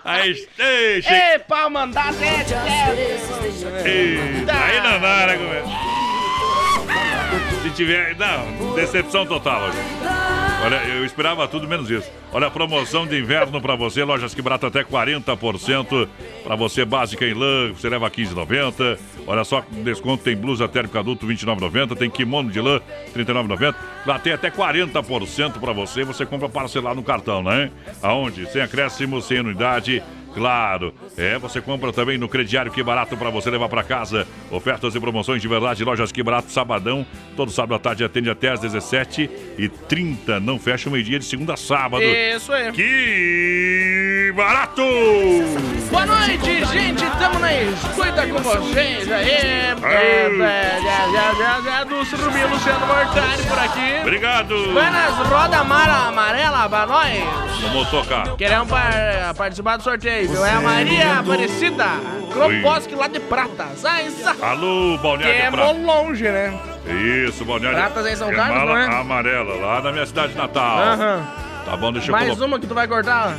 aí 0.05 0.49
ei, 0.59 1.03
chega. 1.03 1.33
Ei, 1.33 1.39
pau 1.41 1.71
mandar 1.71 2.13
sete, 2.13 2.51
sete. 2.51 3.89
Ei, 3.89 4.19
aí 4.49 4.81
não 4.83 5.01
dá, 5.01 5.27
né, 5.27 5.37
companheiro? 5.37 5.69
Se 7.63 7.71
tiver. 7.71 8.17
Não, 8.17 8.75
decepção 8.75 9.25
total 9.27 9.63
hoje. 9.69 9.79
Olha, 10.63 10.77
eu 10.89 11.07
esperava 11.07 11.49
tudo 11.49 11.67
menos 11.67 11.91
isso. 11.91 12.11
Olha 12.33 12.47
a 12.47 12.51
promoção 12.51 13.07
de 13.07 13.19
inverno 13.19 13.63
pra 13.63 13.75
você, 13.75 14.05
lojas 14.05 14.35
que 14.35 14.43
barato 14.43 14.67
até 14.67 14.85
40%. 14.85 16.07
Pra 16.45 16.55
você 16.55 16.85
básica 16.85 17.25
em 17.25 17.33
lã, 17.33 17.73
você 17.73 17.89
leva 17.89 18.11
15,90. 18.11 18.99
Olha 19.27 19.43
só, 19.43 19.65
desconto 19.71 20.23
tem 20.23 20.37
blusa 20.37 20.69
térmica 20.69 21.01
adulto 21.01 21.27
29,90, 21.27 21.97
tem 21.97 22.11
kimono 22.11 22.51
de 22.51 22.61
lã 22.61 22.79
39,90. 23.15 23.75
Lá 24.05 24.19
tem 24.19 24.35
até 24.35 24.51
40% 24.51 25.59
pra 25.59 25.73
você, 25.73 26.05
você 26.05 26.27
compra 26.27 26.49
parcelado 26.49 26.97
no 26.97 27.03
cartão, 27.03 27.43
né? 27.43 27.71
Aonde? 28.03 28.47
Sem 28.51 28.61
acréscimo, 28.61 29.23
sem 29.23 29.39
anuidade. 29.39 30.03
Claro, 30.35 30.95
é, 31.17 31.39
você 31.39 31.61
compra 31.61 31.93
também 31.93 32.17
no 32.17 32.29
crediário 32.29 32.71
Que 32.71 32.83
Barato 32.83 33.17
para 33.17 33.31
você 33.31 33.51
levar 33.51 33.69
para 33.69 33.83
casa. 33.83 34.27
Ofertas 34.51 34.95
e 34.95 35.01
promoções 35.01 35.43
de 35.43 35.49
verdade, 35.49 35.85
lojas 35.85 36.13
Que 36.13 36.23
Barato, 36.23 36.51
sabadão. 36.51 37.05
Todo 37.37 37.51
sábado 37.51 37.75
à 37.75 37.79
tarde 37.79 38.05
atende 38.05 38.31
até 38.31 38.51
às 38.51 38.61
17h30. 38.61 40.39
Não 40.41 40.59
fecha 40.59 40.89
o 40.89 40.93
meio-dia 40.93 41.19
de 41.19 41.25
segunda 41.25 41.55
a 41.55 41.57
sábado. 41.57 42.03
Isso 42.03 42.53
aí. 42.53 42.73
Que 42.73 44.33
barato! 44.37 44.83
Boa 45.91 46.07
noite, 46.07 46.65
gente. 46.67 47.05
Tamo 47.19 47.39
na 47.39 47.53
escuta 47.63 48.27
com 48.27 48.39
vocês 48.39 49.11
aí. 49.11 49.29
É, 49.31 49.75
é, 49.83 49.93
é, 49.93 50.27
é, 50.27 50.81
Rubinho, 52.31 52.49
Luciano 52.49 52.87
Mortari 52.87 53.43
por 53.43 53.59
aqui. 53.59 54.01
Obrigado! 54.03 54.73
Buenas, 54.73 55.15
roda 55.27 55.59
amara, 55.59 56.09
amarela 56.09 56.69
pra 56.69 56.87
nós. 56.87 57.61
Vamos 57.63 57.89
tocar. 57.91 58.37
Queremos 58.37 58.69
par- 58.69 59.35
participar 59.37 59.77
do 59.77 59.83
sorteio, 59.83 60.20
viu? 60.27 60.45
É 60.45 60.53
a 60.53 60.61
Maria 60.61 61.19
Aparecida 61.19 61.87
Kroposki 62.33 62.95
lá 62.95 63.09
de 63.09 63.21
Pratas. 63.21 63.85
Ah, 63.85 64.03
isso. 64.03 64.29
Alô, 64.43 64.97
Que 64.97 65.03
Balneário 65.03 65.35
é 65.41 65.45
de 65.47 65.51
Prata. 65.57 65.73
mó 65.75 65.95
longe, 66.03 66.25
né? 66.25 66.59
Isso, 67.27 67.45
Balneário. 67.45 67.79
Pratas 67.79 68.07
aí 68.07 68.17
São 68.17 68.31
é 68.31 68.35
Carlos, 68.35 68.57
mala 68.59 68.73
não 68.73 68.79
é? 68.79 69.01
amarela, 69.01 69.55
lá 69.57 69.81
na 69.83 69.93
minha 69.93 70.07
cidade 70.07 70.35
natal. 70.37 70.79
Aham. 70.79 71.27
Tá 71.65 71.77
bom, 71.77 71.93
deixa 71.93 72.09
eu 72.09 72.13
Mais 72.13 72.27
colocar. 72.29 72.45
uma 72.47 72.59
que 72.59 72.67
tu 72.67 72.75
vai 72.75 72.89
cortar? 72.89 73.37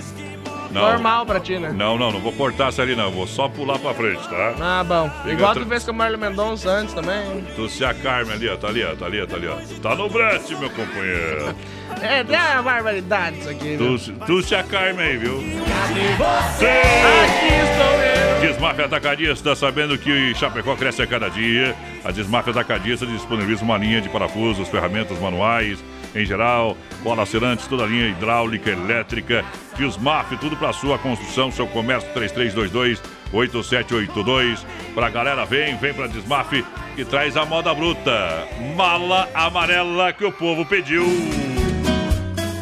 Não. 0.72 0.82
Normal 0.82 1.26
pra 1.26 1.40
ti, 1.40 1.58
né? 1.60 1.72
Não, 1.76 1.98
não, 1.98 2.12
não 2.12 2.20
vou 2.20 2.32
cortar 2.34 2.70
essa 2.70 2.82
ali, 2.82 2.96
não. 2.96 3.12
Vou 3.12 3.28
só 3.28 3.48
pular 3.50 3.78
pra 3.80 3.94
frente, 3.94 4.28
tá? 4.30 4.54
Ah, 4.60 4.84
bom. 4.84 5.10
Fica 5.22 5.32
Igual 5.34 5.54
tra- 5.54 5.64
tu 5.64 5.70
fez 5.70 5.84
com 5.84 5.92
o 5.92 5.96
Marlon 5.96 6.18
Mendonça 6.18 6.70
antes 6.70 6.94
também. 6.94 7.44
Tu 7.56 7.70
se 7.70 7.84
acarme 7.84 8.32
ali, 8.34 8.48
ó. 8.50 8.58
Tá 8.58 8.68
ali, 8.68 8.84
ó. 8.84 8.96
Tá 8.96 9.06
ali, 9.06 9.22
ó. 9.22 9.26
Tá 9.26 9.36
ali, 9.36 9.48
ó. 9.48 9.56
Tá 9.82 9.96
no 9.96 10.10
brete, 10.10 10.56
meu 10.56 10.70
companheiro. 10.70 11.56
É, 12.02 12.24
tem 12.24 12.36
uma 12.40 12.62
barbaridade 12.64 13.38
isso 13.40 13.50
aqui, 13.50 13.76
viu? 13.76 13.98
se- 14.00 14.14
tu 14.26 14.42
se 14.42 14.56
acarme 14.56 15.04
aí, 15.04 15.18
viu? 15.18 15.38
Aqui 15.38 17.54
estou 17.64 18.02
eu. 18.02 18.42
Desmafia 18.42 18.86
Atacadista, 18.86 19.56
sabendo 19.56 19.98
que 19.98 20.34
Chapecó 20.36 20.76
cresce 20.76 21.02
a 21.02 21.08
cada 21.08 21.30
dia. 21.30 21.76
A 22.04 22.12
Desmafia 22.12 22.52
Atacadista 22.52 23.06
disponibiliza 23.06 23.64
uma 23.64 23.78
linha 23.78 24.02
de 24.02 24.10
parafusos, 24.10 24.68
ferramentas 24.70 25.20
manuais, 25.20 25.84
em 26.16 26.26
geral, 26.26 26.78
bolas 27.04 27.30
selantes, 27.30 27.68
toda 27.68 27.84
a 27.84 27.88
linha 27.88 28.10
hidráulica, 28.10 28.70
elétrica. 28.70 29.46
Desmaf, 29.78 30.36
tudo 30.38 30.56
para 30.58 30.74
sua 30.74 30.98
construção, 30.98 31.52
seu 31.52 31.68
comércio 31.68 32.12
3322 32.14 33.02
8782. 33.34 34.66
Pra 34.94 35.10
galera, 35.10 35.46
vem, 35.46 35.78
vem 35.78 35.94
pra 35.94 36.08
Desmaf 36.08 36.52
que 36.96 37.06
traz 37.06 37.38
a 37.38 37.46
moda 37.46 37.74
bruta. 37.74 38.48
Mala 38.76 39.30
amarela 39.34 40.12
que 40.14 40.26
o 40.26 40.32
povo 40.32 40.66
pediu. 40.66 41.06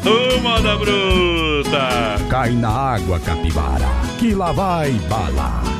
Ô, 0.04 0.40
moda 0.40 0.76
bruta! 0.76 2.16
Cai 2.30 2.50
na 2.52 2.70
água, 2.70 3.20
capivara, 3.20 3.88
que 4.18 4.34
lá 4.34 4.52
vai 4.52 4.92
bala. 5.08 5.79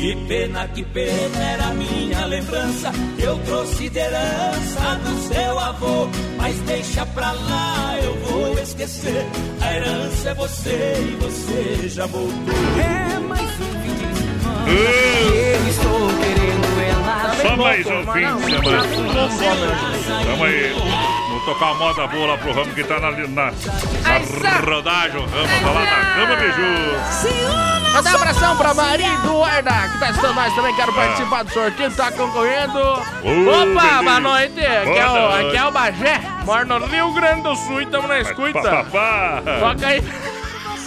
Que 0.00 0.16
pena, 0.26 0.66
que 0.68 0.82
pena 0.82 1.38
era 1.38 1.64
a 1.66 1.74
minha 1.74 2.24
lembrança. 2.24 2.90
Eu 3.18 3.38
trouxe 3.40 3.90
de 3.90 3.98
herança 3.98 4.94
do 5.04 5.28
seu 5.28 5.58
avô. 5.58 6.08
Mas 6.38 6.58
deixa 6.60 7.04
pra 7.04 7.32
lá, 7.32 7.98
eu 8.02 8.14
vou 8.20 8.58
esquecer. 8.58 9.26
A 9.60 9.74
herança 9.74 10.30
é 10.30 10.34
você 10.34 10.94
e 11.02 11.16
você 11.20 11.88
já 11.90 12.06
voltou. 12.06 12.54
É 12.82 13.18
mais 13.18 13.42
um 13.42 13.72
fim 13.82 13.94
de 13.94 14.16
semana. 14.16 14.70
Eu 14.70 15.68
estou 15.68 16.08
querendo 16.18 16.80
ela. 16.88 17.34
Só 17.42 17.56
mais 17.58 17.86
um 17.86 18.12
fim 18.12 18.36
de 18.36 18.54
semana. 18.54 19.78
Tamo 20.24 20.44
aí. 20.44 21.09
Vamos 21.40 21.44
tocar 21.44 21.72
uma 21.72 21.74
moda 21.74 22.06
boa 22.06 22.26
lá 22.26 22.38
pro 22.38 22.52
Ramo 22.52 22.74
que 22.74 22.84
tá 22.84 23.00
na, 23.00 23.10
na, 23.12 23.26
na 23.26 24.74
rodagem. 24.74 25.20
O 25.20 25.26
Ramo 25.26 25.48
tá 25.62 25.70
lá 25.70 25.80
na 25.80 26.14
cama, 26.14 26.36
beijo. 26.36 27.92
Mandar 27.94 28.12
um 28.12 28.16
abração 28.16 28.56
pra 28.56 28.74
Maria 28.74 29.14
Eduarda, 29.14 29.88
que 29.88 29.98
tá 29.98 30.08
assistindo 30.08 30.34
nós 30.34 30.54
também. 30.54 30.74
Quero 30.74 30.92
participar 30.92 31.42
do 31.44 31.52
sorteio, 31.52 31.96
tá 31.96 32.12
concorrendo. 32.12 32.78
Opa, 32.78 33.82
bebê. 33.82 34.04
boa 34.04 34.20
noite. 34.20 34.60
Aqui 34.60 34.98
é, 34.98 35.08
o, 35.08 35.28
aqui 35.28 35.56
é 35.56 35.66
o 35.66 35.70
Bagé. 35.70 36.20
Moro 36.44 36.66
no 36.66 36.86
Rio 36.86 37.12
Grande 37.12 37.42
do 37.42 37.56
Sul 37.56 37.80
e 37.80 37.86
tamo 37.86 38.06
na 38.06 38.20
escuta. 38.20 38.60
Toca 38.60 39.86
aí. 39.86 40.00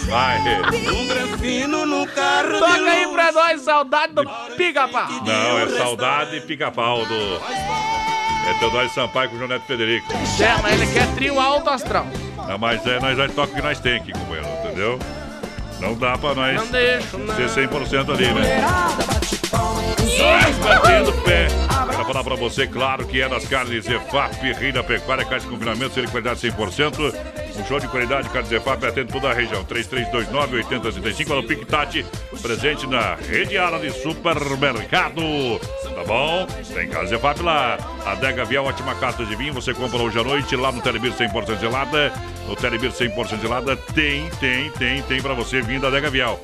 Vai. 0.04 0.38
Um 0.38 1.08
granfino 1.08 1.86
no 1.86 2.06
carro 2.06 2.58
Toca 2.58 2.90
aí 2.90 3.08
pra 3.08 3.32
nós, 3.32 3.60
saudade 3.62 4.12
do 4.12 4.24
pica-pau. 4.56 5.08
Não, 5.08 5.58
é 5.58 5.68
saudade 5.78 6.36
e 6.36 6.40
pica-pau 6.42 7.04
do. 7.04 7.40
É 8.46 8.54
Teodoro 8.58 8.88
Sampaio 8.90 9.30
com 9.30 9.36
o 9.36 9.38
Joneto 9.38 9.64
Federico. 9.66 10.12
É, 10.12 10.62
mas 10.62 10.80
ele 10.80 10.92
quer 10.92 11.06
trio 11.14 11.40
alto 11.40 11.70
astral. 11.70 12.06
Não, 12.48 12.58
mas 12.58 12.86
é, 12.86 13.00
nós 13.00 13.16
já 13.16 13.28
toca 13.28 13.52
o 13.52 13.54
que 13.56 13.62
nós 13.62 13.80
tem 13.80 13.96
aqui, 13.96 14.12
companheiro, 14.12 14.46
entendeu? 14.64 14.98
Não 15.80 15.94
dá 15.94 16.16
pra 16.16 16.34
nós 16.34 16.56
Não 16.56 16.66
deixo, 16.68 17.18
não. 17.18 17.34
ser 17.34 17.68
100% 17.68 18.14
ali, 18.14 18.32
né? 18.32 18.64
Nós 19.52 20.56
batendo 20.58 21.12
pé. 21.22 21.48
Quero 21.90 22.04
falar 22.04 22.24
pra 22.24 22.34
você, 22.36 22.66
claro, 22.66 23.06
que 23.06 23.20
é 23.20 23.28
das 23.28 23.46
carnes 23.46 23.84
Zefap, 23.84 24.34
Rei 24.52 24.72
da 24.72 24.82
Pecuária, 24.82 25.24
carne 25.24 25.40
de 25.44 25.50
confinamento, 25.50 25.94
ser 25.94 26.06
de 26.06 26.10
qualidade 26.12 26.40
100%. 26.40 27.14
Um 27.56 27.64
show 27.64 27.78
de 27.78 27.86
qualidade, 27.86 28.28
carne 28.30 28.48
Zefap, 28.48 28.84
atende 28.84 29.12
toda 29.12 29.30
a 29.30 29.32
região. 29.32 29.64
3329-8035, 29.64 31.30
alô 31.30 31.42
Pique 31.44 31.64
Tati, 31.64 32.04
presente 32.42 32.86
na 32.86 33.14
rede 33.14 33.56
ala 33.56 33.78
de 33.78 33.90
supermercado. 33.90 35.22
Tá 35.94 36.04
bom? 36.04 36.46
Tem 36.74 36.88
carne 36.88 37.08
Zefap 37.08 37.40
lá. 37.40 37.78
Adega 38.04 38.44
Vial, 38.44 38.64
ótima 38.64 38.94
carta 38.96 39.24
de 39.24 39.36
vinho, 39.36 39.54
você 39.54 39.72
compra 39.72 39.98
hoje 39.98 40.18
à 40.18 40.24
noite 40.24 40.56
lá 40.56 40.72
no 40.72 40.82
Telebir 40.82 41.12
100% 41.12 41.60
gelada. 41.60 42.12
No 42.48 42.56
Telebir 42.56 42.90
100% 42.90 43.40
gelada 43.40 43.76
tem, 43.76 44.28
tem, 44.40 44.70
tem, 44.72 45.02
tem 45.02 45.22
pra 45.22 45.32
você 45.32 45.62
vindo 45.62 45.82
da 45.82 45.88
Adega 45.88 46.10
Vial. 46.10 46.40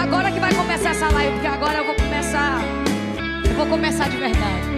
agora 0.00 0.30
que 0.32 0.40
vai 0.40 0.52
começar 0.54 0.90
essa 0.90 1.08
live, 1.10 1.32
porque 1.34 1.46
agora 1.46 1.78
eu 1.78 1.84
vou 1.84 1.94
começar. 1.94 2.60
Eu 3.48 3.54
vou 3.54 3.66
começar 3.66 4.08
de 4.08 4.16
verdade. 4.16 4.69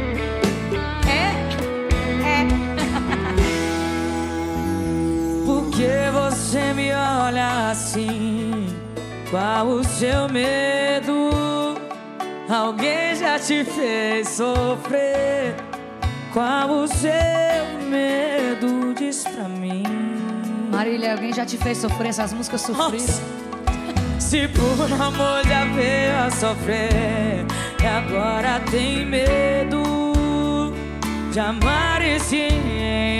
Você 6.52 6.74
me 6.74 6.92
olha 6.92 7.70
assim? 7.70 8.66
Qual 9.30 9.68
o 9.68 9.82
seu 9.82 10.28
medo? 10.28 11.30
Alguém 12.46 13.16
já 13.16 13.38
te 13.38 13.64
fez 13.64 14.28
sofrer? 14.28 15.54
Qual 16.30 16.68
o 16.68 16.86
seu 16.86 17.10
medo? 17.88 18.92
Diz 18.94 19.24
pra 19.24 19.48
mim. 19.48 19.82
Marília, 20.70 21.12
alguém 21.12 21.32
já 21.32 21.46
te 21.46 21.56
fez 21.56 21.78
sofrer 21.78 22.08
essas 22.08 22.34
músicas 22.34 22.60
sofridas? 22.60 23.22
Se 24.18 24.46
por 24.48 24.92
amor 25.00 25.46
já 25.48 25.64
veio 25.64 26.18
a 26.26 26.30
sofrer 26.30 27.46
E 27.82 27.86
agora 27.86 28.60
tem 28.70 29.06
medo 29.06 29.82
De 31.32 31.40
amar 31.40 32.02
e 32.02 32.20
se 32.20 32.48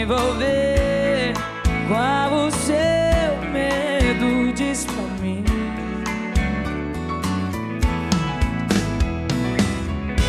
envolver 0.02 1.32
Qual 1.88 2.46
o 2.46 2.50
seu 2.50 3.11
Diz 4.54 4.84
pra 4.84 5.02
mim 5.20 5.44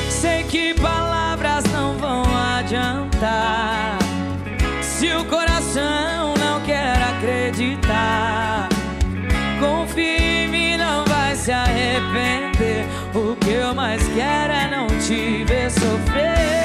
Sei 0.09 0.43
que 0.43 0.73
palavras 0.75 1.63
não 1.73 1.97
vão 1.97 2.23
adiantar 2.57 3.97
Se 4.81 5.07
o 5.13 5.25
coração 5.25 6.33
não 6.39 6.61
quer 6.61 7.01
acreditar 7.01 8.69
Confie 9.63 10.17
em 10.17 10.47
mim, 10.49 10.77
não 10.77 11.05
vai 11.05 11.35
se 11.37 11.51
arrepender. 11.51 12.85
O 13.15 13.35
que 13.37 13.51
eu 13.51 13.73
mais 13.73 14.05
quero 14.09 14.51
é 14.51 14.69
não 14.69 14.87
te 14.99 15.45
ver 15.45 15.71
sofrer. 15.71 16.62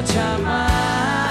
Deixa 0.00 0.18
eu 0.18 0.36
te 0.38 1.29